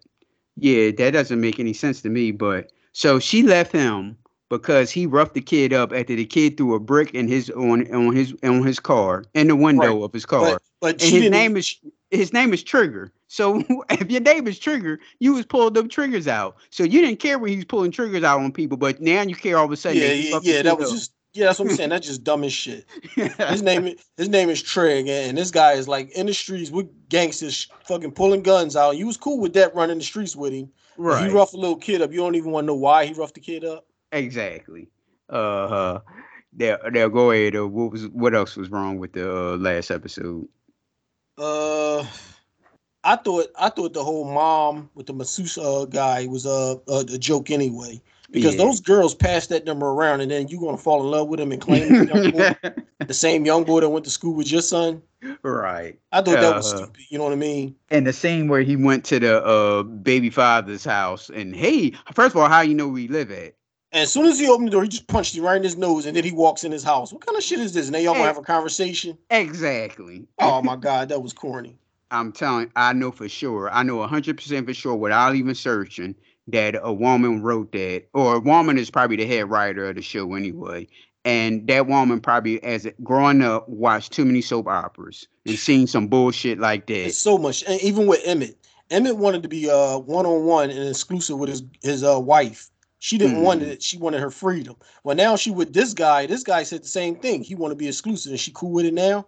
yeah, 0.57 0.91
that 0.93 1.13
doesn't 1.13 1.41
make 1.41 1.59
any 1.59 1.73
sense 1.73 2.03
to 2.03 2.11
me. 2.11 2.31
But 2.31 2.73
so 2.93 3.19
she 3.19 3.43
left 3.43 3.73
him 3.73 4.17
because 4.49 4.91
he 4.91 5.07
roughed 5.07 5.35
the 5.35 5.41
kid 5.41 5.73
up 5.73 5.93
after 5.93 6.15
the 6.15 6.25
kid 6.25 6.57
threw 6.57 6.75
a 6.75 6.81
brick 6.81 7.15
in 7.15 7.29
his 7.29 7.51
on 7.51 7.93
on 7.93 8.15
his 8.15 8.35
on 8.43 8.65
his 8.65 8.81
car 8.81 9.25
in 9.35 9.49
the 9.49 9.57
window 9.57 10.03
of 10.03 10.13
his 10.13 10.27
car. 10.27 10.53
But 10.53 10.63
but 10.81 11.03
and 11.03 11.13
his 11.13 11.31
name 11.31 11.57
is 11.57 11.77
his 12.11 12.33
name 12.33 12.53
is 12.53 12.63
Trigger. 12.63 13.13
So 13.29 13.63
if 13.91 14.11
your 14.11 14.21
name 14.21 14.47
is 14.47 14.59
Trigger, 14.59 15.01
you 15.19 15.35
was 15.35 15.47
pulling 15.47 15.75
them 15.75 15.89
triggers 15.89 16.29
out. 16.29 16.57
So 16.71 16.85
you 16.85 17.01
didn't 17.01 17.19
care 17.21 17.39
when 17.39 17.51
he 17.51 17.57
was 17.57 17.65
pulling 17.65 17.91
triggers 17.91 18.23
out 18.23 18.41
on 18.41 18.53
people, 18.53 18.77
but 18.77 19.01
now 19.01 19.23
you 19.23 19.35
care 19.35 19.59
all 19.59 19.65
of 19.65 19.73
a 19.73 19.77
sudden. 19.77 19.99
yeah, 19.99 20.09
that 20.09 20.45
yeah, 20.45 20.57
yeah. 20.57 20.63
That 20.63 20.79
was 20.79 20.91
up. 20.91 20.95
just 20.95 21.14
yeah. 21.35 21.47
That's 21.47 21.59
what 21.59 21.71
I'm 21.71 21.77
saying. 21.77 21.91
That's 21.91 22.07
just 22.07 22.25
dumb 22.25 22.45
as 22.45 22.53
shit. 22.53 22.87
His 23.15 23.63
name 23.63 23.87
is 23.89 24.05
his 24.17 24.29
name 24.29 24.49
is 24.49 24.63
Trig, 24.63 25.09
and 25.09 25.37
this 25.37 25.51
guy 25.51 25.73
is 25.73 25.87
like 25.87 26.11
in 26.13 26.27
the 26.27 26.35
streets 26.35 26.71
with 26.71 26.89
gangsters, 27.09 27.69
fucking 27.85 28.13
pulling 28.13 28.43
guns 28.43 28.77
out. 28.77 28.97
You 28.97 29.07
was 29.07 29.17
cool 29.17 29.39
with 29.39 29.53
that 29.55 29.75
running 29.75 29.99
the 29.99 30.05
streets 30.05 30.35
with 30.35 30.53
him. 30.53 30.71
Right. 30.97 31.29
He 31.29 31.35
roughed 31.35 31.55
a 31.55 31.59
little 31.59 31.77
kid 31.77 32.03
up. 32.03 32.13
You 32.13 32.19
don't 32.19 32.35
even 32.37 32.53
want 32.53 32.65
to 32.65 32.67
know 32.69 32.75
why 32.75 33.07
he 33.07 33.13
roughed 33.13 33.35
the 33.35 33.41
kid 33.41 33.65
up. 33.65 33.87
Exactly. 34.13 34.89
Uh 35.29 35.69
huh. 35.69 36.01
There, 36.53 36.79
there. 36.93 37.09
Go 37.09 37.33
ahead. 37.33 37.57
Uh, 37.57 37.67
what 37.67 37.91
was 37.91 38.09
what 38.09 38.35
else 38.35 38.57
was 38.57 38.71
wrong 38.71 38.99
with 38.99 39.13
the 39.13 39.31
uh, 39.31 39.57
last 39.57 39.91
episode? 39.91 40.47
Uh, 41.37 42.07
I 43.03 43.17
thought 43.17 43.49
I 43.59 43.71
thought 43.71 43.93
the 43.93 44.05
whole 44.05 44.25
mom 44.25 44.89
with 44.95 45.07
the 45.07 45.13
masseuse 45.13 45.59
uh, 45.59 45.87
guy 45.87 46.27
was 46.27 46.47
uh, 46.47 46.77
a, 46.89 46.99
a 47.01 47.19
joke 47.19 47.51
anyway. 47.51 48.01
Because 48.31 48.57
Yeah. 48.57 48.65
those 48.65 48.81
girls 48.81 49.15
pass 49.15 49.47
that 49.49 49.65
number 49.65 49.87
around, 49.87 50.21
and 50.21 50.31
then 50.31 50.49
you're 50.49 50.61
gonna 50.61 50.77
fall 50.77 51.01
in 51.03 51.11
love 51.11 51.29
with 51.29 51.39
them 51.41 51.53
and 51.53 51.61
claim 51.61 51.89
the, 51.89 52.31
boy, 52.33 52.73
the 53.07 53.15
same 53.15 53.45
young 53.45 53.65
boy 53.65 53.81
that 53.81 53.89
went 53.89 54.05
to 54.07 54.11
school 54.11 54.35
with 54.35 54.51
your 54.51 54.63
son. 54.63 55.03
right. 55.43 55.99
I 56.13 56.23
thought 56.23 56.41
that 56.41 56.57
was 56.57 56.67
Uh-huh. 56.67 56.85
stupid. 56.85 57.03
You 57.11 57.19
know 57.19 57.25
what 57.25 57.33
I 57.33 57.37
mean? 57.37 57.77
And 57.91 58.07
the 58.07 58.13
same 58.13 58.49
where 58.49 58.63
he 58.63 58.77
went 58.77 59.05
to 59.07 59.21
the 59.21 59.45
uh 59.45 59.83
baby 59.83 60.31
father's 60.31 60.85
house, 60.85 61.31
and 61.31 61.55
hey, 61.55 61.93
first 62.15 62.35
of 62.35 62.41
all, 62.41 62.49
how 62.49 62.63
you 62.63 62.75
know 62.75 62.89
where 62.89 63.01
he 63.01 63.09
live 63.09 63.31
at? 63.31 63.55
And 63.93 64.03
as 64.03 64.13
soon 64.13 64.27
as 64.27 64.41
he 64.41 64.49
opened 64.49 64.69
the 64.69 64.73
door, 64.73 64.83
he 64.83 64.89
just 64.89 65.07
punched 65.07 65.37
him 65.37 65.45
right 65.45 65.57
in 65.57 65.63
his 65.63 65.77
nose, 65.77 66.07
and 66.07 66.17
then 66.17 66.25
he 66.25 66.33
walks 66.33 66.65
in 66.65 66.73
his 66.73 66.83
house. 66.83 67.13
What 67.13 67.25
kind 67.25 67.39
of 67.39 67.45
shit 67.45 67.61
is 67.61 67.73
this? 67.75 67.87
And 67.87 67.95
then 67.95 68.03
y'all 68.03 68.15
gonna 68.15 68.25
Hey. 68.25 68.29
have 68.29 68.39
a 68.39 68.43
conversation? 68.43 69.17
Exactly. 69.31 70.27
Oh 70.41 70.61
my 70.63 70.75
god, 70.77 71.09
that 71.11 71.23
was 71.23 71.33
corny. 71.33 71.79
I'm 72.11 72.33
telling, 72.33 72.71
I 72.77 72.93
know 72.93 73.11
for 73.11 73.29
sure. 73.29 73.71
I 73.71 73.83
know 73.83 73.99
100% 73.99 74.67
for 74.67 74.75
sure 74.75 74.95
without 74.95 75.35
even 75.37 75.55
searching 75.55 76.15
that 76.49 76.77
a 76.83 76.93
woman 76.93 77.43
wrote 77.43 77.73
that, 77.73 78.05
or 78.13 78.37
a 78.37 78.41
woman 78.41 78.79
is 78.79 78.91
probably 78.91 79.17
the 79.17 79.27
head 79.27 79.49
writer 79.51 79.89
of 79.89 79.97
the 79.97 80.03
show 80.03 80.35
anyway. 80.35 80.87
And 81.25 81.67
that 81.69 81.87
woman 81.87 82.21
probably, 82.21 82.63
as 82.63 82.87
growing 83.03 83.41
up, 83.41 83.67
watched 83.69 84.13
too 84.13 84.27
many 84.27 84.43
soap 84.43 84.69
operas 84.69 85.27
and 85.47 85.59
seen 85.59 85.87
some 85.87 86.07
bullshit 86.07 86.59
like 86.59 86.87
that. 86.87 87.07
It's 87.07 87.19
so 87.19 87.39
much, 87.39 87.65
and 87.67 87.81
even 87.81 88.07
with 88.07 88.21
Emmett, 88.25 88.59
Emmett 88.91 89.17
wanted 89.17 89.43
to 89.43 89.49
be 89.49 89.71
uh 89.71 89.99
one 89.99 90.27
on 90.27 90.45
one 90.45 90.69
and 90.71 90.89
exclusive 90.89 91.39
with 91.39 91.49
his 91.49 91.63
his 91.83 92.05
uh 92.05 92.21
wife. 92.21 92.69
She 92.99 93.17
didn't 93.19 93.41
want 93.41 93.61
Mhm. 93.63 93.69
it. 93.69 93.83
She 93.83 93.97
wanted 93.99 94.21
her 94.21 94.31
freedom. 94.31 94.77
Well, 95.03 95.17
now 95.17 95.37
she 95.37 95.51
with 95.51 95.73
this 95.73 95.93
guy. 95.95 96.27
This 96.27 96.43
guy 96.43 96.63
said 96.63 96.83
the 96.83 96.89
same 96.89 97.17
thing. 97.17 97.43
He 97.43 97.55
want 97.55 97.73
to 97.73 97.77
be 97.77 97.89
exclusive, 97.89 98.33
and 98.33 98.41
she 98.41 98.51
cool 98.53 98.71
with 98.73 98.85
it 98.87 98.95
now. 98.95 99.27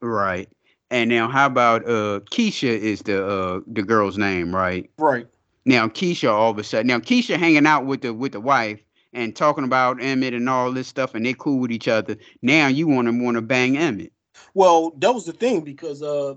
Right. 0.00 0.48
And 0.90 1.08
now, 1.08 1.28
how 1.28 1.46
about 1.46 1.82
uh 1.88 2.20
Keisha 2.30 2.68
is 2.68 3.00
the 3.02 3.26
uh 3.26 3.60
the 3.66 3.82
girl's 3.82 4.16
name, 4.18 4.54
right? 4.54 4.88
Right. 4.98 5.26
Now 5.64 5.88
Keisha 5.88 6.30
all 6.30 6.50
of 6.50 6.58
a 6.58 6.64
sudden 6.64 6.88
now 6.88 6.98
Keisha 6.98 7.36
hanging 7.36 7.66
out 7.66 7.86
with 7.86 8.02
the 8.02 8.12
with 8.12 8.32
the 8.32 8.40
wife 8.40 8.80
and 9.12 9.34
talking 9.36 9.64
about 9.64 10.02
Emmett 10.02 10.34
and 10.34 10.48
all 10.48 10.72
this 10.72 10.88
stuff 10.88 11.14
and 11.14 11.24
they 11.24 11.34
cool 11.34 11.58
with 11.60 11.70
each 11.70 11.88
other. 11.88 12.16
Now 12.40 12.68
you 12.68 12.86
want 12.86 13.08
to 13.08 13.22
want 13.22 13.36
to 13.36 13.42
bang 13.42 13.76
Emmett. 13.78 14.12
Well, 14.54 14.92
that 14.98 15.14
was 15.14 15.24
the 15.24 15.32
thing 15.32 15.60
because 15.62 16.02
uh, 16.02 16.34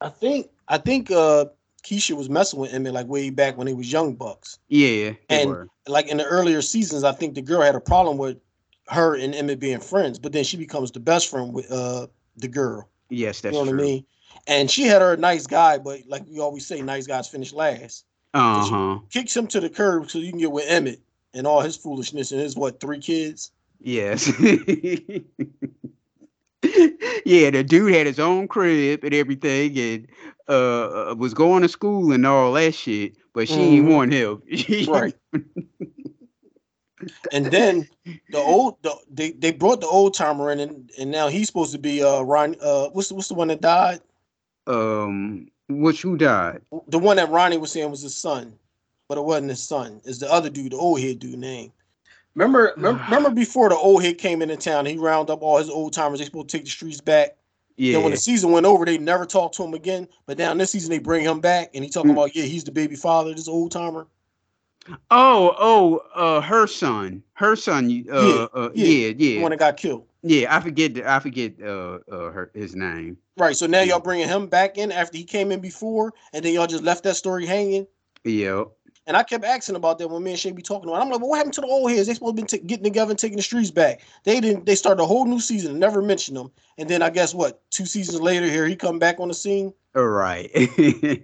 I 0.00 0.08
think 0.08 0.50
I 0.68 0.78
think 0.78 1.10
uh 1.10 1.46
Keisha 1.84 2.16
was 2.16 2.30
messing 2.30 2.60
with 2.60 2.72
Emmett 2.72 2.92
like 2.94 3.08
way 3.08 3.30
back 3.30 3.58
when 3.58 3.66
he 3.66 3.74
was 3.74 3.90
young 3.90 4.14
bucks. 4.14 4.58
Yeah, 4.68 5.12
And- 5.28 5.50
were. 5.50 5.68
Like 5.88 6.06
in 6.06 6.18
the 6.18 6.24
earlier 6.24 6.62
seasons, 6.62 7.02
I 7.02 7.10
think 7.10 7.34
the 7.34 7.42
girl 7.42 7.60
had 7.60 7.74
a 7.74 7.80
problem 7.80 8.16
with 8.16 8.38
her 8.86 9.16
and 9.16 9.34
Emmett 9.34 9.58
being 9.58 9.80
friends, 9.80 10.16
but 10.16 10.32
then 10.32 10.44
she 10.44 10.56
becomes 10.56 10.92
the 10.92 11.00
best 11.00 11.28
friend 11.28 11.52
with 11.52 11.70
uh 11.72 12.06
the 12.36 12.46
girl. 12.46 12.88
Yes, 13.10 13.40
that's 13.40 13.52
you 13.52 13.64
know 13.64 13.68
true. 13.68 13.78
what 13.78 13.82
I 13.82 13.86
mean? 13.86 14.04
And 14.46 14.70
she 14.70 14.84
had 14.84 15.02
her 15.02 15.16
nice 15.16 15.46
guy, 15.46 15.78
but 15.78 16.00
like 16.06 16.24
we 16.28 16.38
always 16.38 16.66
say, 16.66 16.80
nice 16.82 17.06
guys 17.06 17.28
finish 17.28 17.52
last. 17.52 18.04
Uh 18.34 18.64
huh. 18.66 18.98
Kicks 19.10 19.36
him 19.36 19.46
to 19.48 19.60
the 19.60 19.68
curb 19.68 20.10
so 20.10 20.18
you 20.18 20.30
can 20.30 20.38
get 20.38 20.50
with 20.52 20.64
Emmett 20.68 21.00
and 21.34 21.46
all 21.46 21.60
his 21.60 21.76
foolishness 21.76 22.32
and 22.32 22.40
his 22.40 22.56
what 22.56 22.80
three 22.80 22.98
kids. 22.98 23.50
Yes. 23.80 24.28
yeah, 27.24 27.50
the 27.50 27.64
dude 27.66 27.92
had 27.92 28.06
his 28.06 28.20
own 28.20 28.48
crib 28.48 29.04
and 29.04 29.12
everything, 29.14 29.76
and 29.78 30.06
uh 30.48 31.10
uh, 31.10 31.14
was 31.16 31.34
going 31.34 31.62
to 31.62 31.68
school 31.68 32.12
and 32.12 32.26
all 32.26 32.52
that 32.52 32.74
shit. 32.74 33.14
But 33.34 33.48
she 33.48 33.54
ain't 33.54 33.86
Mhm. 33.86 33.90
want 33.92 34.12
him. 34.12 34.42
Right. 34.88 35.14
And 37.32 37.46
then 37.46 37.88
the 38.30 38.38
old 38.38 38.76
the, 38.82 38.94
they 39.10 39.32
they 39.32 39.50
brought 39.50 39.80
the 39.80 39.88
old 39.88 40.14
timer 40.14 40.52
in 40.52 40.60
and, 40.60 40.88
and 41.00 41.10
now 41.10 41.26
he's 41.26 41.48
supposed 41.48 41.72
to 41.72 41.78
be 41.78 42.00
uh 42.02 42.20
Ron 42.22 42.54
uh 42.62 42.90
what's 42.90 43.08
the, 43.08 43.14
what's 43.16 43.26
the 43.26 43.34
one 43.34 43.48
that 43.48 43.60
died? 43.60 44.00
Um, 44.68 45.48
which 45.68 46.02
who 46.02 46.16
died? 46.16 46.62
The 46.88 46.98
one 46.98 47.16
that 47.16 47.30
Ronnie 47.30 47.58
was 47.58 47.72
saying 47.72 47.90
was 47.90 48.02
his 48.02 48.16
son, 48.16 48.54
but 49.08 49.18
it 49.18 49.24
wasn't 49.24 49.50
his 49.50 49.62
son. 49.62 50.00
It's 50.04 50.18
the 50.18 50.30
other 50.30 50.50
dude, 50.50 50.72
the 50.72 50.76
old 50.76 51.00
head 51.00 51.18
dude 51.18 51.38
name. 51.38 51.72
Remember, 52.34 52.72
remember, 52.76 53.30
before 53.30 53.68
the 53.68 53.76
old 53.76 54.02
head 54.02 54.18
came 54.18 54.42
into 54.42 54.56
town, 54.56 54.86
he 54.86 54.96
round 54.96 55.30
up 55.30 55.42
all 55.42 55.58
his 55.58 55.70
old 55.70 55.92
timers. 55.92 56.18
They 56.18 56.24
supposed 56.26 56.48
to 56.50 56.56
take 56.58 56.64
the 56.64 56.70
streets 56.70 57.00
back. 57.00 57.36
Yeah. 57.76 57.94
Then 57.94 58.02
when 58.02 58.12
the 58.12 58.18
season 58.18 58.52
went 58.52 58.66
over, 58.66 58.84
they 58.84 58.98
never 58.98 59.24
talked 59.24 59.56
to 59.56 59.64
him 59.64 59.74
again. 59.74 60.06
But 60.26 60.38
now 60.38 60.52
this 60.54 60.70
season 60.70 60.90
they 60.90 60.98
bring 60.98 61.24
him 61.24 61.40
back, 61.40 61.70
and 61.74 61.82
he 61.82 61.90
talking 61.90 62.10
Mm. 62.10 62.14
about 62.14 62.36
yeah, 62.36 62.44
he's 62.44 62.64
the 62.64 62.72
baby 62.72 62.96
father, 62.96 63.32
this 63.34 63.48
old 63.48 63.72
timer. 63.72 64.06
Oh, 65.10 65.54
oh, 65.58 66.02
uh, 66.14 66.40
her 66.40 66.66
son, 66.66 67.22
her 67.34 67.54
son. 67.56 67.84
Uh, 67.86 67.88
Yeah, 68.26 68.46
uh, 68.54 68.70
yeah, 68.74 68.86
yeah, 68.86 69.12
The 69.12 69.24
yeah, 69.36 69.42
one 69.42 69.50
that 69.50 69.58
got 69.58 69.76
killed. 69.76 70.06
yeah. 70.22 70.54
I 70.54 70.60
forget, 70.60 70.94
the, 70.94 71.08
I 71.10 71.20
forget, 71.20 71.54
uh, 71.62 71.98
uh, 72.10 72.30
her 72.32 72.50
his 72.54 72.74
name. 72.74 73.16
Right. 73.36 73.56
So 73.56 73.66
now 73.66 73.78
Yeah. 73.80 73.92
y'all 73.94 74.00
bringing 74.00 74.28
him 74.28 74.46
back 74.46 74.78
in 74.78 74.90
after 74.92 75.16
he 75.16 75.24
came 75.24 75.52
in 75.52 75.60
before, 75.60 76.12
and 76.32 76.44
then 76.44 76.52
y'all 76.52 76.66
just 76.66 76.82
left 76.82 77.04
that 77.04 77.16
story 77.16 77.46
hanging. 77.46 77.86
Yeah. 78.24 78.64
And 79.06 79.16
I 79.16 79.24
kept 79.24 79.44
asking 79.44 79.74
about 79.74 79.98
that 79.98 80.08
when 80.08 80.22
me 80.22 80.30
and 80.30 80.38
Shay 80.38 80.52
be 80.52 80.62
talking 80.62 80.88
about. 80.88 80.98
it. 81.00 81.02
I'm 81.02 81.10
like, 81.10 81.20
well, 81.20 81.30
what 81.30 81.36
happened 81.38 81.54
to 81.54 81.60
the 81.60 81.66
old 81.66 81.90
heads? 81.90 82.06
They 82.06 82.14
supposed 82.14 82.36
to 82.36 82.42
be 82.42 82.46
t- 82.46 82.58
getting 82.58 82.84
together 82.84 83.10
and 83.10 83.18
taking 83.18 83.36
the 83.36 83.42
streets 83.42 83.70
back. 83.70 84.00
They 84.24 84.40
didn't. 84.40 84.64
They 84.64 84.76
started 84.76 85.02
a 85.02 85.06
whole 85.06 85.24
new 85.24 85.40
season 85.40 85.72
and 85.72 85.80
never 85.80 86.02
mentioned 86.02 86.36
them. 86.36 86.52
And 86.78 86.88
then 86.88 87.02
I 87.02 87.10
guess 87.10 87.34
what? 87.34 87.60
Two 87.70 87.84
seasons 87.86 88.20
later, 88.20 88.46
here 88.46 88.66
he 88.66 88.76
come 88.76 88.98
back 89.00 89.18
on 89.18 89.26
the 89.28 89.34
scene. 89.34 89.72
All 89.96 90.04
right. 90.06 90.50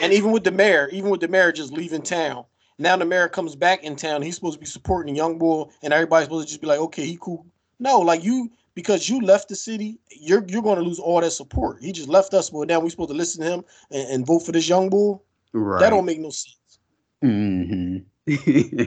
And 0.00 0.12
even 0.12 0.32
with 0.32 0.44
the 0.44 0.50
mayor, 0.50 0.88
even 0.92 1.10
with 1.10 1.20
the 1.20 1.28
mayor 1.28 1.52
just 1.52 1.72
leaving 1.72 2.02
town, 2.02 2.44
now 2.78 2.96
the 2.96 3.04
mayor 3.04 3.28
comes 3.28 3.56
back 3.56 3.82
in 3.82 3.96
town. 3.96 4.22
He's 4.22 4.34
supposed 4.34 4.54
to 4.54 4.60
be 4.60 4.66
supporting 4.66 5.14
the 5.14 5.18
young 5.18 5.38
boy, 5.38 5.66
and 5.82 5.92
everybody's 5.92 6.26
supposed 6.26 6.48
to 6.48 6.52
just 6.52 6.60
be 6.60 6.66
like, 6.66 6.80
okay, 6.80 7.06
he 7.06 7.18
cool. 7.20 7.46
No, 7.78 8.00
like 8.00 8.24
you 8.24 8.50
because 8.74 9.08
you 9.08 9.20
left 9.20 9.48
the 9.48 9.56
city, 9.56 9.98
you're 10.10 10.44
you're 10.48 10.62
going 10.62 10.78
to 10.78 10.84
lose 10.84 10.98
all 10.98 11.20
that 11.20 11.30
support. 11.30 11.82
He 11.82 11.92
just 11.92 12.08
left 12.08 12.34
us, 12.34 12.50
but 12.50 12.68
now 12.68 12.80
we're 12.80 12.90
supposed 12.90 13.10
to 13.10 13.16
listen 13.16 13.42
to 13.42 13.50
him 13.50 13.64
and, 13.90 14.08
and 14.10 14.26
vote 14.26 14.40
for 14.40 14.52
this 14.52 14.68
young 14.68 14.90
bull. 14.90 15.24
right. 15.52 15.80
That 15.80 15.90
don't 15.90 16.04
make 16.04 16.20
no 16.20 16.30
sense. 16.30 16.78
Mm-hmm. 17.24 17.96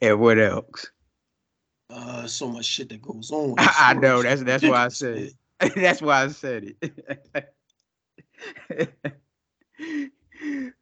and 0.00 0.20
what 0.20 0.38
else? 0.38 0.90
Uh, 1.88 2.26
so 2.26 2.48
much 2.48 2.64
shit 2.64 2.88
that 2.88 3.02
goes 3.02 3.30
on. 3.30 3.54
I, 3.58 3.74
I 3.78 3.94
know 3.94 4.22
that's 4.22 4.42
that's 4.44 4.64
why 4.64 4.84
I 4.84 4.88
said 4.88 5.16
it. 5.16 5.74
that's 5.74 6.02
why 6.02 6.24
I 6.24 6.28
said 6.28 6.74
it. 6.80 7.54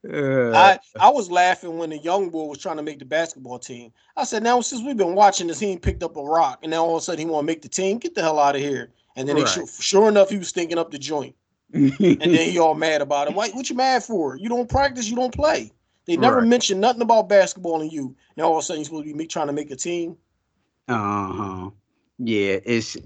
Uh, 0.09 0.53
I, 0.55 0.79
I 1.01 1.11
was 1.11 1.31
laughing 1.31 1.79
when 1.79 1.91
the 1.91 1.99
young 1.99 2.31
boy 2.31 2.45
was 2.45 2.59
trying 2.59 2.77
to 2.77 2.83
make 2.83 2.99
the 3.01 3.05
basketball 3.05 3.59
team. 3.59 3.93
I 4.17 4.25
said, 4.25 4.43
now 4.43 4.61
since 4.61 4.83
we've 4.83 4.97
been 4.97 5.15
watching 5.15 5.47
this, 5.49 5.59
he 5.59 5.67
ain't 5.67 5.83
picked 5.83 6.03
up 6.03 6.17
a 6.17 6.23
rock, 6.23 6.61
and 6.63 6.71
now 6.71 6.85
all 6.85 6.97
of 6.97 7.03
a 7.03 7.05
sudden 7.05 7.19
he 7.19 7.27
want 7.27 7.43
to 7.43 7.47
make 7.47 7.61
the 7.61 7.69
team. 7.69 7.99
Get 7.99 8.15
the 8.15 8.23
hell 8.23 8.39
out 8.39 8.55
of 8.55 8.63
here! 8.63 8.93
And 9.17 9.29
then 9.29 9.37
Right. 9.37 9.49
sure, 9.49 9.67
sure 9.67 10.09
enough, 10.09 10.31
he 10.31 10.39
was 10.39 10.49
stinking 10.49 10.79
up 10.79 10.91
the 10.91 10.99
joint, 10.99 11.35
and 11.75 12.21
then 12.21 12.51
he 12.51 12.59
all 12.59 12.75
mad 12.75 13.03
about 13.03 13.29
it. 13.29 13.35
Why? 13.35 13.51
What 13.51 13.69
you 13.69 13.77
mad 13.77 14.05
for? 14.05 14.37
You 14.37 14.49
don't 14.49 14.71
practice, 14.71 15.09
you 15.09 15.17
don't 15.17 15.35
play. 15.35 15.73
They 16.07 16.17
never 16.17 16.39
Right. 16.39 16.49
mentioned 16.49 16.81
nothing 16.81 17.03
about 17.03 17.29
basketball 17.29 17.83
in 17.83 17.91
you. 17.91 18.17
Now 18.37 18.45
all 18.45 18.59
of 18.59 18.59
a 18.61 18.63
sudden 18.63 18.81
you're 18.81 18.87
supposed 18.87 19.07
to 19.09 19.15
be 19.15 19.27
trying 19.27 19.49
to 19.49 19.53
make 19.53 19.71
a 19.71 19.77
team. 19.77 20.17
Uh-huh. 20.87 21.71
Yeah, 22.19 22.59
it's 22.65 22.97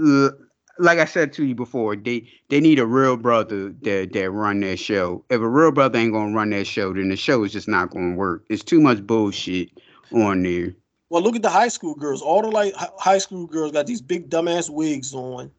l- 0.00 0.32
like 0.78 0.98
I 0.98 1.04
said 1.04 1.32
to 1.34 1.44
you 1.44 1.54
before, 1.54 1.96
they 1.96 2.28
they 2.48 2.60
need 2.60 2.78
a 2.78 2.86
real 2.86 3.16
brother 3.16 3.70
that 3.82 4.12
that 4.12 4.30
run 4.30 4.60
that 4.60 4.78
show. 4.78 5.24
If 5.30 5.40
a 5.40 5.48
real 5.48 5.72
brother 5.72 5.98
ain't 5.98 6.12
gonna 6.12 6.34
run 6.34 6.50
that 6.50 6.66
show, 6.66 6.92
then 6.92 7.08
the 7.08 7.16
show 7.16 7.44
is 7.44 7.52
just 7.52 7.68
not 7.68 7.90
gonna 7.90 8.14
work. 8.14 8.44
It's 8.48 8.64
too 8.64 8.80
much 8.80 9.06
bullshit 9.06 9.70
on 10.12 10.42
there. 10.42 10.74
Well, 11.10 11.22
look 11.22 11.36
at 11.36 11.42
the 11.42 11.50
high 11.50 11.68
school 11.68 11.94
girls. 11.94 12.22
All 12.22 12.42
the 12.42 12.48
like 12.48 12.74
high 12.98 13.18
school 13.18 13.46
girls 13.46 13.72
got 13.72 13.86
these 13.86 14.00
big 14.00 14.30
dumbass 14.30 14.70
wigs 14.70 15.14
on. 15.14 15.50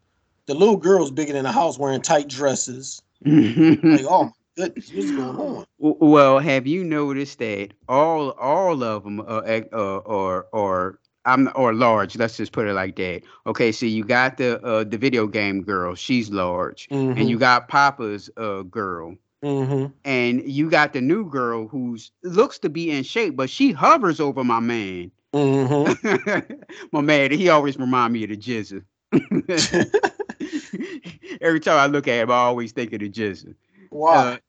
The 0.45 0.55
little 0.55 0.77
girls 0.77 1.11
bigger 1.11 1.33
than 1.33 1.43
the 1.43 1.51
house 1.51 1.77
wearing 1.77 2.01
tight 2.01 2.27
dresses. 2.27 3.01
Like, 3.25 4.05
oh 4.07 4.25
my 4.25 4.31
goodness, 4.55 4.91
what's 4.93 5.11
going 5.11 5.37
on? 5.37 5.65
Well, 5.77 6.39
have 6.39 6.65
you 6.67 6.83
noticed 6.83 7.39
that 7.39 7.73
all 7.87 8.31
all 8.31 8.83
of 8.83 9.03
them 9.03 9.19
uh, 9.19 9.41
uh, 9.73 9.97
or 10.05 10.47
or 10.53 10.99
I'm 11.25 11.49
or 11.55 11.73
large? 11.73 12.17
Let's 12.17 12.37
just 12.37 12.51
put 12.51 12.67
it 12.67 12.73
like 12.73 12.95
that. 12.95 13.21
Okay, 13.45 13.71
so 13.71 13.85
you 13.85 14.03
got 14.03 14.37
the 14.37 14.61
uh, 14.63 14.83
the 14.83 14.97
video 14.97 15.27
game 15.27 15.63
girl, 15.63 15.95
she's 15.95 16.29
large, 16.29 16.87
and 16.91 17.29
you 17.29 17.37
got 17.37 17.67
Papa's 17.67 18.29
uh, 18.37 18.63
girl, 18.63 19.15
Mm-hmm. 19.43 19.93
and 20.03 20.41
you 20.43 20.69
got 20.69 20.91
the 20.91 20.99
new 20.99 21.29
girl 21.29 21.67
who's 21.69 22.11
looks 22.23 22.59
to 22.59 22.69
be 22.69 22.91
in 22.91 23.03
shape, 23.03 23.37
but 23.37 23.49
she 23.49 23.71
hovers 23.71 24.19
over 24.19 24.43
my 24.43 24.59
man. 24.59 25.11
Mm-hmm. 25.33 26.53
my 26.91 27.01
man, 27.01 27.31
he 27.31 27.47
always 27.47 27.77
remind 27.77 28.11
me 28.13 28.23
of 28.25 28.31
the 28.31 28.37
Jizza. 28.37 28.83
Every 31.41 31.59
time 31.61 31.77
I 31.77 31.85
look 31.87 32.07
at 32.07 32.23
him, 32.23 32.31
I 32.31 32.35
always 32.35 32.71
think 32.73 32.91
of 32.93 32.99
the 32.99 33.09
Jizza. 33.09 33.55
Why? 33.91 34.39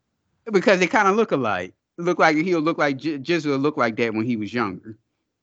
Uh, 0.47 0.51
because 0.51 0.81
they 0.81 0.87
kind 0.89 1.07
of 1.09 1.15
look 1.17 1.31
alike. 1.33 1.73
Look 1.97 2.19
like 2.19 2.37
he'll 2.37 2.61
look 2.61 2.79
like 2.79 2.99
Jizza 2.99 3.61
look 3.61 3.77
like 3.77 3.97
that 3.97 4.15
when 4.15 4.25
he 4.25 4.37
was 4.37 4.53
younger. 4.53 4.97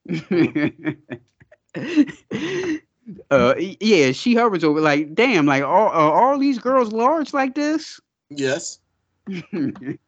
uh, 3.31 3.53
yeah, 3.79 4.11
she 4.11 4.35
hovers 4.35 4.63
over 4.63 4.81
like, 4.81 5.13
damn, 5.15 5.45
like 5.45 5.63
all 5.63 5.87
are 5.89 6.11
all 6.13 6.37
these 6.39 6.59
girls 6.59 6.91
large 6.91 7.33
like 7.33 7.55
this? 7.55 7.99
yes. 8.29 8.79
When 9.51 9.99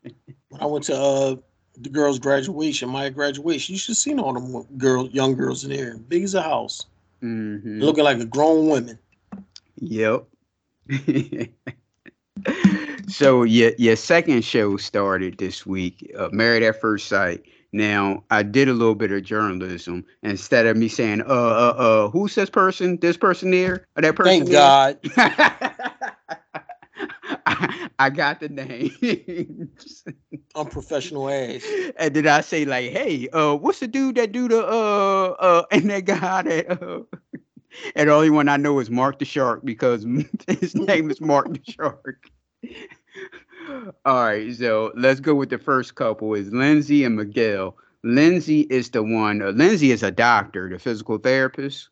I 0.62 0.66
went 0.66 0.86
to 0.86 0.96
uh 0.96 1.36
the 1.78 1.90
girls' 1.90 2.20
graduation, 2.20 2.90
my 2.90 3.10
graduation, 3.10 3.74
you 3.74 3.80
should 3.80 3.92
have 3.92 3.98
seen 3.98 4.20
all 4.20 4.34
them 4.34 4.66
girls, 4.78 5.12
young 5.14 5.36
girls 5.36 5.64
in 5.64 5.72
there, 5.72 5.98
big 5.98 6.24
as 6.24 6.34
a 6.34 6.42
house, 6.42 6.86
Mhm. 7.24 7.82
looking 7.82 8.04
like 8.04 8.20
a 8.20 8.26
grown 8.26 8.68
woman. 8.68 8.98
Yep. 9.78 10.26
so 13.08 13.44
your 13.44 13.72
your 13.78 13.96
second 13.96 14.44
show 14.44 14.78
started 14.78 15.38
this 15.38 15.66
week, 15.66 16.12
uh, 16.18 16.30
Married 16.32 16.64
at 16.64 16.80
First 16.82 17.08
Sight. 17.08 17.44
Now 17.72 18.24
I 18.32 18.44
did 18.44 18.68
a 18.68 18.74
little 18.74 18.96
bit 18.96 19.12
of 19.12 19.24
journalism 19.24 20.06
instead 20.24 20.66
of 20.66 20.76
me 20.76 20.88
saying, 20.88 21.22
uh, 21.22 21.26
uh, 21.26 21.76
uh, 21.78 22.10
who's 22.10 22.36
this 22.36 22.50
person? 22.50 22.98
This 22.98 23.18
person 23.18 23.52
there? 23.52 23.86
Or 23.96 24.02
that 24.02 24.16
person? 24.16 24.46
Thank 24.46 24.50
there?" 24.50 24.60
God. 24.60 25.00
I, 27.46 27.90
I 28.00 28.10
got 28.10 28.40
the 28.40 28.50
names. 28.50 30.04
Unprofessional 30.56 31.30
ass. 31.30 31.64
and 31.98 32.14
did 32.14 32.26
I 32.26 32.42
say 32.42 32.66
like, 32.66 32.92
hey, 32.92 33.30
uh, 33.30 33.56
what's 33.56 33.80
the 33.80 33.88
dude 33.88 34.16
that 34.16 34.32
do 34.32 34.48
the 34.48 34.66
uh 34.66 35.36
uh 35.40 35.64
and 35.72 35.90
that 35.90 36.06
guy 36.06 36.42
that 36.42 36.72
uh 36.72 37.02
and 37.96 38.10
the 38.10 38.14
only 38.14 38.30
one 38.30 38.50
I 38.50 38.58
know 38.58 38.80
is 38.80 38.90
Mark 38.90 39.20
the 39.20 39.26
Shark 39.26 39.64
because 39.64 40.06
his 40.48 40.76
name 40.76 41.12
is 41.12 41.22
Mark 41.22 41.54
the 41.54 41.62
Shark. 41.72 42.30
All 44.06 44.24
right, 44.24 44.54
so 44.56 44.92
let's 44.96 45.20
go 45.20 45.36
with 45.36 45.50
the 45.50 45.58
first 45.58 45.96
couple 45.96 46.34
is 46.34 46.52
Lindsay 46.52 47.04
and 47.04 47.16
Miguel. 47.16 47.76
Lindsay 48.04 48.62
is 48.62 48.90
the 48.90 49.04
one. 49.04 49.42
Uh, 49.42 49.50
Lindsay 49.50 49.92
is 49.92 50.04
a 50.04 50.12
doctor, 50.12 50.70
the 50.70 50.80
physical 50.80 51.18
therapist, 51.18 51.90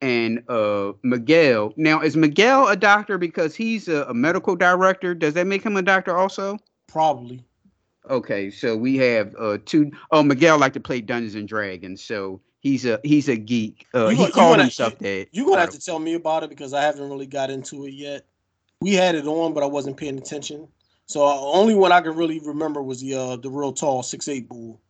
and 0.00 0.42
uh 0.48 0.92
Miguel. 1.02 1.72
Now 1.76 2.00
is 2.00 2.16
Miguel 2.16 2.68
a 2.68 2.76
doctor 2.76 3.18
because 3.18 3.54
he's 3.54 3.88
a, 3.88 4.04
a 4.04 4.14
medical 4.14 4.56
director? 4.56 5.14
Does 5.14 5.34
that 5.34 5.46
make 5.46 5.62
him 5.62 5.76
a 5.76 5.82
doctor 5.82 6.16
also? 6.16 6.58
Probably. 6.86 7.42
Okay, 8.08 8.50
so 8.50 8.76
we 8.76 8.96
have 8.96 9.34
uh 9.38 9.58
two 9.64 9.90
oh 10.10 10.22
Miguel 10.22 10.58
like 10.58 10.72
to 10.74 10.80
play 10.80 11.00
Dungeons 11.00 11.34
and 11.34 11.48
Dragons, 11.48 12.02
so 12.02 12.40
he's 12.60 12.84
a 12.86 13.00
he's 13.04 13.28
a 13.28 13.36
geek. 13.36 13.86
Uh, 13.94 14.08
You 14.08 14.16
he 14.26 14.30
called 14.30 14.58
himself 14.60 14.98
that. 14.98 15.28
You're 15.32 15.46
gonna 15.46 15.60
have 15.60 15.70
to 15.70 15.80
tell 15.80 15.98
me 15.98 16.14
about 16.14 16.44
it 16.44 16.50
because 16.50 16.72
I 16.72 16.82
haven't 16.82 17.08
really 17.08 17.26
got 17.26 17.50
into 17.50 17.86
it 17.86 17.92
yet. 17.92 18.26
We 18.80 18.92
had 18.94 19.14
it 19.14 19.26
on, 19.26 19.54
but 19.54 19.62
I 19.62 19.66
wasn't 19.66 19.96
paying 19.96 20.18
attention. 20.18 20.68
So 21.06 21.24
uh, 21.24 21.40
only 21.40 21.74
one 21.74 21.92
I 21.92 22.00
can 22.00 22.16
really 22.16 22.40
remember 22.40 22.82
was 22.82 23.00
the 23.00 23.14
uh 23.14 23.36
the 23.36 23.50
real 23.50 23.72
tall 23.72 24.02
six 24.02 24.28
eight 24.28 24.48
bull. 24.48 24.80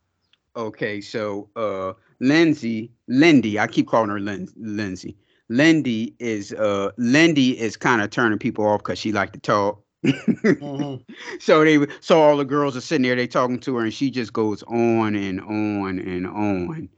Okay, 0.56 1.00
so 1.00 1.48
uh 1.56 1.92
Lindsay, 2.20 2.90
Lindy, 3.08 3.58
I 3.58 3.66
keep 3.66 3.88
calling 3.88 4.08
her 4.10 4.20
Lin- 4.20 4.48
Lindsay. 4.56 5.16
Lindy 5.48 6.14
is 6.18 6.52
uh 6.54 6.90
Lindy 6.96 7.58
is 7.58 7.76
kind 7.76 8.00
of 8.02 8.10
turning 8.10 8.38
people 8.38 8.66
off 8.66 8.80
because 8.82 8.98
she 8.98 9.12
like 9.12 9.32
to 9.32 9.38
talk. 9.38 9.82
Mhm. 10.04 11.04
so 11.40 11.64
they 11.64 11.86
so 12.00 12.20
all 12.20 12.36
the 12.36 12.44
girls 12.44 12.76
are 12.76 12.80
sitting 12.80 13.02
there, 13.02 13.16
they 13.16 13.26
talking 13.26 13.60
to 13.60 13.76
her, 13.76 13.84
and 13.84 13.92
she 13.94 14.10
just 14.10 14.32
goes 14.32 14.62
on 14.64 15.14
and 15.14 15.40
on 15.42 15.98
and 15.98 16.26
on. 16.26 16.88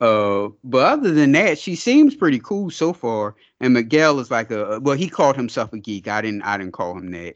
Uh, 0.00 0.48
but 0.64 0.86
other 0.86 1.12
than 1.12 1.32
that, 1.32 1.58
she 1.58 1.74
seems 1.74 2.14
pretty 2.14 2.38
cool 2.38 2.70
so 2.70 2.92
far. 2.92 3.34
And 3.60 3.74
Miguel 3.74 4.18
is 4.20 4.30
like 4.30 4.50
a 4.50 4.78
well, 4.80 4.96
he 4.96 5.08
called 5.08 5.36
himself 5.36 5.72
a 5.72 5.78
geek. 5.78 6.08
I 6.08 6.22
didn't 6.22 6.42
I 6.42 6.56
didn't 6.56 6.72
call 6.72 6.96
him 6.96 7.10
that. 7.10 7.34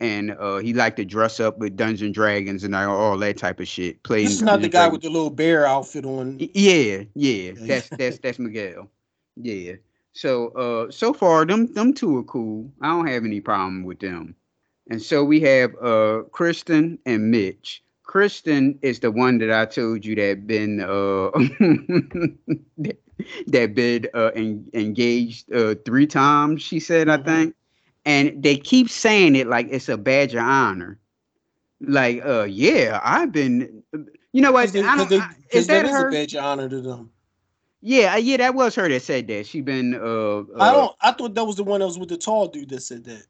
And 0.00 0.30
uh, 0.32 0.56
he 0.58 0.72
liked 0.72 0.96
to 0.96 1.04
dress 1.04 1.40
up 1.40 1.58
with 1.58 1.76
Dungeons 1.76 2.02
and 2.02 2.14
Dragons 2.14 2.64
and 2.64 2.74
all 2.74 3.18
that 3.18 3.36
type 3.36 3.60
of 3.60 3.68
shit. 3.68 4.02
Playing 4.02 4.24
This 4.26 4.36
is 4.36 4.42
not 4.42 4.62
the 4.62 4.68
guy 4.68 4.84
and 4.84 4.92
with 4.92 5.02
the 5.02 5.10
little 5.10 5.30
bear 5.30 5.66
outfit 5.66 6.06
on. 6.06 6.38
Yeah, 6.54 7.02
yeah, 7.14 7.52
that's 7.56 7.88
that's 7.90 8.18
that's 8.18 8.38
Miguel. 8.38 8.88
Yeah. 9.36 9.74
So 10.12 10.48
uh 10.48 10.90
so 10.90 11.12
far 11.12 11.44
them 11.44 11.72
them 11.74 11.92
two 11.92 12.16
are 12.18 12.22
cool. 12.24 12.70
I 12.80 12.88
don't 12.88 13.06
have 13.06 13.24
any 13.24 13.40
problem 13.40 13.84
with 13.84 14.00
them. 14.00 14.34
And 14.88 15.02
so 15.02 15.22
we 15.22 15.40
have 15.40 15.74
uh 15.76 16.22
Krysten 16.32 16.98
and 17.04 17.30
Mitch. 17.30 17.82
Krysten 18.08 18.78
is 18.82 19.00
the 19.00 19.10
one 19.10 19.38
that 19.38 19.52
I 19.52 19.66
told 19.66 20.04
you 20.04 20.14
that 20.16 20.46
been 20.46 20.80
uh 20.80 21.30
that, 23.46 23.74
been 23.74 24.08
uh 24.14 24.30
en- 24.34 24.68
engaged 24.72 25.52
uh 25.52 25.74
three 25.84 26.06
times, 26.06 26.62
she 26.62 26.80
said, 26.80 27.08
I 27.08 27.18
Mhm. 27.18 27.24
think. 27.24 27.54
And 28.04 28.42
they 28.42 28.56
keep 28.56 28.88
saying 28.88 29.36
it 29.36 29.46
like 29.46 29.68
it's 29.70 29.88
a 29.88 29.96
badge 29.96 30.34
of 30.34 30.42
honor. 30.42 30.98
Like, 31.80 32.24
uh 32.24 32.44
yeah, 32.44 33.00
I've 33.02 33.32
been 33.32 33.82
you 34.32 34.42
know 34.42 34.52
what? 34.52 34.72
Because 34.72 34.86
I 34.88 34.96
don't, 34.96 35.12
I- 35.12 35.34
is 35.50 35.66
that 35.68 35.84
is 35.84 35.90
her? 35.92 36.08
a 36.08 36.10
badge 36.10 36.34
of 36.34 36.44
honor 36.44 36.68
to 36.68 36.80
them. 36.80 37.10
Yeah, 37.82 38.14
uh, 38.14 38.16
yeah, 38.18 38.36
that 38.38 38.54
was 38.54 38.74
her 38.76 38.88
that 38.88 39.02
said 39.02 39.26
that. 39.28 39.46
She 39.46 39.60
been 39.60 39.94
uh, 39.94 40.42
I 40.58 40.70
uh, 40.70 40.72
don't. 40.72 40.96
I 41.00 41.12
thought 41.12 41.34
that 41.34 41.44
was 41.44 41.56
the 41.56 41.64
one 41.64 41.80
that 41.80 41.86
was 41.86 41.98
with 41.98 42.08
the 42.08 42.16
tall 42.18 42.48
dude 42.48 42.70
that 42.70 42.80
said 42.82 43.04
that. 43.04 43.24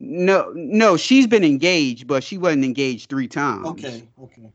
no 0.00 0.52
no, 0.54 0.96
she's 0.96 1.26
been 1.26 1.44
engaged, 1.44 2.06
but 2.06 2.22
she 2.24 2.38
wasn't 2.38 2.64
engaged 2.64 3.08
three 3.08 3.28
times. 3.28 3.66
Okay. 3.66 4.08
Okay. 4.20 4.52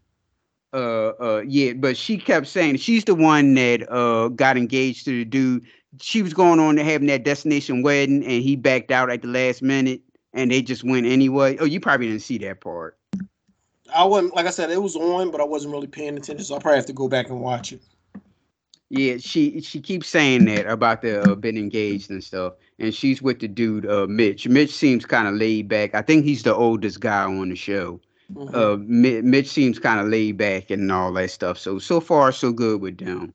Uh 0.73 1.09
uh 1.19 1.43
yeah, 1.47 1.73
but 1.73 1.97
she 1.97 2.17
kept 2.17 2.47
saying 2.47 2.77
she's 2.77 3.03
the 3.05 3.15
one 3.15 3.53
that 3.55 3.89
uh 3.91 4.27
got 4.29 4.57
engaged 4.57 5.05
to 5.05 5.11
the 5.11 5.25
dude. 5.25 5.65
She 6.01 6.21
was 6.21 6.33
going 6.33 6.59
on 6.59 6.75
to 6.75 6.83
having 6.83 7.07
that 7.07 7.23
destination 7.23 7.81
wedding 7.81 8.23
and 8.23 8.43
he 8.43 8.55
backed 8.55 8.91
out 8.91 9.09
at 9.09 9.21
the 9.21 9.27
last 9.27 9.61
minute 9.61 10.01
and 10.33 10.51
they 10.51 10.61
just 10.61 10.83
went 10.83 11.07
anyway. 11.07 11.57
Oh, 11.59 11.65
you 11.65 11.79
probably 11.79 12.07
didn't 12.07 12.21
see 12.21 12.37
that 12.39 12.61
part. 12.61 12.97
I 13.93 14.03
wasn't 14.03 14.35
like 14.35 14.45
I 14.45 14.51
said, 14.51 14.69
it 14.69 14.81
was 14.81 14.95
on, 14.95 15.31
but 15.31 15.41
I 15.41 15.45
wasn't 15.45 15.73
really 15.73 15.87
paying 15.87 16.15
attention, 16.15 16.45
so 16.45 16.55
I 16.55 16.59
probably 16.59 16.77
have 16.77 16.85
to 16.87 16.93
go 16.93 17.07
back 17.07 17.29
and 17.29 17.41
watch 17.41 17.73
it. 17.73 17.81
Yeah, 18.91 19.17
she 19.17 19.61
she 19.61 19.79
keeps 19.79 20.07
saying 20.07 20.45
that 20.45 20.67
about 20.67 21.01
the 21.01 21.21
uh, 21.31 21.35
been 21.35 21.57
engaged 21.57 22.09
and 22.09 22.23
stuff, 22.23 22.53
and 22.79 22.93
she's 22.93 23.21
with 23.21 23.39
the 23.39 23.47
dude 23.47 23.87
uh 23.87 24.07
Mitch. 24.07 24.47
Mitch 24.47 24.73
seems 24.73 25.05
kind 25.05 25.27
of 25.27 25.35
laid 25.35 25.67
back. 25.67 25.93
I 25.95 26.01
think 26.01 26.25
he's 26.25 26.43
the 26.43 26.55
oldest 26.55 26.99
guy 26.99 27.23
on 27.23 27.49
the 27.49 27.55
show. 27.55 27.99
Mhm. 28.33 28.53
Uh, 28.53 28.77
Mi- 28.77 29.21
Mitch 29.21 29.47
seems 29.47 29.79
kind 29.79 29.99
of 29.99 30.07
laid 30.07 30.37
back 30.37 30.69
and 30.69 30.91
all 30.91 31.11
that 31.13 31.31
stuff. 31.31 31.57
So 31.57 31.79
so 31.79 31.99
far 31.99 32.31
so 32.31 32.51
good 32.51 32.81
with 32.81 32.97
them. 32.99 33.33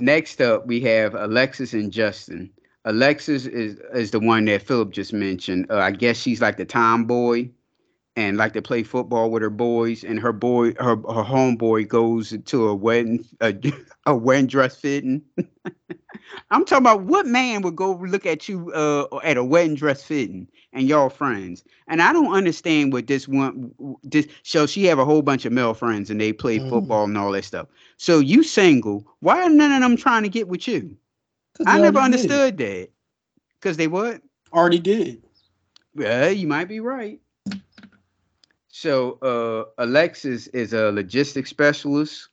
Next 0.00 0.40
up, 0.40 0.66
we 0.66 0.80
have 0.80 1.14
Alexis 1.14 1.72
and 1.72 1.92
Justin. 1.92 2.50
Alexis 2.84 3.46
is 3.46 3.80
is 3.94 4.10
the 4.10 4.20
one 4.20 4.44
that 4.46 4.62
Philip 4.62 4.92
just 4.92 5.12
mentioned. 5.12 5.66
Uh, 5.70 5.78
I 5.78 5.90
guess 5.90 6.16
she's 6.16 6.40
like 6.40 6.56
the 6.56 6.64
tomboy, 6.64 7.48
and 8.16 8.36
like 8.36 8.54
to 8.54 8.62
play 8.62 8.82
football 8.82 9.30
with 9.30 9.42
her 9.42 9.50
boys. 9.50 10.04
And 10.04 10.20
her 10.20 10.32
boy, 10.32 10.72
her 10.74 10.96
her 10.96 11.24
homeboy 11.24 11.88
goes 11.88 12.34
to 12.44 12.68
a 12.68 12.74
wedding, 12.74 13.24
a, 13.40 13.54
a 14.06 14.16
wedding 14.16 14.46
dress 14.46 14.76
fitting. 14.76 15.22
I'm 16.50 16.64
talking 16.64 16.84
about 16.84 17.02
what 17.02 17.26
man 17.26 17.62
would 17.62 17.76
go 17.76 17.92
look 17.92 18.26
at 18.26 18.48
you 18.48 18.72
uh, 18.72 19.06
at 19.24 19.36
a 19.36 19.44
wedding 19.44 19.74
dress 19.76 20.02
fitting 20.04 20.48
and 20.72 20.88
y'all 20.88 21.08
friends. 21.10 21.64
And 21.88 22.02
I 22.02 22.12
don't 22.12 22.32
understand 22.32 22.92
what 22.92 23.06
this 23.06 23.28
one 23.28 23.72
this 24.02 24.26
so 24.42 24.66
she 24.66 24.84
have 24.84 24.98
a 24.98 25.04
whole 25.04 25.22
bunch 25.22 25.44
of 25.44 25.52
male 25.52 25.74
friends 25.74 26.10
and 26.10 26.20
they 26.20 26.32
play 26.32 26.58
Mhm. 26.58 26.68
football 26.68 27.04
and 27.04 27.16
all 27.18 27.32
that 27.32 27.44
stuff. 27.44 27.68
So 27.96 28.18
you 28.20 28.42
single, 28.42 29.06
why 29.20 29.42
are 29.42 29.50
none 29.50 29.72
of 29.72 29.80
them 29.80 29.96
trying 29.96 30.22
to 30.22 30.28
get 30.28 30.48
with 30.48 30.66
you 30.68 30.96
I 31.66 31.78
never 31.78 31.98
already 31.98 32.02
did 32.02 32.40
understood 32.40 32.58
that. 32.58 32.88
Cause 33.60 33.76
they 33.76 33.88
what? 33.88 34.22
Already 34.52 34.78
did. 34.80 35.22
Yeah, 35.94 36.28
you 36.28 36.46
might 36.46 36.68
be 36.68 36.80
right. 36.80 37.20
So 38.78 39.12
uh 39.22 39.82
Alexis 39.82 40.48
is 40.48 40.74
a 40.74 40.92
logistics 40.92 41.48
specialist, 41.48 42.28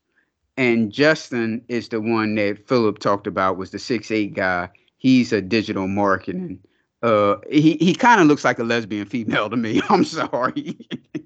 and 0.57 0.91
Justin 0.91 1.63
is 1.69 1.87
the 1.87 2.01
one 2.01 2.35
that 2.35 2.67
Philip 2.67 2.99
talked 2.99 3.27
about 3.27 3.55
was 3.55 3.71
the 3.71 3.79
six 3.79 4.11
eight 4.11 4.33
guy. 4.33 4.67
He's 4.97 5.31
a 5.31 5.41
digital 5.41 5.87
marketing. 5.87 6.59
Uh 7.01 7.37
he, 7.49 7.77
he 7.79 7.95
kind 7.95 8.19
of 8.19 8.27
looks 8.27 8.43
like 8.43 8.59
a 8.59 8.63
lesbian 8.65 9.05
female 9.05 9.49
to 9.49 9.55
me. 9.55 9.81
I'm 9.89 10.03
sorry. 10.03 10.75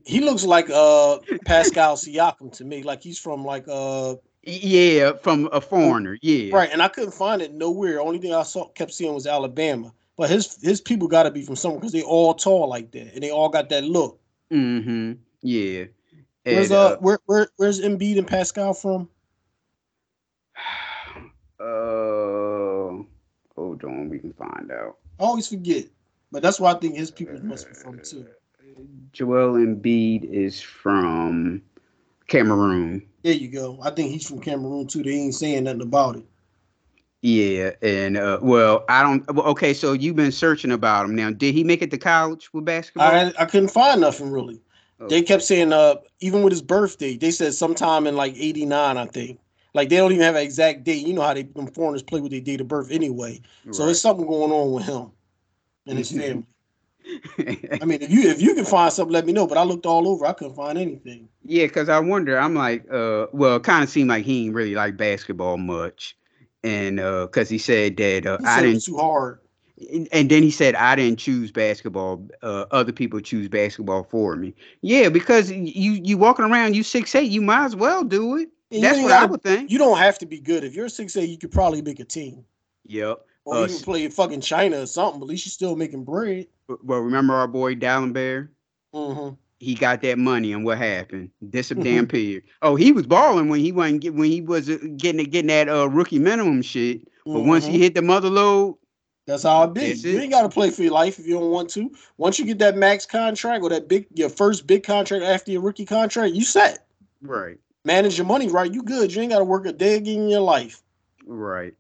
He 0.06 0.20
looks 0.20 0.44
like 0.44 0.70
uh 0.70 1.18
Pascal 1.46 1.96
Siakam 2.04 2.52
to 2.52 2.64
me. 2.64 2.84
Like 2.84 3.02
he's 3.02 3.18
from 3.18 3.44
like 3.44 3.66
uh 3.68 4.18
yeah, 4.44 5.14
from 5.14 5.50
a 5.52 5.60
foreigner. 5.60 6.20
Yeah. 6.22 6.56
right, 6.56 6.70
and 6.72 6.80
I 6.80 6.90
couldn't 6.90 7.16
find 7.16 7.42
it 7.42 7.56
nowhere. 7.56 8.02
Only 8.02 8.20
thing 8.20 8.36
I 8.36 8.44
saw 8.44 8.68
kept 8.68 8.94
seeing 8.94 9.16
was 9.16 9.26
Alabama. 9.26 9.92
But 10.16 10.30
his 10.30 10.60
his 10.62 10.80
people 10.80 11.08
got 11.08 11.24
to 11.24 11.32
be 11.32 11.42
from 11.42 11.56
somewhere 11.56 11.80
because 11.80 11.92
they 11.92 12.04
all 12.04 12.36
tall 12.36 12.70
like 12.70 12.92
that, 12.92 13.16
and 13.16 13.24
they 13.24 13.32
all 13.32 13.50
got 13.50 13.70
that 13.70 13.84
look. 13.84 14.22
Mm-hmm. 14.52 15.14
Yeah. 15.42 15.86
Where's 16.44 16.72
And, 16.72 16.80
uh, 16.80 16.98
where 16.98 17.20
where 17.26 17.48
where's 17.58 17.82
Embiid 17.82 18.18
and 18.18 18.28
Pascal 18.28 18.74
from? 18.74 19.10
uh, 21.60 23.04
hold 23.56 23.84
on, 23.84 24.10
we 24.10 24.20
can 24.20 24.34
find 24.34 24.72
out. 24.72 24.98
I 25.20 25.24
always 25.24 25.48
forget, 25.48 25.86
but 26.32 26.42
that's 26.42 26.60
why 26.60 26.72
I 26.72 26.80
think 26.80 26.96
his 26.96 27.12
people 27.12 27.40
must 27.44 27.68
be 27.68 27.74
from 27.74 28.00
too. 28.02 28.28
Joel 29.12 29.54
Embiid 29.54 30.24
is 30.32 30.62
from 30.62 31.62
Cameroon. 32.28 33.06
There 33.24 33.34
you 33.34 33.50
go. 33.50 33.80
I 33.82 33.90
think 33.92 34.12
he's 34.12 34.28
from 34.28 34.40
Cameroon 34.40 34.88
too. 34.88 35.04
They 35.04 35.12
ain't 35.12 35.36
saying 35.36 35.66
nothing 35.66 35.82
about 35.82 36.18
it. 36.18 36.26
Yeah, 37.28 37.72
and 37.82 38.16
uh, 38.18 38.40
well, 38.42 38.86
I 38.88 39.04
don't. 39.04 39.30
well, 39.36 39.48
Okay, 39.48 39.74
so 39.74 39.92
you've 39.94 40.16
been 40.16 40.32
searching 40.32 40.72
about 40.72 41.06
him 41.06 41.16
now. 41.16 41.30
Did 41.30 41.54
he 41.54 41.64
make 41.64 41.82
it 41.82 41.92
to 41.92 41.98
college 41.98 42.54
with 42.54 42.64
basketball? 42.66 43.12
I 43.12 43.34
I 43.38 43.46
couldn't 43.46 43.70
find 43.70 44.02
nothing 44.02 44.32
really. 44.32 44.62
Oh. 45.00 45.08
They 45.10 45.22
kept 45.22 45.44
saying 45.44 45.74
uh 45.74 45.96
even 46.22 46.42
with 46.44 46.52
his 46.54 46.62
birthday, 46.62 47.18
they 47.18 47.32
said 47.32 47.54
sometime 47.54 48.08
in 48.08 48.16
like 48.16 48.34
'89, 48.38 48.98
I 48.98 49.06
think. 49.06 49.40
Like 49.74 49.90
they 49.90 49.98
don't 49.98 50.12
even 50.12 50.24
have 50.24 50.36
an 50.36 50.42
exact 50.42 50.86
date. 50.86 51.06
You 51.06 51.14
know 51.14 51.22
how 51.22 51.34
they 51.34 51.44
them 51.44 51.68
foreigners 51.68 52.04
play 52.04 52.22
with 52.22 52.32
their 52.32 52.42
date 52.42 52.62
of 52.62 52.68
birth 52.68 52.92
anyway. 52.92 53.42
So 53.72 53.86
there's 53.86 54.02
something 54.02 54.26
going 54.26 54.52
on 54.52 54.72
with 54.72 54.86
him 54.86 55.12
and 55.88 55.98
his 55.98 56.12
Mhm. 56.12 56.18
family. 56.18 56.46
I 57.82 57.86
mean, 57.86 58.02
if 58.02 58.10
you 58.12 58.30
if 58.30 58.42
you 58.42 58.56
can 58.56 58.66
find 58.66 58.92
something, 58.94 59.14
let 59.14 59.26
me 59.26 59.34
know. 59.34 59.48
But 59.48 59.58
I 59.58 59.64
looked 59.64 59.86
all 59.86 60.08
over, 60.08 60.26
I 60.26 60.34
couldn't 60.34 60.56
find 60.56 60.78
anything. 60.78 61.30
yeah, 61.44 61.66
because 61.66 61.90
I 61.90 62.00
wonder. 62.00 62.38
I'm 62.38 62.56
like, 62.56 62.86
uh, 62.92 63.28
well, 63.34 63.58
it 63.58 63.64
kind 63.64 63.84
of 63.84 63.90
seemed 63.90 64.10
like 64.10 64.26
he 64.26 64.46
ain't 64.46 64.56
really 64.56 64.76
like 64.76 64.98
basketball 64.98 65.58
much, 65.58 66.17
and 66.64 67.00
uh, 67.00 67.26
because 67.28 67.50
he 67.50 67.58
said 67.58 67.98
that 67.98 68.26
uh, 68.26 68.38
I 68.46 68.62
didn't 68.62 68.84
too 68.84 68.98
hard. 68.98 69.40
and 70.12 70.30
then 70.30 70.42
he 70.44 70.50
said 70.52 70.76
I 70.76 70.96
didn't 70.96 71.20
choose 71.20 71.52
basketball. 71.52 72.28
Uh, 72.42 72.66
other 72.72 72.92
people 72.92 73.20
choose 73.22 73.48
basketball 73.48 74.04
for 74.06 74.36
me. 74.36 74.54
Yeah, 74.82 75.10
because 75.10 75.52
you 75.52 75.92
you 76.04 76.18
walking 76.18 76.46
around, 76.46 76.76
you 76.76 76.84
six 76.84 77.14
eight, 77.16 77.32
you 77.32 77.42
might 77.42 77.66
as 77.66 77.76
well 77.76 78.04
do 78.04 78.38
it. 78.38 78.50
And 78.72 78.82
you 78.82 78.82
That's 78.82 78.98
what 79.00 79.12
I 79.12 79.20
gotta- 79.22 79.32
would 79.32 79.44
think. 79.44 79.72
You 79.72 79.78
don't 79.78 79.98
have 79.98 80.18
to 80.20 80.26
be 80.26 80.40
good. 80.40 80.64
If 80.64 80.74
you're 80.76 80.90
six 80.90 81.16
eight, 81.16 81.30
you 81.30 81.38
could 81.38 81.52
probably 81.52 81.82
make 81.82 82.00
a 82.00 82.06
team. 82.06 82.44
Yep. 82.86 83.20
Or 83.46 83.56
Uh, 83.56 83.64
even 83.66 83.78
play 83.80 84.04
in 84.04 84.12
fucking 84.12 84.42
China 84.42 84.82
or 84.82 84.86
something. 84.88 85.22
At 85.22 85.28
least 85.28 85.46
you're 85.46 85.52
still 85.52 85.76
making 85.78 86.04
bread. 86.04 86.48
Well, 86.84 87.00
remember 87.00 87.34
our 87.34 87.48
boy 87.48 87.76
Dallin 87.76 88.12
Bear? 88.12 88.52
hmm 88.94 89.30
He 89.60 89.74
got 89.74 90.02
that 90.04 90.20
money, 90.20 90.54
and 90.54 90.64
what 90.64 90.78
happened? 90.78 91.32
Disappeared. 91.50 92.44
oh, 92.62 92.76
he 92.76 92.92
was 92.92 93.08
balling 93.08 93.50
when 93.50 93.60
he 93.60 93.72
wasn't 93.72 94.02
get, 94.02 94.14
when 94.14 94.30
he 94.30 94.42
was 94.42 94.70
uh, 94.70 94.78
getting 94.98 95.24
getting 95.30 95.48
that 95.48 95.68
uh, 95.68 95.90
rookie 95.90 96.20
minimum 96.20 96.62
shit. 96.62 97.08
But 97.26 97.42
once 97.42 97.66
he 97.66 97.80
hit 97.80 97.96
the 97.96 98.02
mother 98.02 98.30
load, 98.30 98.78
That's 99.26 99.44
all 99.46 99.64
it 99.66 99.74
be. 99.74 99.88
That's 99.88 100.04
You 100.04 100.18
it. 100.20 100.22
ain't 100.22 100.32
got 100.32 100.44
to 100.44 100.50
play 100.50 100.70
for 100.70 100.84
your 100.84 100.94
life 100.94 101.18
if 101.20 101.26
you 101.28 101.34
don't 101.40 101.52
want 101.52 101.70
to. 101.72 101.92
Once 102.18 102.38
you 102.40 102.46
get 102.46 102.60
that 102.60 102.78
max 102.78 103.06
contract 103.06 103.64
or 103.64 103.70
that 103.70 103.88
big, 103.90 104.08
your 104.14 104.30
first 104.30 104.68
big 104.68 104.84
contract 104.84 105.24
after 105.26 105.52
your 105.52 105.62
rookie 105.62 105.86
contract, 105.86 106.34
you 106.36 106.44
set. 106.44 106.86
right, 107.22 107.58
Manage 107.84 108.18
your 108.18 108.28
money 108.28 108.48
right. 108.48 108.72
You 108.74 108.84
good. 108.84 109.14
You 109.14 109.22
ain't 109.24 109.32
got 109.32 109.40
to 109.40 109.44
work 109.44 109.66
a 109.66 109.74
day 109.74 109.96
again 109.96 110.22
in 110.22 110.30
your 110.30 110.42
life. 110.42 110.84
right. 111.26 111.74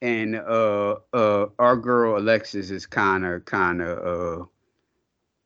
And 0.00 0.36
uh, 0.36 0.96
uh, 1.12 1.46
our 1.58 1.76
girl 1.76 2.16
Alexis 2.18 2.70
is 2.70 2.86
kind 2.86 3.26
of 3.26 3.44
kind 3.44 3.82
of 3.82 3.98
uh, 3.98 4.44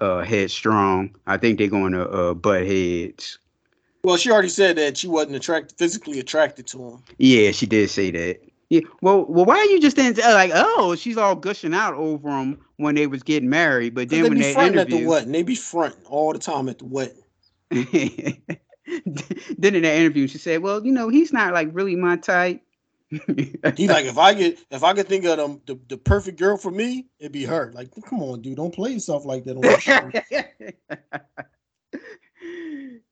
uh, 0.03 0.24
headstrong. 0.24 1.14
I 1.26 1.36
think 1.36 1.59
they're 1.59 1.68
going 1.68 1.92
to 1.92 2.09
uh, 2.09 2.34
butt 2.34 2.66
heads. 2.66 3.38
Well, 4.05 4.16
she 4.16 4.32
already 4.32 4.48
said 4.48 4.76
that 4.76 4.96
she 4.96 5.07
wasn't 5.07 5.36
attracted, 5.36 5.78
physically 5.78 6.18
attracted 6.18 6.66
to 6.68 6.82
him. 6.82 7.03
Yeah, 7.18 7.53
she 7.53 7.66
did 7.66 7.88
say 7.88 8.11
that. 8.11 8.40
Yeah. 8.68 8.80
Well, 9.00 9.26
well, 9.26 9.44
why 9.44 9.59
are 9.59 9.64
you 9.66 9.80
just 9.80 9.96
didn't 9.96 10.18
uh, 10.18 10.32
like? 10.32 10.50
Oh, 10.55 10.96
she's 10.96 11.16
all 11.16 11.36
gushing 11.36 11.74
out 11.74 11.94
over 11.94 12.30
him 12.30 12.59
when 12.78 12.94
they 12.94 13.07
was 13.07 13.22
getting 13.22 13.50
married, 13.50 13.94
but 13.94 14.09
then 14.09 14.22
they 14.22 14.28
when 14.28 14.38
they 14.38 14.55
fronting 14.55 14.80
at 14.80 14.88
the 14.88 15.07
wedding. 15.07 15.30
They 15.30 15.42
be 15.42 15.55
fronting 15.55 16.05
all 16.07 16.32
the 16.32 16.38
time 16.38 16.68
at 16.68 16.78
the 16.78 16.86
wedding. 16.86 17.22
then 17.70 19.74
in 19.74 19.82
that 19.82 19.96
interview, 19.96 20.26
she 20.26 20.38
said, 20.38 20.62
"Well, 20.62 20.84
you 20.84 20.90
know, 20.90 21.11
he's 21.11 21.32
not 21.32 21.53
like 21.53 21.68
really 21.72 21.96
my 21.96 22.16
type." 22.16 22.62
He 23.77 23.89
like 23.89 24.07
if 24.07 24.17
I 24.19 24.33
get 24.35 24.59
if 24.71 24.83
I 24.83 24.95
could 24.95 25.07
think 25.07 25.25
of 25.27 25.37
them, 25.37 25.61
the, 25.67 25.79
the 25.89 25.97
perfect 25.99 26.39
girl 26.39 26.57
for 26.57 26.71
me, 26.71 27.07
it'd 27.19 27.33
be 27.33 27.45
her. 27.45 27.71
Like, 27.75 27.91
come 28.09 28.23
on, 28.23 28.41
dude, 28.41 28.57
don't 28.57 28.75
play 28.75 28.93
yourself 28.93 29.25
like 29.27 29.45
that. 29.45 29.57
On 29.57 30.93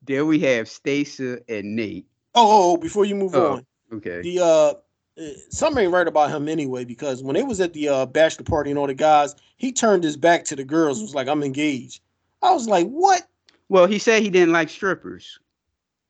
there 0.03 0.25
we 0.25 0.39
have 0.39 0.67
Stacey 0.67 1.37
and 1.47 1.75
Nate. 1.75 2.07
oh, 2.35 2.41
oh, 2.41 2.73
oh, 2.73 2.77
before 2.77 3.05
you 3.05 3.15
move 3.15 3.35
Oh. 3.35 3.53
on, 3.53 3.65
Okay. 3.93 4.21
the 4.21 4.39
uh, 4.39 4.73
uh, 5.21 5.33
something 5.49 5.83
ain't 5.83 5.93
right 5.93 6.07
about 6.07 6.31
him 6.31 6.47
anyway. 6.47 6.83
Because 6.85 7.21
when 7.23 7.35
they 7.35 7.43
was 7.43 7.59
at 7.61 7.73
the 7.73 7.89
uh 7.89 8.05
bachelor 8.05 8.45
party 8.45 8.69
and 8.71 8.79
all 8.79 8.87
the 8.87 8.93
guys, 8.93 9.35
he 9.57 9.71
turned 9.71 10.03
his 10.03 10.17
back 10.17 10.45
to 10.45 10.55
the 10.55 10.63
girls. 10.63 11.01
Was 11.01 11.13
like, 11.15 11.27
I'm 11.27 11.43
engaged. 11.43 12.01
I 12.41 12.51
was 12.51 12.67
like, 12.67 12.87
what? 12.87 13.23
Well, 13.69 13.85
he 13.85 13.99
said 13.99 14.21
he 14.23 14.29
didn't 14.29 14.53
like 14.53 14.69
strippers. 14.69 15.39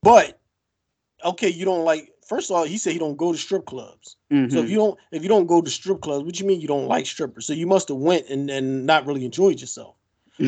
But 0.01 0.39
okay, 1.25 1.49
you 1.49 1.65
don't 1.65 1.83
like. 1.85 2.09
First 2.31 2.49
of 2.49 2.55
all, 2.55 2.63
he 2.63 2.77
said 2.77 2.93
he 2.93 2.99
don't 2.99 3.17
go 3.17 3.33
to 3.33 3.37
strip 3.37 3.65
clubs. 3.65 4.15
So 4.29 4.35
if 4.37 4.51
Mhm. 4.53 4.69
you 4.69 4.75
don't 4.77 4.97
if 5.11 5.21
you 5.23 5.27
don't 5.27 5.47
go 5.47 5.61
to 5.61 5.69
strip 5.69 5.99
clubs, 5.99 6.23
what 6.25 6.39
you 6.39 6.45
mean 6.45 6.61
you 6.61 6.67
don't 6.75 6.87
like 6.87 7.05
strippers? 7.05 7.45
So 7.45 7.51
you 7.51 7.67
must 7.67 7.89
have 7.89 7.97
went 7.97 8.29
and, 8.29 8.49
and 8.49 8.85
not 8.85 9.05
really 9.05 9.25
enjoyed 9.25 9.59
yourself. 9.59 9.95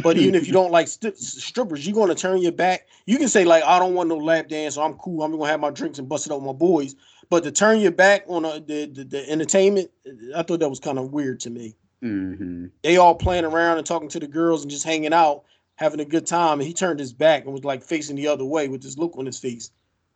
But 0.01 0.17
even 0.17 0.33
if 0.33 0.47
you 0.47 0.53
don't 0.59 0.71
like 0.71 0.87
st- 0.87 1.17
strippers, 1.17 1.85
you're 1.85 1.93
gonna 2.01 2.15
turn 2.15 2.37
your 2.41 2.53
back. 2.53 2.87
You 3.05 3.17
can 3.17 3.27
say 3.27 3.43
like 3.43 3.63
I 3.65 3.79
don't 3.79 3.95
want 3.95 4.07
no 4.07 4.15
lap 4.15 4.47
dance, 4.47 4.77
I'm 4.77 4.93
cool. 4.93 5.23
I'm 5.23 5.31
gonna 5.31 5.51
have 5.51 5.59
my 5.59 5.71
drinks 5.71 5.99
and 5.99 6.07
bust 6.07 6.25
it 6.25 6.31
out 6.31 6.37
with 6.39 6.45
my 6.47 6.53
boys. 6.53 6.95
But 7.29 7.43
to 7.43 7.51
turn 7.51 7.81
your 7.81 7.91
back 7.91 8.23
on 8.27 8.45
uh 8.45 8.59
the, 8.65 8.85
the 8.85 9.03
the 9.03 9.29
entertainment, 9.29 9.91
I 10.33 10.41
thought 10.43 10.61
that 10.61 10.69
was 10.69 10.79
kind 10.79 10.97
of 10.97 11.11
weird 11.11 11.41
to 11.41 11.49
me. 11.49 11.75
Mhm. 12.01 12.71
They 12.81 12.95
all 12.95 13.15
playing 13.15 13.43
around 13.45 13.77
and 13.77 13.85
talking 13.85 14.09
to 14.09 14.19
the 14.21 14.27
girls 14.27 14.61
and 14.61 14.71
just 14.71 14.85
hanging 14.85 15.13
out, 15.13 15.43
having 15.75 15.99
a 15.99 16.05
good 16.05 16.25
time. 16.25 16.59
And 16.59 16.67
he 16.67 16.73
turned 16.73 16.99
his 17.01 17.11
back 17.13 17.43
and 17.43 17.51
was 17.53 17.65
like 17.65 17.83
facing 17.83 18.15
the 18.15 18.27
other 18.27 18.45
way 18.45 18.69
with 18.69 18.81
this 18.83 18.97
look 18.97 19.17
on 19.17 19.25
his 19.25 19.37
face. 19.39 19.69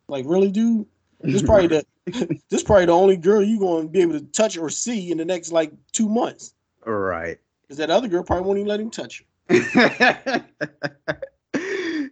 Like 0.08 0.24
really, 0.26 0.50
dude? 0.50 0.86
This 1.20 1.42
probably 1.42 1.66
the 1.66 1.84
this 2.50 2.62
probably 2.62 2.86
the 2.86 2.92
only 2.92 3.16
girl 3.16 3.42
you're 3.42 3.58
gonna 3.58 3.88
be 3.88 4.00
able 4.00 4.12
to 4.12 4.24
touch 4.26 4.56
or 4.56 4.70
see 4.70 5.10
in 5.10 5.18
the 5.18 5.24
next 5.24 5.52
like 5.52 5.72
two 5.92 6.08
months. 6.08 6.54
All 6.86 6.92
right. 6.94 7.38
Because 7.62 7.78
that 7.78 7.90
other 7.90 8.08
girl 8.08 8.22
probably 8.22 8.46
won't 8.46 8.58
even 8.58 8.68
let 8.68 8.80
him 8.80 8.90
touch 8.90 9.22
her. 9.22 9.24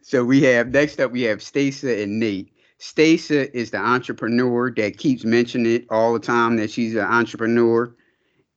so 0.02 0.24
we 0.24 0.42
have 0.42 0.68
next 0.68 1.00
up 1.00 1.12
we 1.12 1.22
have 1.22 1.42
Stacey 1.42 2.02
and 2.02 2.18
Nate. 2.18 2.52
Stacey 2.78 3.48
is 3.54 3.70
the 3.70 3.78
entrepreneur 3.78 4.70
that 4.72 4.98
keeps 4.98 5.24
mentioning 5.24 5.72
it 5.72 5.86
all 5.88 6.12
the 6.12 6.18
time 6.18 6.56
that 6.56 6.70
she's 6.70 6.94
an 6.94 7.06
entrepreneur. 7.06 7.94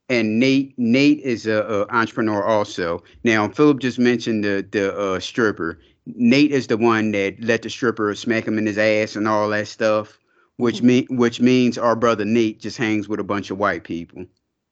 And 0.09 0.39
Nate, 0.39 0.73
Nate 0.77 1.19
is 1.19 1.45
a, 1.45 1.61
a 1.61 1.87
entrepreneur 1.95 2.43
also. 2.43 3.03
Now 3.23 3.47
Philip 3.47 3.79
just 3.79 3.99
mentioned 3.99 4.43
the 4.43 4.67
the 4.71 4.97
uh, 4.97 5.19
stripper. 5.19 5.79
Nate 6.05 6.51
is 6.51 6.67
the 6.67 6.77
one 6.77 7.11
that 7.11 7.41
let 7.41 7.61
the 7.61 7.69
stripper 7.69 8.13
smack 8.15 8.47
him 8.47 8.57
in 8.57 8.65
his 8.65 8.77
ass 8.77 9.15
and 9.15 9.27
all 9.27 9.47
that 9.49 9.67
stuff, 9.67 10.18
which 10.60 10.82
mean 10.82 11.07
which 11.10 11.39
means 11.39 11.78
our 11.78 11.95
brother 11.95 12.26
Nate 12.26 12.60
just 12.60 12.78
hangs 12.78 13.07
with 13.07 13.20
a 13.20 13.24
bunch 13.24 13.49
of 13.49 13.57
white 13.57 13.86
people. 13.86 14.26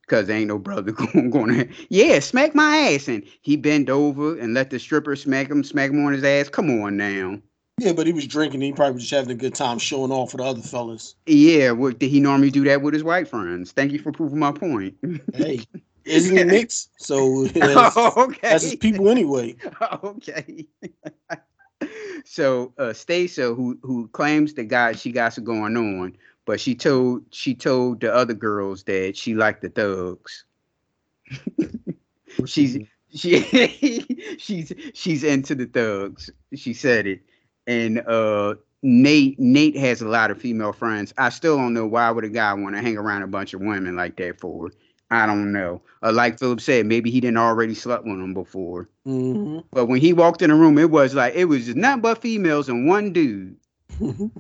Cause 0.07 0.29
ain't 0.29 0.47
no 0.47 0.57
brother 0.57 0.91
going, 0.93 1.29
going 1.29 1.53
to, 1.53 1.67
yeah, 1.89 2.19
smack 2.19 2.55
my 2.55 2.77
ass, 2.77 3.09
and 3.09 3.23
he 3.41 3.57
bent 3.57 3.89
over 3.89 4.37
and 4.37 4.53
let 4.53 4.69
the 4.69 4.79
stripper 4.79 5.15
smack 5.17 5.49
him, 5.49 5.63
smack 5.65 5.91
him 5.91 6.05
on 6.05 6.13
his 6.13 6.23
ass. 6.23 6.47
Come 6.47 6.69
on 6.81 6.95
now, 6.95 7.37
Yeah, 7.77 7.91
but 7.91 8.07
he 8.07 8.13
was 8.13 8.25
drinking. 8.25 8.61
He 8.61 8.71
probably 8.71 8.93
was 8.93 9.03
just 9.03 9.13
having 9.13 9.31
a 9.31 9.35
good 9.35 9.53
time 9.53 9.79
showing 9.79 10.11
off 10.11 10.31
for 10.31 10.37
the 10.37 10.43
other 10.43 10.61
fellas. 10.61 11.15
yeah. 11.25 11.71
What 11.71 11.99
did 11.99 12.09
he 12.09 12.19
normally 12.21 12.51
do 12.51 12.63
that 12.65 12.81
with 12.81 12.93
his 12.93 13.03
white 13.03 13.27
friends? 13.27 13.73
Thank 13.73 13.91
you 13.91 13.99
for 13.99 14.13
proving 14.13 14.39
my 14.39 14.53
point. 14.53 14.95
Hey, 15.33 15.59
isn't 16.05 16.37
he 16.37 16.43
mixed? 16.45 16.91
So 16.99 17.43
that's, 17.47 17.95
oh, 17.97 18.13
okay. 18.17 18.39
that's 18.41 18.63
his 18.63 18.75
people 18.75 19.09
anyway. 19.09 19.55
okay. 20.03 20.65
so 22.27 22.73
uh 22.77 22.93
who 23.37 23.79
who 23.81 24.07
claims 24.09 24.53
that 24.55 24.65
guy 24.65 24.91
she 24.91 25.11
got 25.11 25.33
some 25.33 25.43
going 25.45 25.77
on, 25.77 26.15
but 26.45 26.59
she 26.59 26.75
told 26.75 27.23
she 27.31 27.55
told 27.55 28.01
the 28.01 28.13
other 28.13 28.33
girls 28.33 28.83
that 28.83 29.15
she 29.15 29.33
liked 29.33 29.61
the 29.61 29.69
thugs. 29.69 30.43
she's 32.45 32.77
she 33.13 33.39
she's 34.39 34.73
she's 34.93 35.23
into 35.23 35.55
the 35.55 35.65
thugs. 35.65 36.29
She 36.53 36.73
said 36.73 37.07
it. 37.07 37.21
And 37.65 37.99
uh 38.07 38.55
Nate 38.83 39.39
Nate 39.39 39.77
has 39.77 40.01
a 40.01 40.07
lot 40.07 40.29
of 40.29 40.39
female 40.39 40.73
friends. 40.73 41.13
I 41.17 41.29
still 41.29 41.57
don't 41.57 41.73
know 41.73 41.87
why 41.87 42.11
would 42.11 42.25
a 42.25 42.29
guy 42.29 42.53
want 42.53 42.75
to 42.75 42.81
hang 42.81 42.97
around 42.97 43.23
a 43.23 43.27
bunch 43.27 43.53
of 43.53 43.61
women 43.61 43.95
like 43.95 44.17
that 44.17 44.39
for. 44.39 44.71
I 45.09 45.25
don't 45.25 45.51
know. 45.53 45.81
Uh, 46.03 46.11
like 46.11 46.37
Philip 46.37 46.59
said, 46.59 46.85
maybe 46.85 47.09
he 47.09 47.21
didn't 47.21 47.37
already 47.37 47.73
slept 47.73 48.03
with 48.03 48.17
them 48.19 48.33
before. 48.33 48.89
Mhm. 49.05 49.63
But 49.71 49.85
when 49.85 50.01
he 50.01 50.11
walked 50.13 50.41
in 50.41 50.49
the 50.49 50.55
room, 50.55 50.77
it 50.77 50.91
was 50.91 51.13
like 51.15 51.33
it 51.35 51.45
was 51.45 51.65
just 51.65 51.77
nothing 51.77 52.01
but 52.01 52.21
females 52.21 52.67
and 52.67 52.87
one 52.87 53.13
dude 53.13 53.55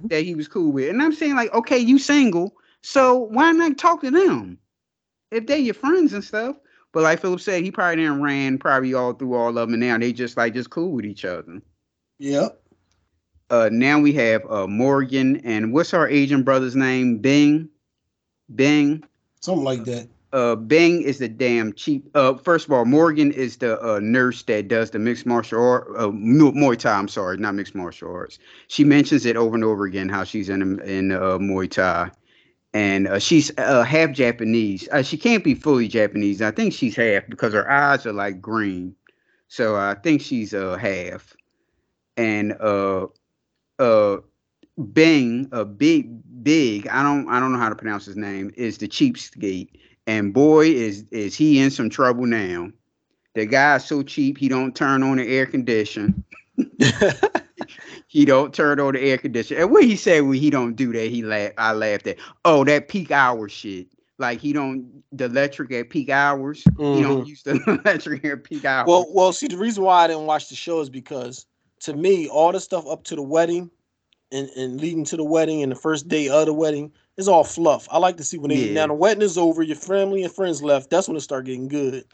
that 0.09 0.23
he 0.23 0.35
was 0.35 0.47
cool 0.47 0.71
with. 0.71 0.89
And 0.89 1.01
I'm 1.01 1.13
saying, 1.13 1.35
like, 1.35 1.53
okay, 1.53 1.77
you 1.77 1.97
single, 1.97 2.53
so 2.81 3.15
why 3.17 3.51
not 3.53 3.77
talk 3.77 4.01
to 4.01 4.11
them? 4.11 4.57
If 5.31 5.47
they're 5.47 5.57
your 5.57 5.73
friends 5.73 6.13
and 6.13 6.23
stuff. 6.23 6.57
But 6.93 7.03
like 7.03 7.21
Philip 7.21 7.41
said, 7.41 7.63
he 7.63 7.71
probably 7.71 7.97
didn't 7.97 8.21
ran 8.21 8.57
probably 8.57 8.93
all 8.93 9.13
through 9.13 9.35
all 9.35 9.49
of 9.49 9.55
them, 9.55 9.73
and 9.73 9.81
now 9.81 9.97
they 9.97 10.11
just 10.13 10.35
like 10.37 10.53
just 10.53 10.69
cool 10.69 10.91
with 10.91 11.05
each 11.05 11.25
other. 11.25 11.61
Yep. 12.19 12.61
Uh 13.49 13.69
now 13.71 13.99
we 13.99 14.11
have 14.13 14.41
uh 14.49 14.67
Morgan 14.67 15.37
and 15.45 15.71
what's 15.71 15.93
our 15.93 16.09
Asian 16.09 16.43
brother's 16.43 16.75
name? 16.75 17.21
Binh. 17.21 17.69
Binh. 18.53 19.03
Something 19.41 19.63
like 19.63 19.85
that. 19.85 20.07
Uh 20.37 20.55
Binh 20.55 21.01
is 21.01 21.17
the 21.17 21.27
damn 21.27 21.73
cheap 21.73 22.07
uh 22.13 22.35
first 22.35 22.67
of 22.67 22.71
all 22.71 22.85
Morgan 22.85 23.31
is 23.31 23.57
the 23.57 23.71
uh 23.81 23.99
nurse 23.99 24.43
that 24.43 24.67
does 24.67 24.91
the 24.91 24.99
mixed 24.99 25.25
martial 25.25 25.59
art 25.59 25.87
uh 25.97 26.09
Muay 26.09 26.77
Thai 26.77 26.93
I'm 26.99 27.07
sorry 27.07 27.37
not 27.37 27.55
mixed 27.55 27.73
martial 27.73 28.11
arts. 28.11 28.37
She 28.67 28.83
mentions 28.83 29.25
it 29.25 29.35
over 29.35 29.55
and 29.55 29.63
over 29.63 29.85
again 29.85 30.09
how 30.09 30.23
she's 30.23 30.47
in 30.49 30.61
in 30.81 31.11
uh 31.11 31.39
Muay 31.39 31.71
Thai. 31.71 32.11
And 32.75 33.07
uh, 33.07 33.17
she's 33.17 33.51
uh 33.57 33.81
half 33.81 34.11
Japanese. 34.11 34.87
Uh, 34.91 35.01
she 35.01 35.17
can't 35.17 35.43
be 35.43 35.55
fully 35.55 35.87
Japanese. 35.87 36.39
I 36.43 36.51
think 36.51 36.71
she's 36.71 36.95
half 36.95 37.23
because 37.27 37.53
her 37.53 37.69
eyes 37.71 38.05
are 38.05 38.13
like 38.13 38.39
green. 38.39 38.95
So 39.47 39.75
I 39.75 39.95
think 39.95 40.21
she's 40.21 40.53
uh 40.53 40.75
half. 40.77 41.35
And 42.15 42.53
uh 42.61 43.07
uh 43.79 44.17
Binh, 44.79 45.49
a 45.51 45.65
big, 45.65 46.43
big. 46.43 46.87
I 46.87 47.01
don't, 47.01 47.27
I 47.27 47.39
don't 47.39 47.51
know 47.51 47.57
how 47.57 47.69
to 47.69 47.75
pronounce 47.75 48.05
his 48.05 48.15
name. 48.15 48.51
Is 48.55 48.77
the 48.77 48.87
cheapskate, 48.87 49.69
and 50.07 50.33
boy, 50.33 50.67
is 50.67 51.05
is 51.11 51.35
he 51.35 51.59
in 51.59 51.69
some 51.69 51.89
trouble 51.89 52.25
now. 52.25 52.71
The 53.35 53.45
guy's 53.45 53.85
so 53.85 54.01
cheap, 54.01 54.37
he 54.37 54.47
don't 54.47 54.75
turn 54.75 55.03
on 55.03 55.17
the 55.17 55.27
air 55.27 55.45
condition. 55.45 56.23
he 58.07 58.25
don't 58.25 58.51
turn 58.51 58.79
on 58.79 58.93
the 58.93 59.01
air 59.01 59.19
condition. 59.19 59.57
And 59.57 59.69
what 59.69 59.83
he 59.83 59.95
said 59.95 60.21
when 60.21 60.39
he 60.39 60.49
don't 60.49 60.75
do 60.75 60.91
that, 60.93 61.11
he 61.11 61.21
laughed. 61.21 61.53
I 61.59 61.73
laughed 61.73 62.07
at. 62.07 62.17
Oh, 62.45 62.63
that 62.63 62.87
peak 62.87 63.11
hour 63.11 63.47
shit. 63.47 63.87
Like 64.17 64.39
he 64.39 64.53
don't 64.53 65.03
the 65.11 65.25
electric 65.25 65.71
at 65.73 65.91
peak 65.91 66.09
hours. 66.09 66.63
He 66.63 66.71
don't 67.01 67.19
mm-hmm. 67.19 67.27
use 67.27 67.43
the 67.43 67.61
electric 67.85 68.25
at 68.25 68.43
peak 68.43 68.65
hours. 68.65 68.87
Well, 68.87 69.05
well, 69.11 69.31
see, 69.33 69.47
the 69.47 69.57
reason 69.57 69.83
why 69.83 70.05
I 70.05 70.07
didn't 70.07 70.25
watch 70.25 70.49
the 70.49 70.55
show 70.55 70.79
is 70.79 70.89
because 70.89 71.45
to 71.81 71.93
me, 71.93 72.27
all 72.27 72.51
the 72.51 72.59
stuff 72.59 72.87
up 72.87 73.03
to 73.03 73.15
the 73.15 73.21
wedding 73.21 73.69
and, 74.31 74.49
and 74.55 74.81
leading 74.81 75.05
to 75.05 75.17
the 75.17 75.23
wedding 75.23 75.61
and 75.61 75.71
the 75.71 75.75
first 75.75 76.07
day 76.07 76.29
of 76.29 76.47
the 76.47 76.53
wedding 76.53 76.91
is 77.17 77.27
all 77.27 77.43
fluff. 77.43 77.87
I 77.91 77.97
like 77.97 78.17
to 78.17 78.23
see 78.23 78.37
when 78.37 78.49
they 78.49 78.67
Yeah. 78.67 78.73
now 78.73 78.87
the 78.87 78.93
wedding 78.93 79.23
is 79.23 79.37
over, 79.37 79.63
your 79.63 79.75
family 79.75 80.23
and 80.23 80.31
friends 80.31 80.61
left. 80.63 80.89
That's 80.89 81.07
when 81.07 81.17
it 81.17 81.21
start 81.21 81.45
getting 81.45 81.67
good. 81.67 82.05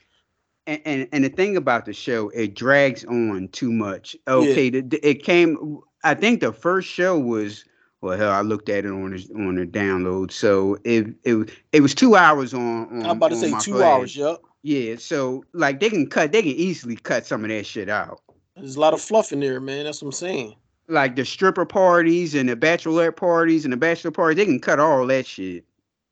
and, 0.65 0.81
and 0.85 1.07
and 1.11 1.23
the 1.25 1.29
thing 1.29 1.57
about 1.57 1.85
the 1.85 1.93
show, 1.93 2.29
it 2.29 2.55
drags 2.55 3.03
on 3.05 3.49
too 3.49 3.71
much. 3.71 4.15
Okay, 4.27 4.69
the, 4.69 4.81
the- 4.81 5.07
it 5.07 5.23
came. 5.23 5.79
I 6.05 6.13
think 6.15 6.39
the 6.41 6.53
first 6.53 6.87
show 6.89 7.19
was 7.19 7.65
well, 8.01 8.17
hell, 8.17 8.31
I 8.31 8.41
looked 8.41 8.67
at 8.69 8.85
it 8.85 8.89
on 8.91 9.11
the 9.11 9.29
on 9.35 9.55
the 9.55 9.65
download. 9.65 10.31
So 10.31 10.77
it 10.85 11.07
it 11.23 11.33
was- 11.35 11.49
it 11.73 11.81
was 11.81 11.93
two 11.93 12.15
hours 12.15 12.53
on. 12.53 12.87
on 12.89 13.03
I'm 13.05 13.17
about 13.17 13.31
to 13.31 13.35
say 13.37 13.51
two 13.61 13.73
flash. 13.73 13.83
hours. 13.83 14.15
Yep. 14.15 14.37
Yeah, 14.65 14.95
so 14.97 15.43
like 15.53 15.81
they 15.81 15.89
can 15.89 16.07
cut, 16.07 16.31
they 16.31 16.41
can 16.41 16.51
easily 16.51 16.95
cut 16.95 17.25
some 17.25 17.43
of 17.43 17.49
that 17.49 17.65
shit 17.65 17.89
out. 17.89 18.21
There's 18.55 18.77
a 18.77 18.79
lot 18.79 18.93
of 18.93 19.01
fluff 19.01 19.33
in 19.33 19.41
there, 19.41 19.59
man. 19.59 19.83
That's 19.83 20.01
what 20.01 20.07
I'm 20.07 20.11
saying. 20.13 20.55
Like 20.87 21.15
the 21.15 21.23
stripper 21.25 21.65
parties 21.65 22.35
and 22.35 22.49
the 22.49 22.55
bachelorette 22.55 23.15
parties 23.15 23.63
and 23.63 23.71
the 23.71 23.77
bachelor 23.77 24.11
parties, 24.11 24.37
they 24.37 24.45
can 24.45 24.59
cut 24.59 24.79
all 24.79 25.07
that 25.07 25.25
shit. 25.25 25.63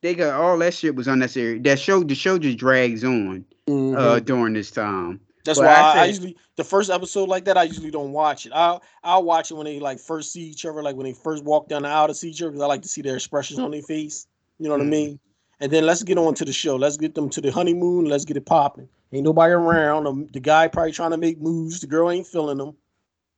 They 0.01 0.15
got 0.15 0.39
all 0.39 0.57
that 0.59 0.73
shit 0.73 0.95
was 0.95 1.07
unnecessary. 1.07 1.59
That 1.59 1.79
show, 1.79 2.03
the 2.03 2.15
show 2.15 2.39
just 2.39 2.57
drags 2.57 3.03
on 3.03 3.45
uh 3.67 3.71
Mhm. 3.71 4.25
during 4.25 4.53
this 4.53 4.71
time. 4.71 5.19
That's 5.43 5.59
but 5.59 5.65
why 5.65 5.73
I 5.73 5.81
I, 5.81 6.01
I 6.01 6.05
usually 6.05 6.37
the 6.55 6.63
first 6.63 6.89
episode 6.89 7.27
like 7.27 7.45
that. 7.45 7.57
I 7.57 7.63
usually 7.63 7.91
don't 7.91 8.11
watch 8.13 8.45
it. 8.45 8.51
I'll 8.55 8.81
I'll 9.03 9.23
watch 9.23 9.51
it 9.51 9.55
when 9.55 9.65
they 9.65 9.79
like 9.79 9.99
first 9.99 10.31
see 10.31 10.41
each 10.41 10.65
other, 10.65 10.81
like 10.81 10.95
when 10.95 11.05
they 11.05 11.13
first 11.13 11.43
walk 11.43 11.67
down 11.67 11.81
the 11.83 11.89
aisle 11.89 12.07
to 12.07 12.13
see 12.13 12.29
each 12.29 12.41
other, 12.41 12.51
because 12.51 12.63
I 12.63 12.67
like 12.67 12.81
to 12.83 12.87
see 12.87 13.01
their 13.01 13.15
expressions 13.15 13.59
on 13.59 13.71
their 13.71 13.81
face. 13.81 14.25
You 14.57 14.69
know 14.69 14.75
what 14.77 14.83
Mhm. 14.83 14.87
I 14.87 14.89
mean? 14.89 15.19
And 15.59 15.71
then 15.71 15.85
let's 15.85 16.01
get 16.03 16.17
on 16.17 16.33
to 16.35 16.45
the 16.45 16.53
show. 16.53 16.75
Let's 16.75 16.97
get 16.97 17.13
them 17.13 17.29
to 17.29 17.41
the 17.41 17.51
honeymoon. 17.51 18.05
Let's 18.05 18.25
get 18.25 18.37
it 18.37 18.45
popping. 18.45 18.87
Ain't 19.13 19.23
nobody 19.25 19.53
around. 19.53 20.31
The 20.33 20.39
guy 20.39 20.67
probably 20.67 20.91
trying 20.93 21.11
to 21.11 21.17
make 21.17 21.39
moves. 21.41 21.81
The 21.81 21.87
girl 21.87 22.09
ain't 22.09 22.25
feeling 22.25 22.57
them. 22.57 22.73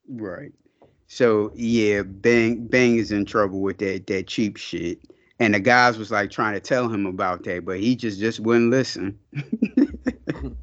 Right. 0.07 0.51
So 1.13 1.51
yeah, 1.53 2.01
Bang 2.01 2.65
Bang 2.65 2.97
is 2.97 3.11
in 3.11 3.25
trouble 3.25 3.61
with 3.61 3.77
that 3.77 4.07
that 4.07 4.25
cheap 4.25 4.57
shit. 4.57 4.99
And 5.39 5.53
the 5.53 5.59
guys 5.59 5.99
was 5.99 6.09
like 6.09 6.31
trying 6.31 6.55
to 6.55 6.59
tell 6.59 6.89
him 6.89 7.05
about 7.05 7.43
that, 7.43 7.65
but 7.65 7.79
he 7.79 7.95
just 7.95 8.19
just 8.19 8.39
wouldn't 8.39 8.71
listen. 8.71 9.19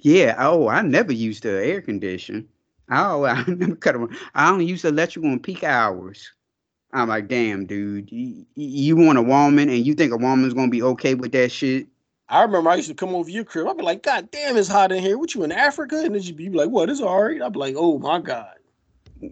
yeah. 0.00 0.34
Oh, 0.40 0.66
I 0.66 0.82
never 0.82 1.12
used 1.12 1.44
the 1.44 1.50
air 1.50 1.80
condition. 1.80 2.48
Oh, 2.90 3.24
I 3.26 3.44
never 3.46 3.76
cut 3.76 3.92
them. 3.92 4.08
I 4.34 4.50
only 4.50 4.64
use 4.64 4.82
the 4.82 4.88
electrical 4.88 5.30
on 5.30 5.38
peak 5.38 5.62
hours. 5.62 6.32
I'm 6.92 7.08
like, 7.08 7.28
damn, 7.28 7.64
dude, 7.64 8.10
you, 8.10 8.44
you 8.56 8.96
want 8.96 9.18
a 9.18 9.22
woman 9.22 9.68
and 9.68 9.86
you 9.86 9.94
think 9.94 10.12
a 10.12 10.16
woman's 10.16 10.54
gonna 10.54 10.68
be 10.68 10.82
okay 10.82 11.14
with 11.14 11.30
that 11.30 11.52
shit? 11.52 11.86
I 12.28 12.42
remember 12.42 12.70
I 12.70 12.74
used 12.74 12.88
to 12.88 12.94
come 12.94 13.14
over 13.14 13.30
your 13.30 13.44
crib. 13.44 13.68
I'd 13.68 13.76
be 13.76 13.84
like, 13.84 14.02
God 14.02 14.32
damn, 14.32 14.56
it's 14.56 14.66
hot 14.66 14.90
in 14.90 15.00
here. 15.00 15.16
What 15.16 15.32
you 15.32 15.44
in 15.44 15.52
Africa? 15.52 16.02
And 16.04 16.12
then 16.12 16.22
you'd 16.22 16.36
be 16.36 16.50
like, 16.50 16.70
What? 16.70 16.90
It's 16.90 17.00
all 17.00 17.22
right. 17.22 17.40
I'd 17.40 17.52
be 17.52 17.58
like, 17.60 17.76
Oh 17.78 18.00
my 18.00 18.18
God. 18.18 18.55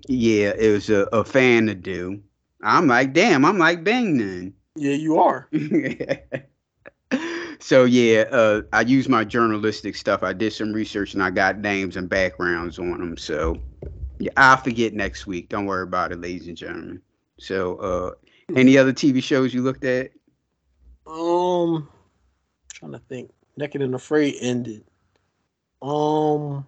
Yeah, 0.08 0.52
it 0.56 0.72
was 0.72 0.90
a, 0.90 1.02
a 1.12 1.24
fan 1.24 1.66
to 1.66 1.74
do. 1.74 2.22
I'm 2.62 2.86
like, 2.86 3.12
damn, 3.12 3.44
I'm 3.44 3.58
like 3.58 3.84
Bang 3.84 4.18
then. 4.18 4.54
Yeah, 4.76 4.94
you 4.94 5.18
are. 5.18 5.48
so 7.60 7.84
yeah, 7.84 8.24
uh, 8.30 8.62
I 8.72 8.82
used 8.82 9.08
my 9.08 9.24
journalistic 9.24 9.96
stuff. 9.96 10.22
I 10.22 10.32
did 10.32 10.52
some 10.52 10.72
research 10.72 11.14
and 11.14 11.22
I 11.22 11.30
got 11.30 11.58
names 11.58 11.96
and 11.96 12.08
backgrounds 12.08 12.78
on 12.78 12.98
them. 12.98 13.16
So 13.16 13.60
yeah, 14.18 14.32
I'll 14.36 14.56
forget 14.56 14.94
next 14.94 15.26
week. 15.26 15.48
Don't 15.48 15.66
worry 15.66 15.82
about 15.82 16.12
it, 16.12 16.20
ladies 16.20 16.48
and 16.48 16.56
gentlemen. 16.56 17.02
So, 17.38 17.76
uh, 17.76 18.10
any 18.56 18.78
other 18.78 18.92
TV 18.92 19.22
shows 19.22 19.52
you 19.52 19.62
looked 19.62 19.84
at? 19.84 20.10
Um, 21.06 21.88
trying 22.72 22.92
to 22.92 22.98
think. 22.98 23.30
Naked 23.56 23.82
and 23.82 23.94
Afraid 23.94 24.36
ended. 24.40 24.84
Um, 25.82 26.66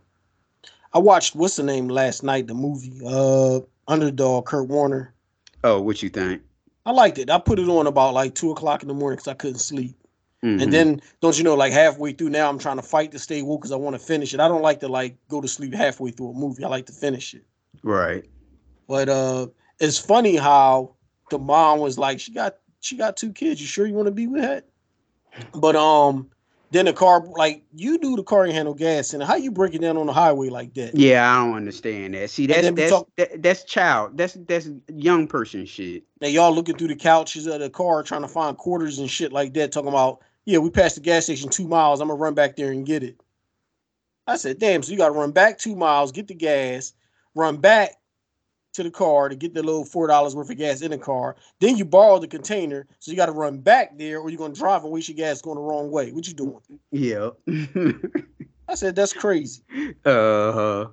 I 0.96 0.98
watched 0.98 1.34
what's 1.34 1.56
the 1.56 1.62
name 1.62 1.88
last 1.88 2.22
night? 2.22 2.46
The 2.46 2.54
movie, 2.54 2.98
uh, 3.06 3.60
Underdog, 3.86 4.46
Kurt 4.46 4.66
Warner. 4.68 5.12
Oh, 5.62 5.78
what 5.78 6.02
you 6.02 6.08
think? 6.08 6.40
I 6.86 6.90
liked 6.90 7.18
it. 7.18 7.28
I 7.28 7.38
put 7.38 7.58
it 7.58 7.68
on 7.68 7.86
about 7.86 8.14
like 8.14 8.34
two 8.34 8.50
o'clock 8.50 8.80
in 8.80 8.88
the 8.88 8.94
morning 8.94 9.16
because 9.16 9.28
I 9.28 9.34
couldn't 9.34 9.58
sleep. 9.58 9.94
Mhm. 10.42 10.62
And 10.62 10.72
then, 10.72 11.02
don't 11.20 11.36
you 11.36 11.44
know, 11.44 11.54
like 11.54 11.74
halfway 11.74 12.12
through 12.12 12.30
now, 12.30 12.48
I'm 12.48 12.58
trying 12.58 12.76
to 12.76 12.82
fight 12.82 13.12
to 13.12 13.18
stay 13.18 13.42
woke 13.42 13.60
because 13.60 13.72
I 13.72 13.76
want 13.76 13.94
to 13.94 13.98
finish 13.98 14.32
it. 14.32 14.40
I 14.40 14.48
don't 14.48 14.62
like 14.62 14.80
to 14.80 14.88
like 14.88 15.18
go 15.28 15.42
to 15.42 15.48
sleep 15.48 15.74
halfway 15.74 16.12
through 16.12 16.30
a 16.30 16.32
movie. 16.32 16.64
I 16.64 16.68
like 16.68 16.86
to 16.86 16.92
finish 16.94 17.34
it. 17.34 17.44
right. 17.82 18.24
But 18.88 19.10
uh, 19.10 19.48
it's 19.80 19.98
funny 19.98 20.36
how 20.36 20.94
the 21.30 21.38
mom 21.38 21.80
was 21.80 21.98
like, 21.98 22.20
she 22.20 22.32
got 22.32 22.56
she 22.80 22.96
got 22.96 23.18
two 23.18 23.34
kids. 23.34 23.60
You 23.60 23.66
sure 23.66 23.86
you 23.86 23.92
want 23.92 24.06
to 24.06 24.12
be 24.12 24.28
with 24.28 24.40
her? 24.44 24.62
But 25.52 25.76
um, 25.76 26.30
then 26.70 26.86
the 26.86 26.92
car 26.92 27.24
like 27.36 27.62
you 27.74 27.98
do 27.98 28.16
the 28.16 28.22
car 28.22 28.46
handle 28.46 28.74
gas 28.74 29.14
and 29.14 29.22
how 29.22 29.36
you 29.36 29.50
break 29.50 29.74
it 29.74 29.80
down 29.80 29.96
on 29.96 30.06
the 30.06 30.12
highway 30.12 30.48
like 30.48 30.74
that? 30.74 30.98
Yeah, 30.98 31.30
I 31.30 31.44
don't 31.44 31.54
understand 31.54 32.14
that. 32.14 32.30
See, 32.30 32.46
that's 32.46 32.70
that's 32.70 32.90
talk- 32.90 33.08
that, 33.16 33.42
that's 33.42 33.64
child. 33.64 34.16
That's 34.16 34.34
that's 34.46 34.68
young 34.88 35.28
person 35.28 35.64
shit. 35.66 36.04
Now 36.20 36.28
y'all 36.28 36.54
looking 36.54 36.76
through 36.76 36.88
the 36.88 36.96
couches 36.96 37.46
of 37.46 37.60
the 37.60 37.70
car 37.70 38.02
trying 38.02 38.22
to 38.22 38.28
find 38.28 38.56
quarters 38.56 38.98
and 38.98 39.10
shit 39.10 39.32
like 39.32 39.54
that, 39.54 39.72
talking 39.72 39.88
about 39.88 40.22
yeah, 40.44 40.58
we 40.58 40.70
passed 40.70 40.96
the 40.96 41.02
gas 41.02 41.24
station 41.24 41.50
two 41.50 41.68
miles. 41.68 42.00
I'm 42.00 42.08
gonna 42.08 42.18
run 42.18 42.34
back 42.34 42.56
there 42.56 42.72
and 42.72 42.86
get 42.86 43.02
it. 43.02 43.20
I 44.26 44.36
said, 44.36 44.58
damn, 44.58 44.82
so 44.82 44.90
you 44.90 44.98
gotta 44.98 45.12
run 45.12 45.30
back 45.30 45.58
two 45.58 45.76
miles, 45.76 46.10
get 46.10 46.26
the 46.26 46.34
gas, 46.34 46.94
run 47.34 47.58
back 47.58 47.92
to 48.76 48.82
the 48.82 48.90
car 48.90 49.28
to 49.28 49.36
get 49.36 49.52
the 49.54 49.62
little 49.62 49.84
four 49.84 50.06
dollars 50.06 50.34
worth 50.36 50.50
of 50.50 50.56
gas 50.56 50.80
in 50.82 50.90
the 50.92 50.98
car. 50.98 51.36
Then 51.60 51.76
you 51.76 51.84
borrow 51.84 52.18
the 52.18 52.28
container, 52.28 52.86
so 52.98 53.10
you 53.10 53.16
gotta 53.16 53.32
run 53.32 53.58
back 53.58 53.98
there, 53.98 54.20
or 54.20 54.30
you're 54.30 54.38
gonna 54.38 54.54
drive 54.54 54.84
and 54.84 54.92
waste 54.92 55.08
your 55.08 55.16
gas 55.16 55.42
going 55.42 55.56
the 55.56 55.62
wrong 55.62 55.90
way. 55.90 56.12
What 56.12 56.26
you 56.28 56.34
doing? 56.34 56.60
Yeah. 56.92 57.30
I 58.68 58.74
said, 58.74 58.96
that's 58.96 59.12
crazy. 59.12 59.62
uh 60.04 60.52
huh. 60.52 60.86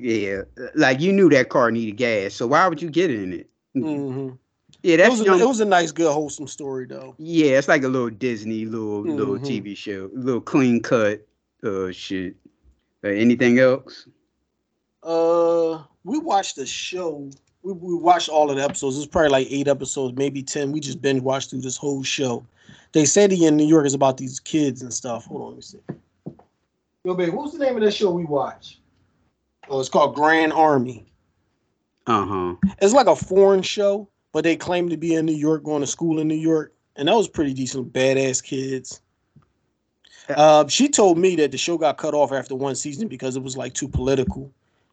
Yeah. 0.00 0.42
Like 0.74 1.00
you 1.00 1.12
knew 1.12 1.28
that 1.30 1.48
car 1.48 1.70
needed 1.70 1.96
gas, 1.96 2.34
so 2.34 2.46
why 2.46 2.66
would 2.68 2.80
you 2.80 2.90
get 2.90 3.10
in 3.10 3.32
it? 3.32 3.50
hmm 3.74 4.30
Yeah, 4.82 4.94
It 4.94 4.96
that's 4.98 5.10
was, 5.10 5.20
a, 5.20 5.24
young. 5.24 5.40
it 5.40 5.48
was 5.48 5.60
a 5.60 5.64
nice, 5.64 5.92
good, 5.92 6.12
wholesome 6.12 6.46
story 6.46 6.86
though. 6.86 7.14
yeah, 7.18 7.58
it's 7.58 7.68
like 7.68 7.82
a 7.84 7.88
little 7.88 8.10
Disney 8.10 8.64
little 8.66 9.02
little 9.02 9.38
Mhm. 9.38 9.44
TV 9.46 9.76
show, 9.76 10.10
little 10.12 10.40
clean 10.40 10.80
cut 10.80 11.26
uh 11.64 11.90
shit. 11.90 12.36
Uh, 13.04 13.08
anything 13.08 13.58
else? 13.58 14.06
Uh, 15.02 15.82
we 16.04 16.18
watched 16.18 16.56
the 16.56 16.66
show. 16.66 17.30
We, 17.62 17.72
we 17.72 17.94
watched 17.94 18.28
all 18.28 18.50
of 18.50 18.56
the 18.56 18.62
episodes. 18.62 18.96
It's 18.96 19.06
probably 19.06 19.30
like 19.30 19.46
eight 19.50 19.68
episodes, 19.68 20.16
maybe 20.16 20.42
ten. 20.42 20.72
We 20.72 20.80
just 20.80 21.00
binge 21.00 21.22
watched 21.22 21.50
through 21.50 21.62
this 21.62 21.76
whole 21.76 22.02
show. 22.02 22.44
They 22.92 23.04
said 23.04 23.30
he 23.30 23.46
in 23.46 23.56
New 23.56 23.66
York 23.66 23.86
is 23.86 23.94
about 23.94 24.16
these 24.16 24.40
kids 24.40 24.82
and 24.82 24.92
stuff. 24.92 25.26
Hold 25.26 25.42
on, 25.42 25.48
let 25.48 25.56
me 25.56 25.62
see. 25.62 25.78
Yo, 27.04 27.14
babe, 27.14 27.32
what 27.32 27.44
was 27.44 27.52
the 27.52 27.58
name 27.58 27.76
of 27.76 27.82
that 27.82 27.94
show 27.94 28.10
we 28.10 28.24
watched? 28.24 28.80
Oh, 29.68 29.80
it's 29.80 29.88
called 29.88 30.14
Grand 30.14 30.52
Army. 30.52 31.06
Uh-huh. 32.06 32.56
It's 32.82 32.92
like 32.92 33.06
a 33.06 33.16
foreign 33.16 33.62
show, 33.62 34.08
but 34.32 34.44
they 34.44 34.56
claim 34.56 34.88
to 34.88 34.96
be 34.96 35.14
in 35.14 35.24
New 35.24 35.34
York, 35.34 35.62
going 35.62 35.80
to 35.80 35.86
school 35.86 36.18
in 36.18 36.28
New 36.28 36.34
York, 36.34 36.74
and 36.96 37.08
that 37.08 37.14
was 37.14 37.28
pretty 37.28 37.54
decent. 37.54 37.92
Badass 37.92 38.42
kids. 38.42 39.00
Uh, 40.28 40.66
she 40.68 40.88
told 40.88 41.18
me 41.18 41.36
that 41.36 41.52
the 41.52 41.58
show 41.58 41.78
got 41.78 41.98
cut 41.98 42.14
off 42.14 42.32
after 42.32 42.54
one 42.54 42.74
season 42.74 43.08
because 43.08 43.36
it 43.36 43.42
was 43.42 43.56
like 43.56 43.74
too 43.74 43.88
political. 43.88 44.52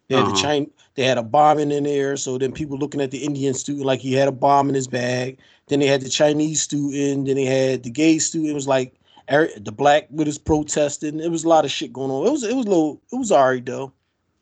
They 0.09 0.15
had 0.15 0.25
the 0.25 0.29
Uh-huh. 0.31 0.41
China, 0.41 0.65
they 0.95 1.03
had 1.03 1.17
a 1.17 1.23
bombing 1.23 1.71
in 1.71 1.83
there, 1.83 2.15
so 2.17 2.37
then 2.37 2.51
people 2.51 2.77
looking 2.77 3.01
at 3.01 3.11
the 3.11 3.23
Indian 3.23 3.53
student 3.53 3.85
like 3.85 3.99
he 3.99 4.13
had 4.13 4.27
a 4.27 4.31
bomb 4.31 4.69
in 4.69 4.75
his 4.75 4.87
bag. 4.87 5.37
Then 5.67 5.79
they 5.79 5.87
had 5.87 6.01
the 6.01 6.09
Chinese 6.09 6.61
student, 6.61 7.25
then 7.27 7.35
they 7.35 7.45
had 7.45 7.83
the 7.83 7.89
gay 7.89 8.17
student. 8.19 8.51
It 8.51 8.55
was 8.55 8.67
like 8.67 8.93
er- 9.31 9.49
the 9.57 9.71
black 9.71 10.07
with 10.09 10.27
his 10.27 10.37
protesting. 10.37 11.19
It 11.19 11.29
was 11.29 11.43
a 11.43 11.49
lot 11.49 11.65
of 11.65 11.71
shit 11.71 11.91
going 11.91 12.09
on. 12.11 12.25
It 12.25 12.31
was 12.31 12.43
it 12.43 12.55
was 12.55 12.65
a 12.65 12.69
little 12.69 13.01
it 13.11 13.17
was 13.17 13.31
alright 13.31 13.65
though. 13.65 13.91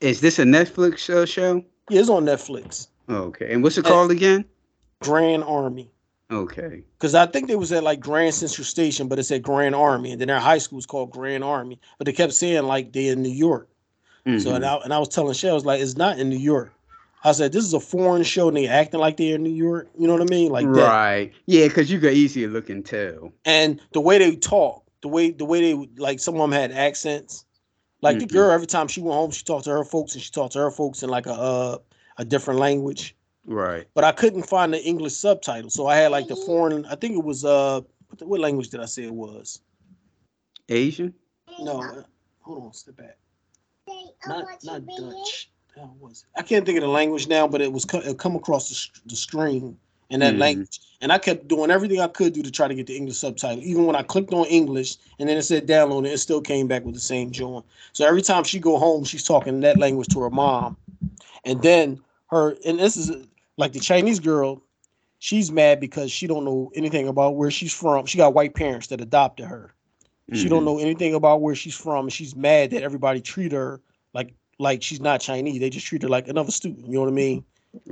Is 0.02 0.22
this 0.22 0.38
a 0.40 0.44
Netflix 0.44 1.10
uh, 1.10 1.26
show? 1.26 1.64
Yeah, 1.90 2.00
it's 2.02 2.10
on 2.10 2.26
Netflix. 2.26 2.88
Okay. 3.10 3.52
And 3.54 3.64
what's 3.64 3.78
it 3.78 3.86
called 3.86 4.12
again? 4.12 4.46
Grand 5.02 5.44
Army. 5.44 5.90
Okay. 6.32 6.84
Because 6.98 7.14
I 7.16 7.26
think 7.28 7.48
they 7.48 7.56
was 7.56 7.72
at 7.72 7.84
like 7.84 8.00
Grand 8.00 8.34
Central 8.34 8.66
Station, 8.66 9.08
but 9.08 9.20
it 9.20 9.24
said 9.24 9.44
Grand 9.44 9.76
Army, 9.76 10.12
and 10.12 10.20
then 10.20 10.28
their 10.28 10.40
high 10.40 10.58
school 10.58 10.78
was 10.78 10.86
called 10.88 11.12
Grand 11.12 11.44
Army. 11.44 11.80
But 11.98 12.06
they 12.06 12.14
kept 12.14 12.34
saying 12.34 12.64
like 12.66 12.94
they 12.94 13.08
in 13.10 13.22
New 13.22 13.30
York. 13.30 13.70
So 14.26 14.32
Mhm. 14.52 14.56
and 14.56 14.66
I, 14.66 14.76
and 14.78 14.94
I 14.94 14.98
was 15.00 15.10
telling 15.10 15.34
Shay, 15.36 15.50
I 15.50 15.54
was 15.54 15.66
like, 15.66 15.80
it's 15.82 15.96
not 15.98 16.18
in 16.18 16.30
New 16.30 16.38
York. 16.38 16.74
I 17.24 17.32
said, 17.32 17.52
this 17.52 17.64
is 17.64 17.74
a 17.74 17.80
foreign 17.80 18.24
show, 18.24 18.48
and 18.48 18.58
they 18.58 18.68
acting 18.68 19.00
like 19.00 19.18
they're 19.18 19.36
in 19.36 19.44
New 19.44 19.50
York. 19.54 19.88
You 19.98 20.08
know 20.08 20.14
what 20.14 20.22
I 20.22 20.26
mean? 20.26 20.52
Like 20.52 20.66
that. 20.66 20.72
right. 20.72 21.32
Yeah, 21.46 21.68
because 21.68 21.92
you 21.92 22.00
could 22.00 22.14
easily 22.14 22.48
look 22.48 22.70
and 22.70 22.84
tell. 22.86 23.32
And 23.46 23.80
the 23.94 24.02
way 24.02 24.18
they 24.18 24.36
talk, 24.36 24.84
the 25.02 25.08
way 25.10 25.30
the 25.32 25.46
way 25.46 25.62
they 25.62 25.90
like 25.98 26.20
some 26.20 26.36
of 26.36 26.42
them 26.42 26.52
had 26.52 26.72
accents. 26.72 27.46
Like 28.02 28.20
the 28.20 28.26
Mhm. 28.26 28.32
girl, 28.34 28.52
every 28.52 28.68
time 28.68 28.88
she 28.88 29.02
went 29.02 29.14
home, 29.16 29.32
she 29.32 29.44
talked 29.44 29.66
to 29.66 29.72
her 29.72 29.84
folks, 29.84 30.14
and 30.14 30.22
she 30.24 30.32
talked 30.32 30.54
to 30.54 30.60
her 30.60 30.72
folks 30.72 31.02
in 31.04 31.10
like 31.10 31.26
a 31.28 31.34
uh, 31.34 31.78
a 32.18 32.26
different 32.26 32.60
language. 32.60 33.16
Right. 33.46 33.88
But 33.94 34.04
I 34.04 34.12
couldn't 34.12 34.44
find 34.44 34.74
the 34.74 34.84
English 34.84 35.14
subtitle, 35.14 35.70
so 35.70 35.86
I 35.88 35.96
had 35.98 36.12
like 36.12 36.28
the 36.28 36.36
foreign. 36.36 36.86
I 36.88 36.96
think 36.96 37.14
it 37.16 37.24
was 37.24 37.46
uh, 37.46 37.82
what, 38.10 38.20
the- 38.20 38.26
what 38.28 38.40
language 38.40 38.70
did 38.70 38.80
I 38.82 38.86
say 38.86 39.04
it 39.04 39.14
was? 39.14 39.62
Asian? 40.70 41.14
No, 41.60 41.82
uh, 41.82 42.04
hold 42.42 42.64
on, 42.66 42.74
step 42.74 42.98
back. 42.98 43.18
Not 44.28 44.46
not 44.64 44.86
Dutch. 44.98 45.50
The 45.76 45.82
was 46.00 46.24
it? 46.24 46.40
I 46.40 46.44
can't 46.44 46.66
think 46.66 46.78
of 46.78 46.84
the 46.84 46.90
language 46.90 47.28
now, 47.28 47.48
but 47.48 47.62
it 47.62 47.72
was 47.72 47.86
co- 47.86 48.00
it 48.00 48.18
come 48.18 48.36
across 48.36 48.70
the, 48.70 49.00
the 49.10 49.16
screen 49.16 49.78
in 50.10 50.20
that 50.22 50.36
Mhm. 50.36 50.40
language, 50.40 50.80
and 51.02 51.12
I 51.12 51.18
kept 51.18 51.48
doing 51.48 51.72
everything 51.72 52.00
I 52.00 52.08
could 52.08 52.34
do 52.34 52.42
to 52.44 52.52
try 52.52 52.68
to 52.68 52.76
get 52.76 52.88
the 52.88 52.96
English 52.96 53.18
subtitle. 53.18 53.64
Even 53.64 53.86
when 53.86 53.96
I 53.96 54.04
clicked 54.04 54.34
on 54.34 54.46
English 54.46 54.98
and 55.20 55.28
then 55.28 55.38
it 55.38 55.44
said 55.44 55.68
download, 55.68 56.06
it, 56.06 56.14
it 56.14 56.18
still 56.20 56.42
came 56.42 56.68
back 56.68 56.86
with 56.86 56.94
the 56.96 57.02
same 57.02 57.32
joint. 57.32 57.66
So 57.94 58.06
every 58.08 58.22
time 58.22 58.44
she 58.44 58.60
go 58.60 58.78
home, 58.78 59.04
she's 59.04 59.24
talking 59.24 59.60
that 59.62 59.80
language 59.80 60.08
to 60.10 60.22
her 60.22 60.30
mom, 60.30 60.78
and 61.44 61.62
then 61.62 62.00
her 62.28 62.56
and 62.66 62.80
this 62.80 62.96
is 62.98 63.12
like 63.58 63.74
the 63.74 63.80
Chinese 63.80 64.20
girl. 64.20 64.62
She's 65.20 65.52
mad 65.52 65.80
because 65.80 66.12
she 66.12 66.28
don't 66.28 66.46
know 66.46 66.72
anything 66.76 67.08
about 67.08 67.36
where 67.36 67.50
she's 67.50 67.74
from. 67.74 68.06
She 68.06 68.18
got 68.18 68.34
white 68.34 68.54
parents 68.54 68.88
that 68.88 69.02
adopted 69.02 69.48
her. 69.48 69.74
She 70.34 70.50
don't 70.50 70.62
Mhm. 70.64 70.66
know 70.66 70.80
anything 70.80 71.16
about 71.16 71.42
where 71.42 71.56
she's 71.56 71.76
from. 71.76 72.06
and 72.06 72.14
She's 72.14 72.36
mad 72.36 72.72
that 72.72 72.84
everybody 72.84 73.22
treat 73.22 73.52
her 73.52 73.82
like 74.16 74.34
like 74.58 74.82
she's 74.82 75.02
not 75.02 75.22
Chinese. 75.22 75.60
They 75.60 75.70
just 75.70 75.86
treat 75.86 76.02
her 76.02 76.10
like 76.10 76.28
another 76.28 76.52
student. 76.52 76.88
You 76.88 76.94
know 76.94 77.02
what 77.02 77.10
I 77.10 77.12
mean? 77.12 77.46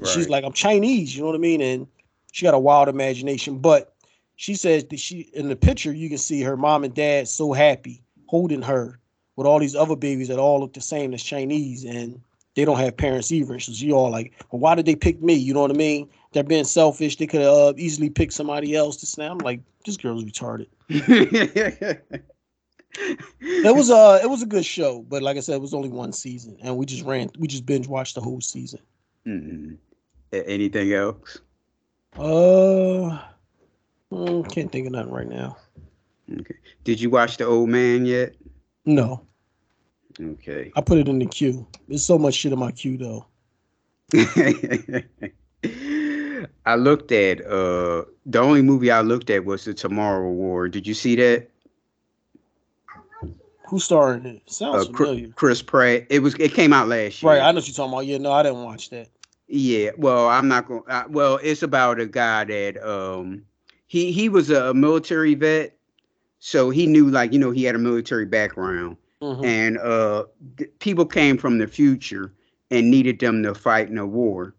She's 0.05 0.30
like, 0.30 0.45
I'm 0.45 0.53
Chinese. 0.53 1.13
You 1.15 1.21
know 1.21 1.28
what 1.28 1.36
I 1.36 1.39
mean? 1.39 1.61
And 1.61 1.88
she 2.32 2.45
got 2.45 2.53
a 2.53 2.59
wild 2.59 2.88
imagination. 2.88 3.59
But 3.59 3.93
she 4.38 4.55
says 4.55 4.86
that 4.86 4.99
she 4.99 5.30
in 5.34 5.49
the 5.49 5.55
picture 5.55 5.93
you 5.93 6.09
can 6.09 6.17
see 6.17 6.41
her 6.41 6.57
mom 6.57 6.84
and 6.84 6.95
dad 6.95 7.28
so 7.28 7.51
happy 7.53 8.01
holding 8.28 8.61
her 8.61 8.97
with 9.36 9.45
all 9.45 9.59
these 9.59 9.76
other 9.76 9.95
babies 9.95 10.30
that 10.30 10.39
all 10.39 10.61
look 10.61 10.74
the 10.74 10.82
same 10.82 11.13
as 11.13 11.21
Chinese 11.21 11.84
and 11.84 12.19
they 12.55 12.65
don't 12.65 12.80
have 12.80 12.95
parents 12.95 13.32
either. 13.32 13.59
So 13.59 13.74
she 13.74 13.91
all 13.91 14.09
like, 14.09 14.34
well, 14.51 14.59
why 14.59 14.76
did 14.76 14.86
they 14.86 14.95
pick 14.95 15.21
me? 15.21 15.34
You 15.34 15.53
know 15.53 15.61
what 15.61 15.71
I 15.71 15.76
mean? 15.76 16.09
They're 16.32 16.43
being 16.43 16.63
selfish. 16.63 17.17
They 17.17 17.28
could 17.28 17.41
have 17.41 17.53
uh, 17.53 17.74
easily 17.78 18.09
picked 18.09 18.34
somebody 18.34 18.76
else 18.76 18.95
to 18.97 19.05
snap. 19.05 19.32
I'm 19.32 19.38
like, 19.39 19.59
this 19.86 19.97
girl's 19.97 20.24
retarded. 20.24 20.67
It 22.98 23.76
was 23.76 23.89
uh 23.89 24.20
it 24.24 24.30
was 24.30 24.41
a 24.44 24.46
good 24.46 24.66
show, 24.66 25.02
but 25.02 25.22
like 25.24 25.38
I 25.38 25.39
said, 25.39 25.56
it 25.56 25.62
was 25.62 25.74
only 25.74 25.89
one 25.89 26.12
season, 26.14 26.58
and 26.62 26.78
we 26.78 26.86
just 26.86 27.04
ran, 27.04 27.30
we 27.39 27.48
just 27.48 27.66
binge 27.66 27.88
watched 27.88 28.16
the 28.16 28.22
whole 28.22 28.41
season. 28.41 28.80
Mhm. 29.28 29.78
Anything 30.32 30.94
else? 30.94 31.39
Uh, 32.16 33.20
mm, 34.12 34.52
can't 34.52 34.72
think 34.72 34.86
of 34.88 34.94
nothing 34.94 35.12
right 35.12 35.28
now. 35.28 35.58
Okay. 36.32 36.56
Did 36.84 37.02
you 37.02 37.10
watch 37.10 37.38
The 37.38 37.46
Old 37.46 37.70
Man 37.70 38.06
yet? 38.06 38.36
No, 38.86 39.26
Okay. 40.22 40.72
I 40.76 40.82
put 40.82 40.98
it 41.00 41.08
in 41.08 41.18
the 41.20 41.26
queue. 41.26 41.66
There's 41.88 42.06
so 42.06 42.18
much 42.20 42.36
shit 42.36 42.54
in 42.54 42.60
my 42.60 42.72
queue 42.72 42.98
though. 42.98 43.26
I 46.66 46.76
looked 46.76 47.12
at 47.12 47.41
uh 47.46 48.04
the 48.26 48.39
only 48.39 48.62
movie 48.62 48.91
I 48.91 49.02
looked 49.02 49.30
at 49.30 49.46
was 49.46 49.66
the 49.66 49.74
Tomorrow 49.74 50.30
War. 50.30 50.70
Did 50.70 50.86
you 50.86 50.94
see 50.94 51.16
that? 51.16 51.50
Who's 53.74 53.86
starring 53.86 54.24
in 54.26 54.36
it? 54.36 54.51
Sounds 54.51 54.88
Uh, 54.88 54.91
familiar. 54.91 55.30
Chris 55.30 55.63
Pratt. 55.63 56.05
It 56.11 56.19
was 56.21 56.36
it 56.36 56.53
came 56.53 56.71
out 56.74 56.88
last 56.89 57.24
year. 57.24 57.32
Right, 57.32 57.41
I 57.41 57.51
know 57.51 57.55
what 57.55 57.67
you're 57.67 57.74
talking 57.74 57.91
about. 57.91 58.05
Yeah, 58.05 58.19
no, 58.19 58.32
I 58.32 58.43
didn't 58.43 58.61
watch 58.63 58.91
that. 58.91 59.07
Yeah, 59.47 59.89
well, 59.97 60.28
I'm 60.30 60.47
not 60.47 60.67
going. 60.67 60.84
to 60.88 61.05
Well, 61.09 61.39
it's 61.41 61.63
about 61.63 61.99
a 61.99 62.05
guy 62.05 62.43
that 62.43 62.78
um 62.88 63.41
he 63.88 64.11
he 64.11 64.30
was 64.30 64.51
a 64.51 64.76
military 64.76 65.34
vet, 65.34 65.76
so 66.38 66.69
he 66.69 66.86
knew 66.86 67.09
like 67.09 67.34
you 67.34 67.39
know 67.39 67.49
he 67.49 67.63
had 67.63 67.74
a 67.74 67.80
military 67.80 68.28
background, 68.28 68.95
Mhm. 69.24 69.43
and 69.43 69.80
uh 69.80 70.26
th- 70.57 70.69
people 70.78 71.07
came 71.07 71.36
from 71.39 71.57
the 71.57 71.65
future 71.65 72.32
and 72.69 72.91
needed 72.91 73.17
them 73.17 73.41
to 73.41 73.55
fight 73.55 73.89
in 73.89 73.97
a 73.97 74.05
war 74.05 74.53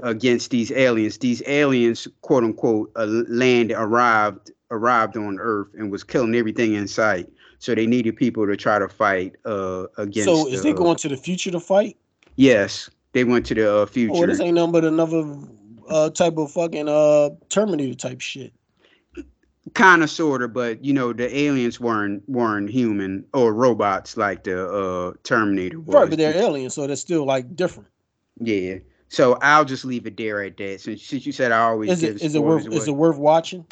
against 0.00 0.50
these 0.50 0.70
aliens. 0.72 1.16
These 1.16 1.42
aliens, 1.46 2.06
quote 2.20 2.44
unquote, 2.44 2.92
uh, 2.96 3.06
land 3.06 3.72
arrived 3.74 4.50
arrived 4.70 5.16
on 5.16 5.38
Earth 5.40 5.68
and 5.72 5.90
was 5.90 6.04
killing 6.04 6.34
everything 6.34 6.74
in 6.74 6.86
sight. 6.86 7.30
So 7.60 7.74
they 7.74 7.86
needed 7.86 8.16
people 8.16 8.46
to 8.46 8.56
try 8.56 8.78
to 8.78 8.88
fight 8.88 9.36
uh 9.44 9.86
against. 9.96 10.24
So 10.28 10.48
is 10.48 10.62
they 10.62 10.70
uh, 10.70 10.74
going 10.74 10.96
to 10.96 11.08
the 11.08 11.16
future 11.16 11.50
to 11.50 11.60
fight? 11.60 11.96
Yes, 12.36 12.88
they 13.12 13.24
went 13.24 13.46
to 13.46 13.54
the 13.54 13.78
uh, 13.78 13.86
future. 13.86 14.14
Oh, 14.16 14.26
this 14.26 14.40
ain't 14.40 14.54
nothing 14.54 14.72
but 14.72 14.84
another 14.84 15.36
uh 15.88 16.10
type 16.10 16.36
of 16.36 16.50
fucking 16.52 16.88
uh 16.88 17.30
Terminator 17.48 17.94
type 17.94 18.20
shit. 18.20 18.52
kind 19.74 20.02
of 20.02 20.10
sort 20.10 20.42
of 20.42 20.52
but 20.52 20.82
you 20.84 20.92
know 20.92 21.12
the 21.12 21.28
aliens 21.36 21.78
weren't 21.80 22.26
weren't 22.28 22.70
human 22.70 23.24
or 23.34 23.52
robots 23.52 24.16
like 24.16 24.44
the 24.44 24.66
uh 24.66 25.12
terminator 25.24 25.78
was 25.80 25.94
Right, 25.94 26.08
but 26.08 26.18
they're 26.18 26.36
aliens, 26.36 26.74
so 26.74 26.86
they're 26.86 26.96
still 26.96 27.26
like 27.26 27.54
different. 27.56 27.88
yeah 28.40 28.76
so 29.08 29.38
i'll 29.42 29.64
just 29.66 29.84
leave 29.84 30.06
it 30.06 30.16
there 30.16 30.42
at 30.42 30.56
that 30.58 30.80
since, 30.80 31.02
since 31.02 31.26
you 31.26 31.32
said 31.32 31.52
i 31.52 31.58
always 31.60 31.90
Is 31.90 32.02
it 32.02 32.22
is 32.22 32.34
it 32.34 32.42
worth 32.42 32.62
spoilers 32.62 32.82
is 32.82 32.88
it 32.88 32.92
worth 32.96 33.16
watching? 33.18 33.66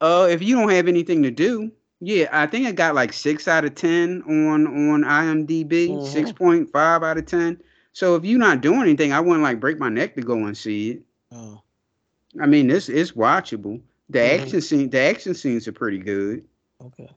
uh 0.00 0.28
if 0.30 0.40
you 0.42 0.54
don't 0.56 0.70
have 0.70 0.88
anything 0.88 1.22
to 1.24 1.30
do 1.30 1.70
yeah 2.00 2.28
i 2.32 2.46
think 2.46 2.66
i 2.66 2.72
got 2.72 2.94
like 2.94 3.12
six 3.12 3.48
out 3.48 3.64
of 3.64 3.74
ten 3.74 4.22
on 4.22 4.66
on 4.66 5.02
imdb 5.02 5.88
Mhm. 5.88 6.00
6.5 6.00 7.02
out 7.02 7.18
of 7.18 7.26
10 7.26 7.60
so 7.92 8.14
if 8.14 8.24
you're 8.24 8.38
not 8.38 8.60
doing 8.60 8.82
anything 8.82 9.12
i 9.12 9.20
wouldn't 9.20 9.42
like 9.42 9.58
break 9.60 9.78
my 9.78 9.88
neck 9.88 10.14
to 10.14 10.22
go 10.22 10.44
and 10.46 10.56
see 10.56 10.90
it 10.92 11.02
Oh. 11.32 11.60
i 12.40 12.46
mean 12.46 12.66
this 12.68 12.88
is 12.88 13.12
watchable 13.12 13.80
the 14.10 14.18
Mhm. 14.20 14.40
action 14.40 14.60
scene 14.60 14.90
the 14.90 15.00
action 15.00 15.34
scenes 15.34 15.66
are 15.66 15.72
pretty 15.72 15.98
good 15.98 16.44
Okay. 16.80 17.10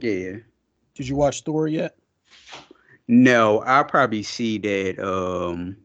yeah 0.00 0.36
Did 0.94 1.08
you 1.08 1.14
watch 1.16 1.42
Thor 1.42 1.68
yet? 1.68 1.96
No, 3.10 3.60
I'll 3.60 3.84
probably 3.84 4.22
see 4.22 4.58
that. 4.58 4.98
Um, 4.98 5.76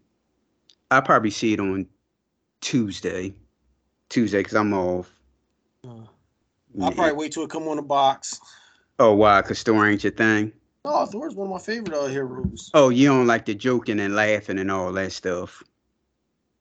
I'll 0.91 1.01
probably 1.03 1.29
see 1.29 1.53
it 1.53 1.59
on 1.61 1.87
Tuesday. 2.59 3.33
Tuesday, 4.09 4.39
because 4.39 4.55
I'm 4.55 4.73
off. 4.73 5.09
Uh, 5.87 6.03
I'll 6.81 6.89
Yeah. 6.89 6.95
probably 6.95 7.13
wait 7.13 7.31
till 7.31 7.43
it 7.43 7.49
come 7.49 7.67
on 7.67 7.77
the 7.77 7.81
box. 7.83 8.39
Oh, 8.99 9.13
why? 9.13 9.41
Because 9.41 9.61
Thor 9.63 9.87
ain't 9.87 10.03
your 10.03 10.11
thing. 10.11 10.51
Oh, 10.85 11.05
Thor's 11.05 11.35
one 11.35 11.47
of 11.47 11.53
my 11.53 11.59
favorite 11.59 11.97
uh, 11.97 12.07
heroes. 12.07 12.69
Oh, 12.73 12.89
you 12.89 13.07
don't 13.07 13.27
like 13.27 13.45
the 13.45 13.55
joking 13.55 13.99
and 13.99 14.15
laughing 14.15 14.59
and 14.59 14.69
all 14.71 14.91
that 14.93 15.11
stuff. 15.11 15.63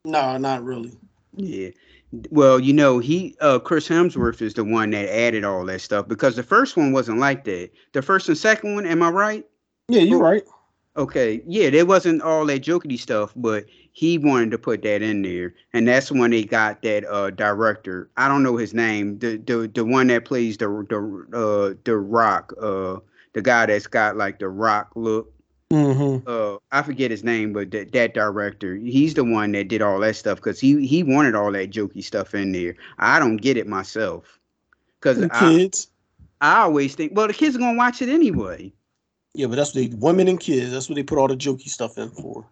No, 0.04 0.36
not 0.36 0.64
really. 0.64 0.92
Yeah. 1.36 1.70
Well, 2.30 2.60
you 2.60 2.72
know, 2.72 2.98
he 2.98 3.36
uh 3.40 3.58
Chris 3.58 3.88
Hemsworth 3.88 4.42
is 4.42 4.54
the 4.54 4.64
one 4.64 4.90
that 4.90 5.08
added 5.08 5.44
all 5.44 5.64
that 5.64 5.80
stuff 5.80 6.08
because 6.08 6.36
the 6.36 6.42
first 6.42 6.76
one 6.76 6.92
wasn't 6.92 7.18
like 7.18 7.44
that. 7.44 7.70
The 7.92 8.02
first 8.02 8.28
and 8.28 8.36
second 8.36 8.74
one, 8.74 8.84
am 8.84 9.02
I 9.02 9.08
right? 9.08 9.46
Yeah, 9.88 10.02
you're 10.02 10.18
Oh. 10.18 10.22
right. 10.22 10.42
Okay, 10.96 11.42
yeah, 11.46 11.70
there 11.70 11.86
wasn't 11.86 12.20
all 12.20 12.44
that 12.46 12.62
jokey 12.62 12.98
stuff, 12.98 13.32
but 13.34 13.64
he 13.92 14.18
wanted 14.18 14.50
to 14.50 14.58
put 14.58 14.82
that 14.82 15.02
in 15.02 15.22
there, 15.22 15.54
and 15.72 15.86
that's 15.86 16.10
when 16.10 16.30
they 16.30 16.44
got 16.44 16.82
that 16.82 17.04
uh 17.08 17.30
director. 17.30 18.10
I 18.16 18.26
don't 18.28 18.42
know 18.42 18.56
his 18.56 18.74
name, 18.74 19.18
the 19.18 19.36
the 19.36 19.70
the 19.72 19.84
one 19.84 20.08
that 20.08 20.24
plays 20.24 20.56
the 20.56 20.68
the 20.88 21.36
uh 21.36 21.74
the 21.84 21.96
Rock, 21.96 22.52
uh 22.60 22.96
the 23.34 23.42
guy 23.42 23.66
that's 23.66 23.86
got 23.86 24.16
like 24.16 24.38
the 24.38 24.48
Rock 24.48 24.90
look. 24.94 25.32
Mm-hmm. 25.70 26.28
Uh, 26.28 26.58
I 26.70 26.82
forget 26.82 27.10
his 27.10 27.24
name, 27.24 27.54
but 27.54 27.70
that 27.70 27.92
that 27.92 28.12
director, 28.12 28.76
he's 28.76 29.14
the 29.14 29.24
one 29.24 29.52
that 29.52 29.68
did 29.68 29.80
all 29.80 30.00
that 30.00 30.16
stuff 30.16 30.36
because 30.36 30.60
he 30.60 30.86
he 30.86 31.02
wanted 31.02 31.34
all 31.34 31.50
that 31.52 31.70
jokey 31.70 32.04
stuff 32.04 32.34
in 32.34 32.52
there. 32.52 32.76
I 32.98 33.18
don't 33.18 33.38
get 33.38 33.56
it 33.56 33.66
myself, 33.66 34.38
because 35.00 35.18
The 35.18 35.30
I, 35.34 35.38
kids. 35.38 35.88
I 36.42 36.60
always 36.62 36.94
think, 36.94 37.12
well, 37.14 37.26
the 37.26 37.32
kids 37.32 37.56
are 37.56 37.58
gonna 37.58 37.78
watch 37.78 38.02
it 38.02 38.10
anyway. 38.10 38.70
Yeah, 39.32 39.46
but 39.46 39.56
that's 39.56 39.74
what 39.74 39.90
they 39.90 39.96
women 39.96 40.28
and 40.28 40.38
kids. 40.38 40.72
That's 40.72 40.90
what 40.90 40.96
they 40.96 41.02
put 41.02 41.16
all 41.16 41.28
the 41.28 41.36
jokey 41.36 41.68
stuff 41.68 41.96
in 41.96 42.10
for. 42.10 42.44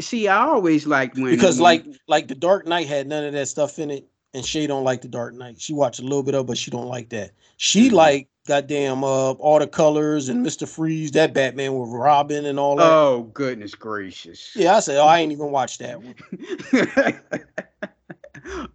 See, 0.00 0.26
I 0.26 0.44
always 0.44 0.86
like 0.86 1.14
when 1.14 1.30
Because 1.30 1.60
like 1.60 1.84
like 2.08 2.28
the 2.28 2.34
Dark 2.34 2.66
Knight 2.66 2.88
had 2.88 3.06
none 3.06 3.24
of 3.24 3.32
that 3.32 3.46
stuff 3.46 3.78
in 3.78 3.90
it, 3.90 4.08
and 4.34 4.44
Shay 4.44 4.66
don't 4.66 4.82
like 4.84 5.02
the 5.02 5.08
Dark 5.08 5.34
Knight. 5.34 5.60
She 5.60 5.72
watched 5.72 6.00
a 6.00 6.02
little 6.02 6.22
bit 6.22 6.34
of, 6.34 6.46
but 6.46 6.58
she 6.58 6.70
don't 6.70 6.88
like 6.88 7.10
that. 7.10 7.30
She 7.58 7.88
Mhm. 7.88 7.92
like 7.92 8.28
goddamn 8.46 9.04
uh 9.04 9.32
all 9.32 9.58
the 9.58 9.66
colors 9.68 10.28
and 10.28 10.42
Mister 10.42 10.66
Freeze, 10.66 11.12
that 11.12 11.32
Batman 11.32 11.78
with 11.78 11.90
Robin 11.90 12.46
and 12.46 12.58
all 12.58 12.76
that. 12.76 12.92
Oh 12.92 13.30
goodness 13.34 13.74
gracious! 13.74 14.50
yeah, 14.56 14.74
I 14.76 14.80
said, 14.80 14.98
oh, 14.98 15.06
I 15.06 15.20
ain't 15.20 15.32
even 15.32 15.50
watched 15.52 15.78
that 15.80 16.02
one. 16.02 16.14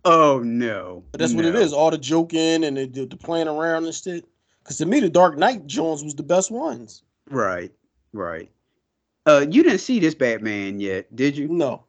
oh 0.05 0.39
no! 0.39 1.03
But 1.11 1.19
that's 1.19 1.33
what 1.33 1.45
it 1.45 1.55
is. 1.55 1.73
All 1.73 1.91
the 1.91 1.97
joking 1.97 2.63
and 2.63 2.77
the, 2.77 2.85
the, 2.85 3.05
the 3.05 3.17
playing 3.17 3.47
around 3.47 3.85
and 3.85 3.93
shit. 3.93 4.25
Because 4.63 4.77
to 4.77 4.85
me, 4.85 5.01
the 5.01 5.09
Dark 5.09 5.37
Knight 5.37 5.67
Jones 5.67 6.03
was 6.03 6.15
the 6.15 6.23
best 6.23 6.49
ones. 6.49 7.03
Right, 7.29 7.71
right. 8.13 8.49
Uh, 9.26 9.45
you 9.49 9.63
didn't 9.63 9.80
see 9.80 9.99
this 9.99 10.15
Batman 10.15 10.80
yet, 10.80 11.13
did 11.15 11.38
you? 11.38 11.47
No, 11.47 11.86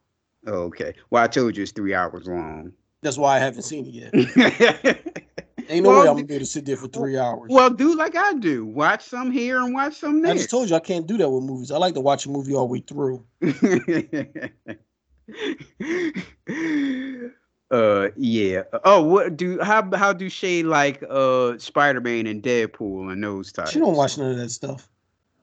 Oh, 0.47 0.63
okay. 0.65 0.93
Well, 1.09 1.23
I 1.23 1.27
told 1.27 1.57
you 1.57 1.63
it's 1.63 1.71
three 1.71 1.95
hours 1.95 2.27
long. 2.27 2.71
that's 3.01 3.17
why 3.17 3.35
I 3.35 3.39
haven't 3.39 3.63
seen 3.63 3.87
it 3.87 4.13
yet. 4.13 5.01
Ain't 5.69 5.83
no 5.83 5.89
way 5.89 5.99
I'm 6.01 6.05
gonna 6.13 6.23
be 6.25 6.35
able 6.35 6.45
to 6.45 6.45
sit 6.45 6.65
there 6.65 6.77
for 6.77 6.87
three 6.87 7.17
hours. 7.17 7.49
well, 7.49 7.71
do 7.71 7.95
like 7.95 8.15
I 8.15 8.33
do. 8.33 8.67
Watch 8.67 9.03
some 9.03 9.31
here 9.31 9.57
and 9.59 9.73
watch 9.73 9.95
some 9.95 10.21
there. 10.21 10.33
I 10.33 10.35
just 10.35 10.51
told 10.51 10.69
you 10.69 10.75
I 10.75 10.79
can't 10.79 11.07
do 11.07 11.17
that 11.17 11.27
with 11.27 11.43
movies. 11.43 11.71
I 11.71 11.77
like 11.77 11.95
to 11.95 12.01
watch 12.01 12.27
a 12.27 12.29
movie 12.29 12.53
all 12.53 12.67
the 12.67 12.73
way 12.73 12.81
through. 12.81 13.25
uh 17.71 18.09
yeah 18.15 18.61
oh 18.83 19.01
what 19.01 19.35
do 19.35 19.59
how 19.61 19.89
how 19.95 20.13
do 20.13 20.29
Shay 20.29 20.61
like 20.61 21.03
uh 21.09 21.57
spider-man 21.57 22.27
and 22.27 22.43
deadpool 22.43 23.11
and 23.11 23.23
those 23.23 23.51
types 23.51 23.71
She 23.71 23.79
don't 23.79 23.95
watch 23.95 24.19
none 24.19 24.31
of 24.31 24.37
that 24.37 24.49
stuff. 24.49 24.87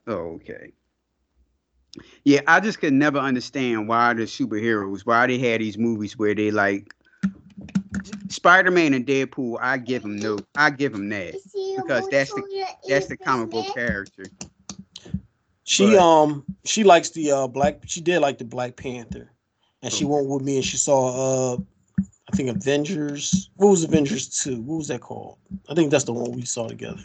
oh 0.07 0.39
okay 0.39 0.73
yeah 2.25 2.41
i 2.47 2.61
just 2.61 2.79
could 2.81 2.93
never 2.93 3.19
understand 3.19 3.89
why 3.89 4.13
the 4.15 4.23
superheroes 4.23 5.03
why 5.05 5.27
they 5.27 5.39
had 5.39 5.61
these 5.61 5.79
movies 5.79 6.19
where 6.19 6.35
they 6.35 6.51
like 6.51 6.95
spider-man 8.29 8.95
and 8.95 9.07
deadpool 9.07 9.59
i 9.61 9.77
give 9.77 10.03
them 10.03 10.17
no 10.17 10.39
i 10.57 10.71
give 10.71 10.93
them 10.93 11.09
that 11.09 11.35
because 11.77 12.09
that's 12.09 12.33
the 12.33 12.43
that's 12.89 13.07
the 13.07 13.17
comic 13.17 13.51
book 13.51 13.67
character 13.75 14.25
She 15.65 15.95
But- 15.95 15.99
um 15.99 16.45
she 16.65 16.85
likes 16.85 17.11
the 17.11 17.31
uh 17.33 17.47
black. 17.47 17.83
She 17.87 18.01
did 18.01 18.21
like 18.21 18.39
the 18.39 18.45
Black 18.45 18.77
Panther, 18.77 19.31
and 19.83 19.93
she 19.93 20.05
went 20.05 20.27
with 20.29 20.43
me 20.43 20.57
and 20.57 20.65
she 20.65 20.77
saw 20.77 21.55
uh 21.55 21.57
I 22.33 22.37
think 22.37 22.49
Avengers. 22.49 23.51
What 23.57 23.69
was 23.69 23.85
Avengers 23.85 24.29
two? 24.29 24.61
What 24.63 24.77
was 24.79 24.89
that 24.89 25.01
called? 25.01 25.39
I 25.69 25.75
think 25.75 25.91
that's 25.91 26.05
the 26.05 26.13
one 26.13 26.33
we 26.33 26.45
saw 26.45 26.67
together. 26.69 27.05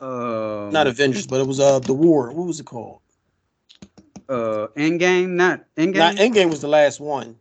uh 0.00 0.70
Not 0.72 0.86
Avengers, 0.86 1.26
but 1.26 1.40
it 1.40 1.46
was 1.46 1.60
uh 1.60 1.78
the 1.80 1.92
War. 1.94 2.32
What 2.32 2.46
was 2.46 2.60
it 2.60 2.66
called? 2.66 3.00
Uh 4.28 4.66
endgame 4.76 5.30
not 5.30 5.64
endgame 5.76 5.94
Not 5.96 6.16
Endgame 6.16 6.50
was 6.50 6.60
the 6.60 6.68
last 6.68 7.00
one. 7.00 7.36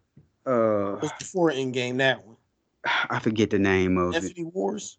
uh 0.46 0.96
It 0.96 1.02
was 1.02 1.12
before 1.14 1.52
Endgame. 1.52 1.98
That 1.98 2.26
one. 2.26 2.38
i 3.10 3.20
forget 3.20 3.50
the 3.50 3.60
name 3.60 3.98
of 3.98 4.16
it 4.16 4.18
Infinity 4.24 4.44
Wars. 4.46 4.98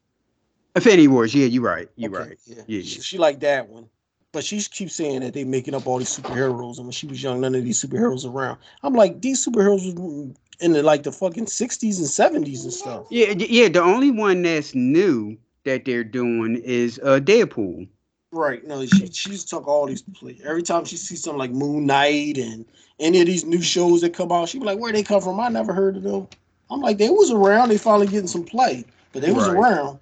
Infinity 0.77 1.09
Wars. 1.09 1.35
Yeah, 1.35 1.47
you're 1.47 1.63
right. 1.63 1.89
You're 1.97 2.11
Okay, 2.13 2.29
right. 2.31 2.39
Yeah. 2.47 2.63
Yeah, 2.67 2.83
She, 2.83 2.97
yeah. 2.97 3.03
she 3.03 3.19
liked 3.19 3.41
that 3.41 3.69
one. 3.69 3.89
But 4.33 4.45
she 4.45 4.61
keeps 4.61 4.95
saying 4.95 5.21
that 5.21 5.33
they're 5.33 5.47
making 5.47 5.75
up 5.75 5.87
all 5.87 5.99
these 5.99 6.15
superheroes, 6.15 6.77
and 6.77 6.87
when 6.87 6.93
she 6.93 7.07
was 7.07 7.23
young, 7.23 7.41
none 7.41 7.55
of 7.55 7.65
these 7.65 7.83
superheroes 7.83 8.31
around. 8.31 8.59
I'm 8.83 8.93
like, 8.93 9.23
these 9.23 9.45
superheroes 9.45 9.87
was 9.95 10.35
in 10.61 10.73
the 10.73 10.83
like 10.83 11.03
the 11.03 11.13
fucking 11.13 11.47
60s 11.47 11.99
and 11.99 12.07
70s 12.09 12.65
and 12.65 12.73
stuff. 12.73 13.07
Yeah, 13.11 13.33
yeah. 13.37 13.69
The 13.69 13.83
only 13.83 14.11
one 14.11 14.43
that's 14.43 14.75
new 14.75 15.39
that 15.65 15.87
they're 15.87 16.05
doing 16.05 16.57
is 16.57 17.01
uh 17.03 17.21
Deadpool. 17.21 17.89
Right. 18.31 18.65
No, 18.67 18.85
she 18.85 19.07
she 19.07 19.31
just 19.31 19.49
took 19.49 19.67
all 19.67 19.87
these 19.87 20.03
pla- 20.03 20.33
every 20.45 20.63
time 20.63 20.85
she 20.85 20.97
sees 20.97 21.23
something 21.23 21.39
like 21.39 21.51
Moon 21.51 21.87
Knight 21.87 22.37
and 22.37 22.65
any 23.01 23.21
of 23.21 23.27
these 23.27 23.45
new 23.47 23.63
shows 23.63 24.03
that 24.03 24.13
come 24.13 24.31
out, 24.31 24.49
she 24.51 24.59
be 24.59 24.67
like, 24.67 24.79
Where 24.79 24.93
they 24.93 25.03
come 25.03 25.23
from? 25.23 25.41
I 25.41 25.49
never 25.49 25.73
heard 25.73 25.97
of 25.97 26.03
them. 26.03 26.29
I'm 26.71 26.81
like, 26.83 26.99
they 26.99 27.09
was 27.09 27.31
around, 27.31 27.71
they 27.71 27.79
finally 27.79 28.07
getting 28.07 28.29
some 28.29 28.45
play. 28.45 28.85
But 29.13 29.23
they 29.23 29.33
was 29.33 29.49
Right. 29.49 29.57
around. 29.57 29.99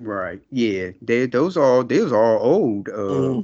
Right. 0.00 0.40
Yeah. 0.50 0.90
They 1.00 1.26
those 1.26 1.56
all 1.56 1.84
they 1.84 2.00
was 2.00 2.12
all 2.12 2.38
old 2.38 2.88
uh 2.88 2.92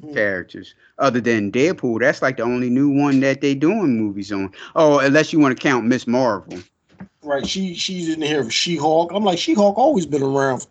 Mhm. 0.02 0.12
characters. 0.12 0.74
Other 0.98 1.20
than 1.20 1.52
Deadpool, 1.52 2.00
that's 2.00 2.22
like 2.22 2.38
the 2.38 2.42
only 2.42 2.70
new 2.70 2.90
one 2.90 3.20
that 3.20 3.40
they 3.40 3.54
doing 3.54 3.96
movies 3.96 4.32
on. 4.32 4.52
Oh, 4.74 4.98
unless 4.98 5.32
you 5.32 5.38
want 5.38 5.56
to 5.56 5.62
count 5.62 5.86
Miss 5.86 6.06
Marvel. 6.08 6.58
Right. 7.22 7.46
She 7.46 7.74
she's 7.74 8.08
in 8.12 8.20
here 8.20 8.42
for 8.42 8.50
She 8.50 8.76
Hulk. 8.76 9.12
I'm 9.14 9.22
like, 9.24 9.38
She 9.38 9.54
Hulk 9.54 9.78
always 9.78 10.06
been 10.06 10.22
around. 10.24 10.66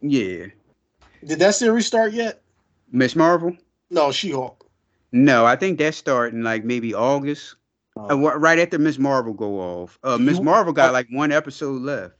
Yeah. 0.00 0.46
Did 1.26 1.40
that 1.40 1.56
series 1.56 1.86
start 1.88 2.12
yet? 2.12 2.40
Miss 2.90 3.14
Marvel? 3.16 3.56
No, 3.90 4.12
She 4.12 4.30
Hulk. 4.30 4.64
No, 5.12 5.46
I 5.46 5.56
think 5.56 5.78
that's 5.78 5.96
starting 5.96 6.42
like 6.42 6.64
maybe 6.64 6.92
August. 6.94 7.54
Uh, 7.96 8.16
right 8.16 8.58
after 8.60 8.78
Miss 8.78 8.98
Marvel 8.98 9.32
go 9.32 9.58
off. 9.58 9.98
Uh 10.04 10.18
Miss 10.18 10.40
Marvel 10.40 10.72
got 10.72 10.90
uh, 10.90 10.92
like 10.92 11.08
one 11.10 11.32
episode 11.32 11.82
left. 11.82 12.14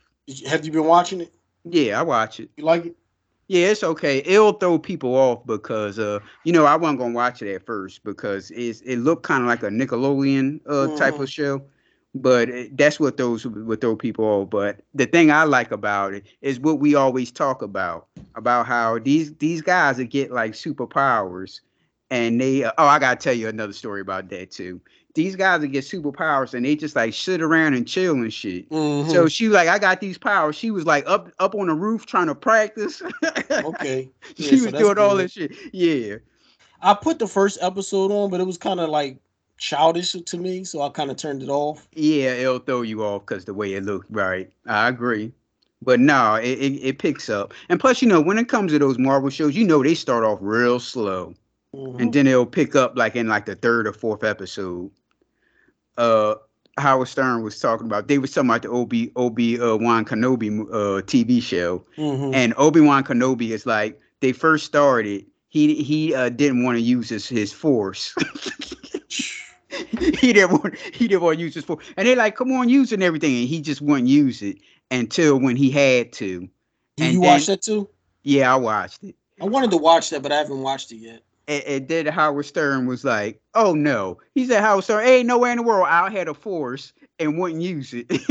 Have 0.48 0.64
you 0.66 0.72
been 0.72 0.84
watching 0.84 1.20
it? 1.20 1.32
Yeah, 1.64 2.00
I 2.00 2.02
watch 2.02 2.40
it. 2.40 2.50
You 2.56 2.64
like 2.64 2.86
it? 2.86 2.96
Yeah, 3.46 3.68
it's 3.68 3.82
okay. 3.84 4.18
It'll 4.26 4.52
throw 4.52 4.78
people 4.78 5.14
off 5.14 5.46
because 5.46 5.98
uh, 5.98 6.18
you 6.44 6.52
know, 6.52 6.64
I 6.64 6.76
wasn't 6.76 6.98
gonna 6.98 7.14
watch 7.14 7.42
it 7.42 7.54
at 7.54 7.64
first 7.64 8.02
because 8.04 8.50
it's 8.50 8.80
it 8.80 8.96
looked 8.96 9.22
kind 9.22 9.42
of 9.42 9.48
like 9.48 9.62
a 9.62 9.68
Nickelodeon 9.68 10.60
uh 10.66 10.96
type 10.96 11.14
Mhm. 11.14 11.20
of 11.22 11.30
show. 11.30 11.62
But 12.14 12.48
that's 12.72 12.98
what 12.98 13.16
those 13.16 13.46
would 13.46 13.80
throw 13.80 13.94
people 13.94 14.24
off. 14.24 14.50
But 14.50 14.80
the 14.94 15.06
thing 15.06 15.30
I 15.30 15.44
like 15.44 15.70
about 15.70 16.14
it 16.14 16.26
is 16.40 16.58
what 16.58 16.80
we 16.80 16.94
always 16.94 17.30
talk 17.30 17.62
about 17.62 18.06
about 18.34 18.66
how 18.66 18.98
these 18.98 19.34
these 19.36 19.60
guys 19.60 19.98
that 19.98 20.06
get 20.06 20.30
like 20.32 20.52
superpowers, 20.52 21.60
and 22.10 22.40
they 22.40 22.64
uh, 22.64 22.72
oh 22.78 22.86
I 22.86 22.98
gotta 22.98 23.16
tell 23.20 23.34
you 23.34 23.48
another 23.48 23.74
story 23.74 24.00
about 24.00 24.30
that 24.30 24.50
too. 24.50 24.80
These 25.14 25.36
guys 25.36 25.60
that 25.60 25.68
get 25.68 25.84
superpowers 25.84 26.54
and 26.54 26.64
they 26.64 26.76
just 26.76 26.96
like 26.96 27.12
sit 27.12 27.42
around 27.42 27.74
and 27.74 27.86
chill 27.86 28.14
and 28.14 28.32
shit. 28.32 28.68
Mhm. 28.70 29.10
So 29.10 29.28
she 29.28 29.48
was 29.48 29.54
like, 29.54 29.68
I 29.68 29.78
got 29.78 30.00
these 30.00 30.16
powers. 30.16 30.56
She 30.56 30.70
was 30.70 30.86
like 30.86 31.04
up 31.06 31.30
up 31.38 31.54
on 31.54 31.66
the 31.66 31.74
roof 31.74 32.06
trying 32.06 32.28
to 32.28 32.34
practice. 32.34 33.02
okay. 33.50 34.08
Yeah, 34.36 34.48
she 34.48 34.56
so 34.58 34.70
was 34.70 34.80
doing 34.80 34.98
all 34.98 35.16
this 35.16 35.32
shit. 35.32 35.52
Yeah. 35.72 36.16
I 36.80 36.94
put 36.94 37.18
the 37.18 37.26
first 37.26 37.58
episode 37.60 38.12
on, 38.12 38.30
but 38.30 38.40
it 38.40 38.46
was 38.46 38.56
kind 38.58 38.78
of 38.80 38.88
like 38.88 39.18
childish 39.58 40.12
to 40.12 40.38
me, 40.38 40.64
so 40.64 40.80
I 40.82 40.88
kind 40.88 41.10
of 41.10 41.16
turned 41.16 41.42
it 41.42 41.48
off. 41.48 41.86
Yeah, 41.94 42.30
it'll 42.30 42.58
throw 42.60 42.82
you 42.82 43.04
off 43.04 43.26
because 43.26 43.44
the 43.44 43.54
way 43.54 43.74
it 43.74 43.84
looked. 43.84 44.06
Right. 44.10 44.50
I 44.66 44.88
agree. 44.88 45.32
But 45.82 46.00
no, 46.00 46.34
it, 46.36 46.58
it, 46.58 46.72
it 46.82 46.98
picks 46.98 47.28
up. 47.28 47.54
And 47.68 47.78
plus, 47.78 48.02
you 48.02 48.08
know, 48.08 48.20
when 48.20 48.38
it 48.38 48.48
comes 48.48 48.72
to 48.72 48.78
those 48.78 48.98
Marvel 48.98 49.30
shows, 49.30 49.54
you 49.54 49.64
know 49.64 49.82
they 49.82 49.94
start 49.94 50.24
off 50.24 50.38
real 50.40 50.80
slow. 50.80 51.34
Mhm. 51.74 52.00
And 52.00 52.12
then 52.12 52.26
it'll 52.26 52.46
pick 52.46 52.74
up 52.74 52.96
like 52.96 53.14
in 53.14 53.28
like 53.28 53.44
the 53.46 53.54
third 53.54 53.86
or 53.86 53.92
fourth 53.92 54.24
episode. 54.24 54.90
Uh 55.96 56.34
Howard 56.78 57.08
Stern 57.08 57.42
was 57.42 57.58
talking 57.58 57.86
about 57.86 58.08
they 58.08 58.18
was 58.18 58.32
talking 58.32 58.48
about 58.50 58.62
the 58.62 58.70
Obi 58.70 59.12
Obi 59.16 59.60
uh, 59.60 59.76
Wan 59.76 60.04
Kenobi 60.04 60.60
uh 60.70 61.02
TV 61.02 61.42
show. 61.42 61.84
Mhm. 61.96 62.34
and 62.34 62.54
Obi-Wan 62.56 63.04
Kenobi 63.04 63.50
is 63.50 63.66
like 63.66 64.00
they 64.20 64.32
first 64.32 64.64
started 64.66 65.26
he 65.48 65.82
he 65.82 66.14
uh, 66.14 66.28
didn't 66.28 66.62
want 66.64 66.76
to 66.76 66.82
use 66.82 67.08
his 67.08 67.28
his 67.28 67.52
force 67.52 68.14
he 70.18 70.32
didn't 70.32 70.50
want 70.52 70.76
he 70.78 71.08
didn't 71.08 71.22
want 71.22 71.38
to 71.38 71.42
use 71.44 71.54
his 71.54 71.64
force 71.64 71.84
and 71.96 72.06
they 72.06 72.14
like 72.14 72.36
come 72.36 72.52
on 72.52 72.68
using 72.68 73.02
everything 73.02 73.34
and 73.36 73.48
he 73.48 73.60
just 73.60 73.80
wouldn't 73.80 74.08
use 74.08 74.42
it 74.42 74.58
until 74.90 75.38
when 75.38 75.56
he 75.56 75.70
had 75.70 76.12
to 76.14 76.48
and 76.98 77.12
you 77.14 77.20
then- 77.20 77.30
watch 77.30 77.46
that 77.46 77.62
too? 77.62 77.88
yeah 78.22 78.52
I 78.52 78.56
watched 78.56 79.04
it 79.04 79.14
I 79.40 79.44
wanted 79.44 79.70
to 79.70 79.76
watch 79.76 80.10
that, 80.10 80.22
but 80.22 80.32
I 80.32 80.36
haven't 80.38 80.62
watched 80.62 80.90
it 80.90 80.96
yet. 80.96 81.22
and, 81.46 81.62
and 81.64 81.88
then 81.88 82.06
Howard 82.06 82.46
Stern 82.46 82.86
was 82.86 83.04
like 83.04 83.40
oh 83.54 83.72
no 83.74 84.18
he 84.34 84.46
said 84.46 84.60
Howard 84.60 84.84
Stern 84.84 85.06
ain't 85.06 85.26
nowhere 85.26 85.52
in 85.52 85.58
the 85.58 85.62
world 85.62 85.86
I 85.88 86.10
had 86.10 86.28
a 86.28 86.34
force 86.34 86.92
and 87.18 87.38
wouldn't 87.38 87.62
use 87.62 87.92
it 87.94 88.08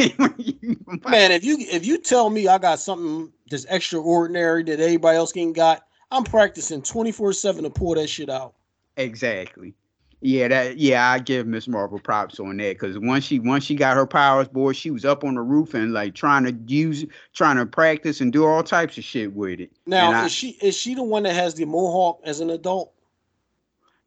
Man, 1.10 1.32
if 1.32 1.44
you 1.44 1.58
if 1.60 1.86
you 1.86 1.98
tell 1.98 2.30
me 2.30 2.48
I 2.48 2.58
got 2.58 2.80
something 2.80 3.32
that's 3.50 3.66
extraordinary 3.66 4.64
that 4.64 4.80
everybody 4.80 5.18
else 5.18 5.36
ain't 5.36 5.56
got, 5.56 5.84
I'm 6.12 6.24
practicing 6.24 6.82
24/7 6.82 7.62
to 7.64 7.70
pull 7.70 7.96
that 7.96 8.08
shit 8.08 8.30
out. 8.30 8.54
Exactly. 8.96 9.74
Yeah, 10.22 10.48
that 10.48 10.78
yeah, 10.78 11.12
I 11.12 11.20
give 11.20 11.46
Miss 11.46 11.68
Marvel 11.68 12.00
props 12.00 12.40
on 12.40 12.58
that 12.58 12.74
because 12.74 12.98
once 12.98 13.24
she 13.24 13.40
once 13.40 13.64
she 13.64 13.76
got 13.76 13.96
her 13.96 14.08
powers, 14.08 14.48
boy, 14.48 14.74
she 14.74 14.90
was 14.90 15.06
up 15.06 15.24
on 15.24 15.36
the 15.36 15.42
roof 15.42 15.76
and 15.76 15.94
like 15.94 16.16
trying 16.16 16.44
to 16.46 16.58
use 16.74 17.06
trying 17.34 17.58
to 17.58 17.68
practice 17.68 18.20
and 18.20 18.34
do 18.34 18.44
all 18.46 18.64
types 18.64 18.98
of 18.98 19.04
shit 19.04 19.34
with 19.34 19.60
it. 19.60 19.72
Now, 19.86 20.08
And 20.10 20.18
I- 20.18 20.26
is 20.26 20.32
she 20.32 20.52
is 20.62 20.76
she 20.76 20.96
the 20.96 21.04
one 21.04 21.24
that 21.24 21.34
has 21.36 21.54
the 21.54 21.66
mohawk 21.66 22.22
as 22.24 22.40
an 22.40 22.50
adult? 22.50 22.94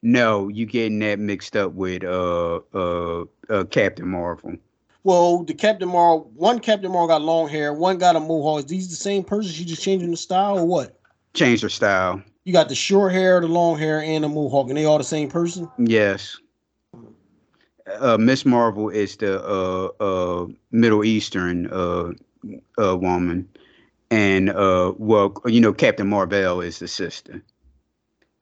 No, 0.03 0.49
you 0.49 0.67
getting 0.67 0.99
that 1.01 1.19
mixed 1.21 1.57
up 1.57 1.73
with 1.75 2.03
uh 2.03 2.61
uh, 2.75 3.25
uh 3.49 3.65
Captain 3.65 4.09
Marvel. 4.09 4.57
Well, 5.05 5.45
the 5.45 5.55
Captain 5.55 5.89
Marvel, 5.89 6.31
one 6.35 6.59
Captain 6.59 6.91
Marvel 6.91 7.07
got 7.09 7.23
long 7.23 7.49
hair, 7.49 7.73
one 7.73 7.99
got 7.99 8.17
a 8.17 8.21
mohawk. 8.21 8.61
Is 8.61 8.67
these 8.67 8.91
the 8.91 8.97
same 8.97 9.23
person? 9.23 9.53
She 9.53 9.65
just 9.65 9.83
changing 9.83 10.11
the 10.11 10.17
style 10.17 10.59
or 10.59 10.67
what? 10.67 10.99
Changed 11.35 11.63
her 11.63 11.69
style. 11.69 12.23
You 12.51 12.55
got 12.55 12.69
the 12.69 12.75
short 12.75 13.13
hair, 13.13 13.41
the 13.41 13.47
long 13.47 13.79
hair, 13.79 14.03
and 14.03 14.25
the 14.25 14.29
mohawk, 14.29 14.67
and 14.71 14.77
they 14.77 14.85
all 14.85 14.99
the 14.99 15.05
same 15.05 15.31
person. 15.31 15.71
Yes. 15.79 16.37
Uh 18.01 18.19
Miss 18.19 18.45
Marvel 18.45 18.89
is 18.89 19.15
the 19.19 19.41
uh 19.41 19.87
uh 20.03 20.47
Middle 20.73 21.05
Eastern 21.05 21.69
uh 21.69 22.11
uh 22.77 22.97
woman. 22.97 23.49
And 24.11 24.51
uh 24.51 24.95
well, 24.99 25.33
you 25.47 25.61
know, 25.61 25.73
Captain 25.73 26.09
Marvel 26.09 26.61
is 26.61 26.81
the 26.81 26.89
sister. 26.89 27.41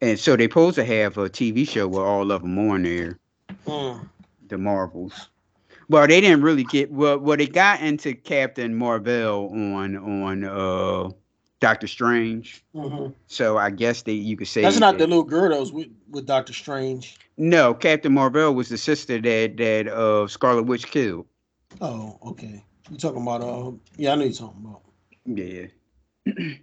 And 0.01 0.19
so 0.19 0.37
they 0.37 0.45
supposed 0.45 0.77
to 0.77 0.87
have 0.87 1.19
a 1.19 1.29
TV 1.29 1.69
show 1.69 1.87
with 1.87 2.01
all 2.01 2.33
of 2.33 2.41
them 2.41 2.59
on 2.59 2.85
there. 2.85 3.19
Hmm. 3.67 4.07
the 4.49 4.57
Marvels. 4.57 5.29
Well, 5.91 6.07
they 6.07 6.23
didn't 6.23 6.41
really 6.41 6.65
get 6.65 6.91
well. 6.91 7.19
Well, 7.19 7.37
they 7.37 7.47
got 7.47 7.83
into 7.83 8.15
Captain 8.15 8.75
Marvel 8.75 9.51
on 9.53 9.99
on 9.99 10.45
uh 10.45 11.11
Doctor 11.61 11.87
Strange. 11.87 12.65
Mhm. 12.75 13.15
So 13.27 13.59
I 13.59 13.71
guess 13.71 14.03
that 14.03 14.13
you 14.13 14.37
could 14.37 14.47
say 14.49 14.63
That's 14.63 14.79
not 14.79 14.99
the 14.99 15.07
little 15.07 15.25
girl 15.25 15.51
that 15.51 15.59
was 15.59 15.73
with, 15.73 15.89
with 16.11 16.25
Doctor 16.27 16.53
Strange. 16.53 17.17
no 17.37 17.75
Captain 17.75 18.13
Marvel 18.15 18.55
was 18.55 18.69
the 18.69 18.79
sister 18.79 19.21
that 19.21 19.57
that 19.57 19.89
uh 19.89 20.27
Scarlet 20.29 20.65
Witch 20.65 20.87
killed. 20.87 21.27
Oh, 21.81 22.19
okay. 22.27 22.65
You 22.91 22.97
talking 22.97 23.21
about? 23.23 23.43
Uh, 23.43 23.73
yeah, 23.97 24.13
I 24.13 24.15
know 24.15 24.25
you're 24.25 24.33
talking 24.33 24.65
about. 24.65 24.81
Yeah. 25.27 25.67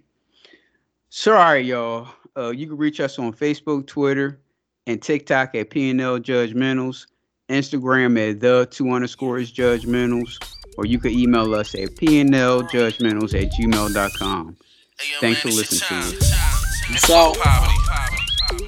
Sorry, 1.08 1.60
y'all. 1.62 2.08
Uh, 2.36 2.50
you 2.50 2.66
can 2.66 2.76
reach 2.76 3.00
us 3.00 3.18
on 3.18 3.32
Facebook, 3.32 3.86
Twitter, 3.86 4.40
and 4.86 5.00
TikTok 5.00 5.54
at 5.54 5.70
PNL 5.70 6.18
Judgementals, 6.20 7.06
Instagram 7.48 8.18
at 8.30 8.40
the 8.40 8.66
two 8.70 8.90
underscores 8.90 9.52
judgmentals, 9.52 10.38
or 10.76 10.84
you 10.84 10.98
can 10.98 11.12
email 11.12 11.54
us 11.54 11.74
at 11.74 11.90
pnljudgementals 11.94 13.40
at 13.40 13.52
gmail.com. 13.52 14.56
Hey, 14.98 15.12
yo, 15.12 15.20
Thanks 15.20 15.40
for 15.42 15.48
listening 15.48 15.80
to 15.80 15.86
time. 15.86 16.16
us. 16.16 16.82
And 16.88 17.00
So- 17.00 17.34
fuck 17.34 17.42
poverty. 17.44 18.66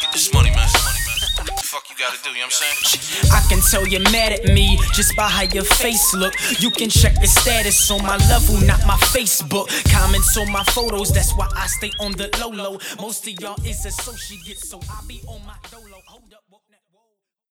Get 0.00 0.12
this 0.12 0.32
money, 0.32 0.50
man. 0.50 0.66
What 1.36 1.46
the 1.46 1.62
fuck 1.62 1.84
you 1.90 1.96
gotta 1.98 2.16
do, 2.24 2.30
you 2.30 2.38
know 2.38 2.44
I'm? 2.46 3.32
I 3.32 3.40
can 3.48 3.60
tell 3.60 3.86
you're 3.86 4.00
mad 4.10 4.32
at 4.32 4.44
me 4.46 4.78
just 4.94 5.14
by 5.14 5.28
how 5.28 5.42
your 5.42 5.64
face 5.64 6.14
look. 6.14 6.32
You 6.58 6.70
can 6.70 6.88
check 6.88 7.20
the 7.20 7.26
status 7.26 7.90
on 7.90 8.02
my 8.02 8.16
level, 8.28 8.56
not 8.62 8.80
my 8.86 8.96
Facebook. 9.12 9.68
Comments 9.92 10.36
on 10.38 10.50
my 10.50 10.64
photos, 10.64 11.12
that's 11.12 11.34
why 11.34 11.48
I 11.54 11.66
stay 11.66 11.92
on 12.00 12.12
the 12.12 12.30
low 12.40 12.48
low. 12.48 12.78
Most 12.98 13.26
of 13.28 13.38
y'all 13.40 13.60
is 13.66 13.84
associates, 13.84 14.70
so 14.70 14.80
I 14.88 15.02
be 15.06 15.20
on 15.28 15.44
my 15.44 15.56
dolo. 15.70 16.00
Hold 16.06 16.32
up. 16.32 16.44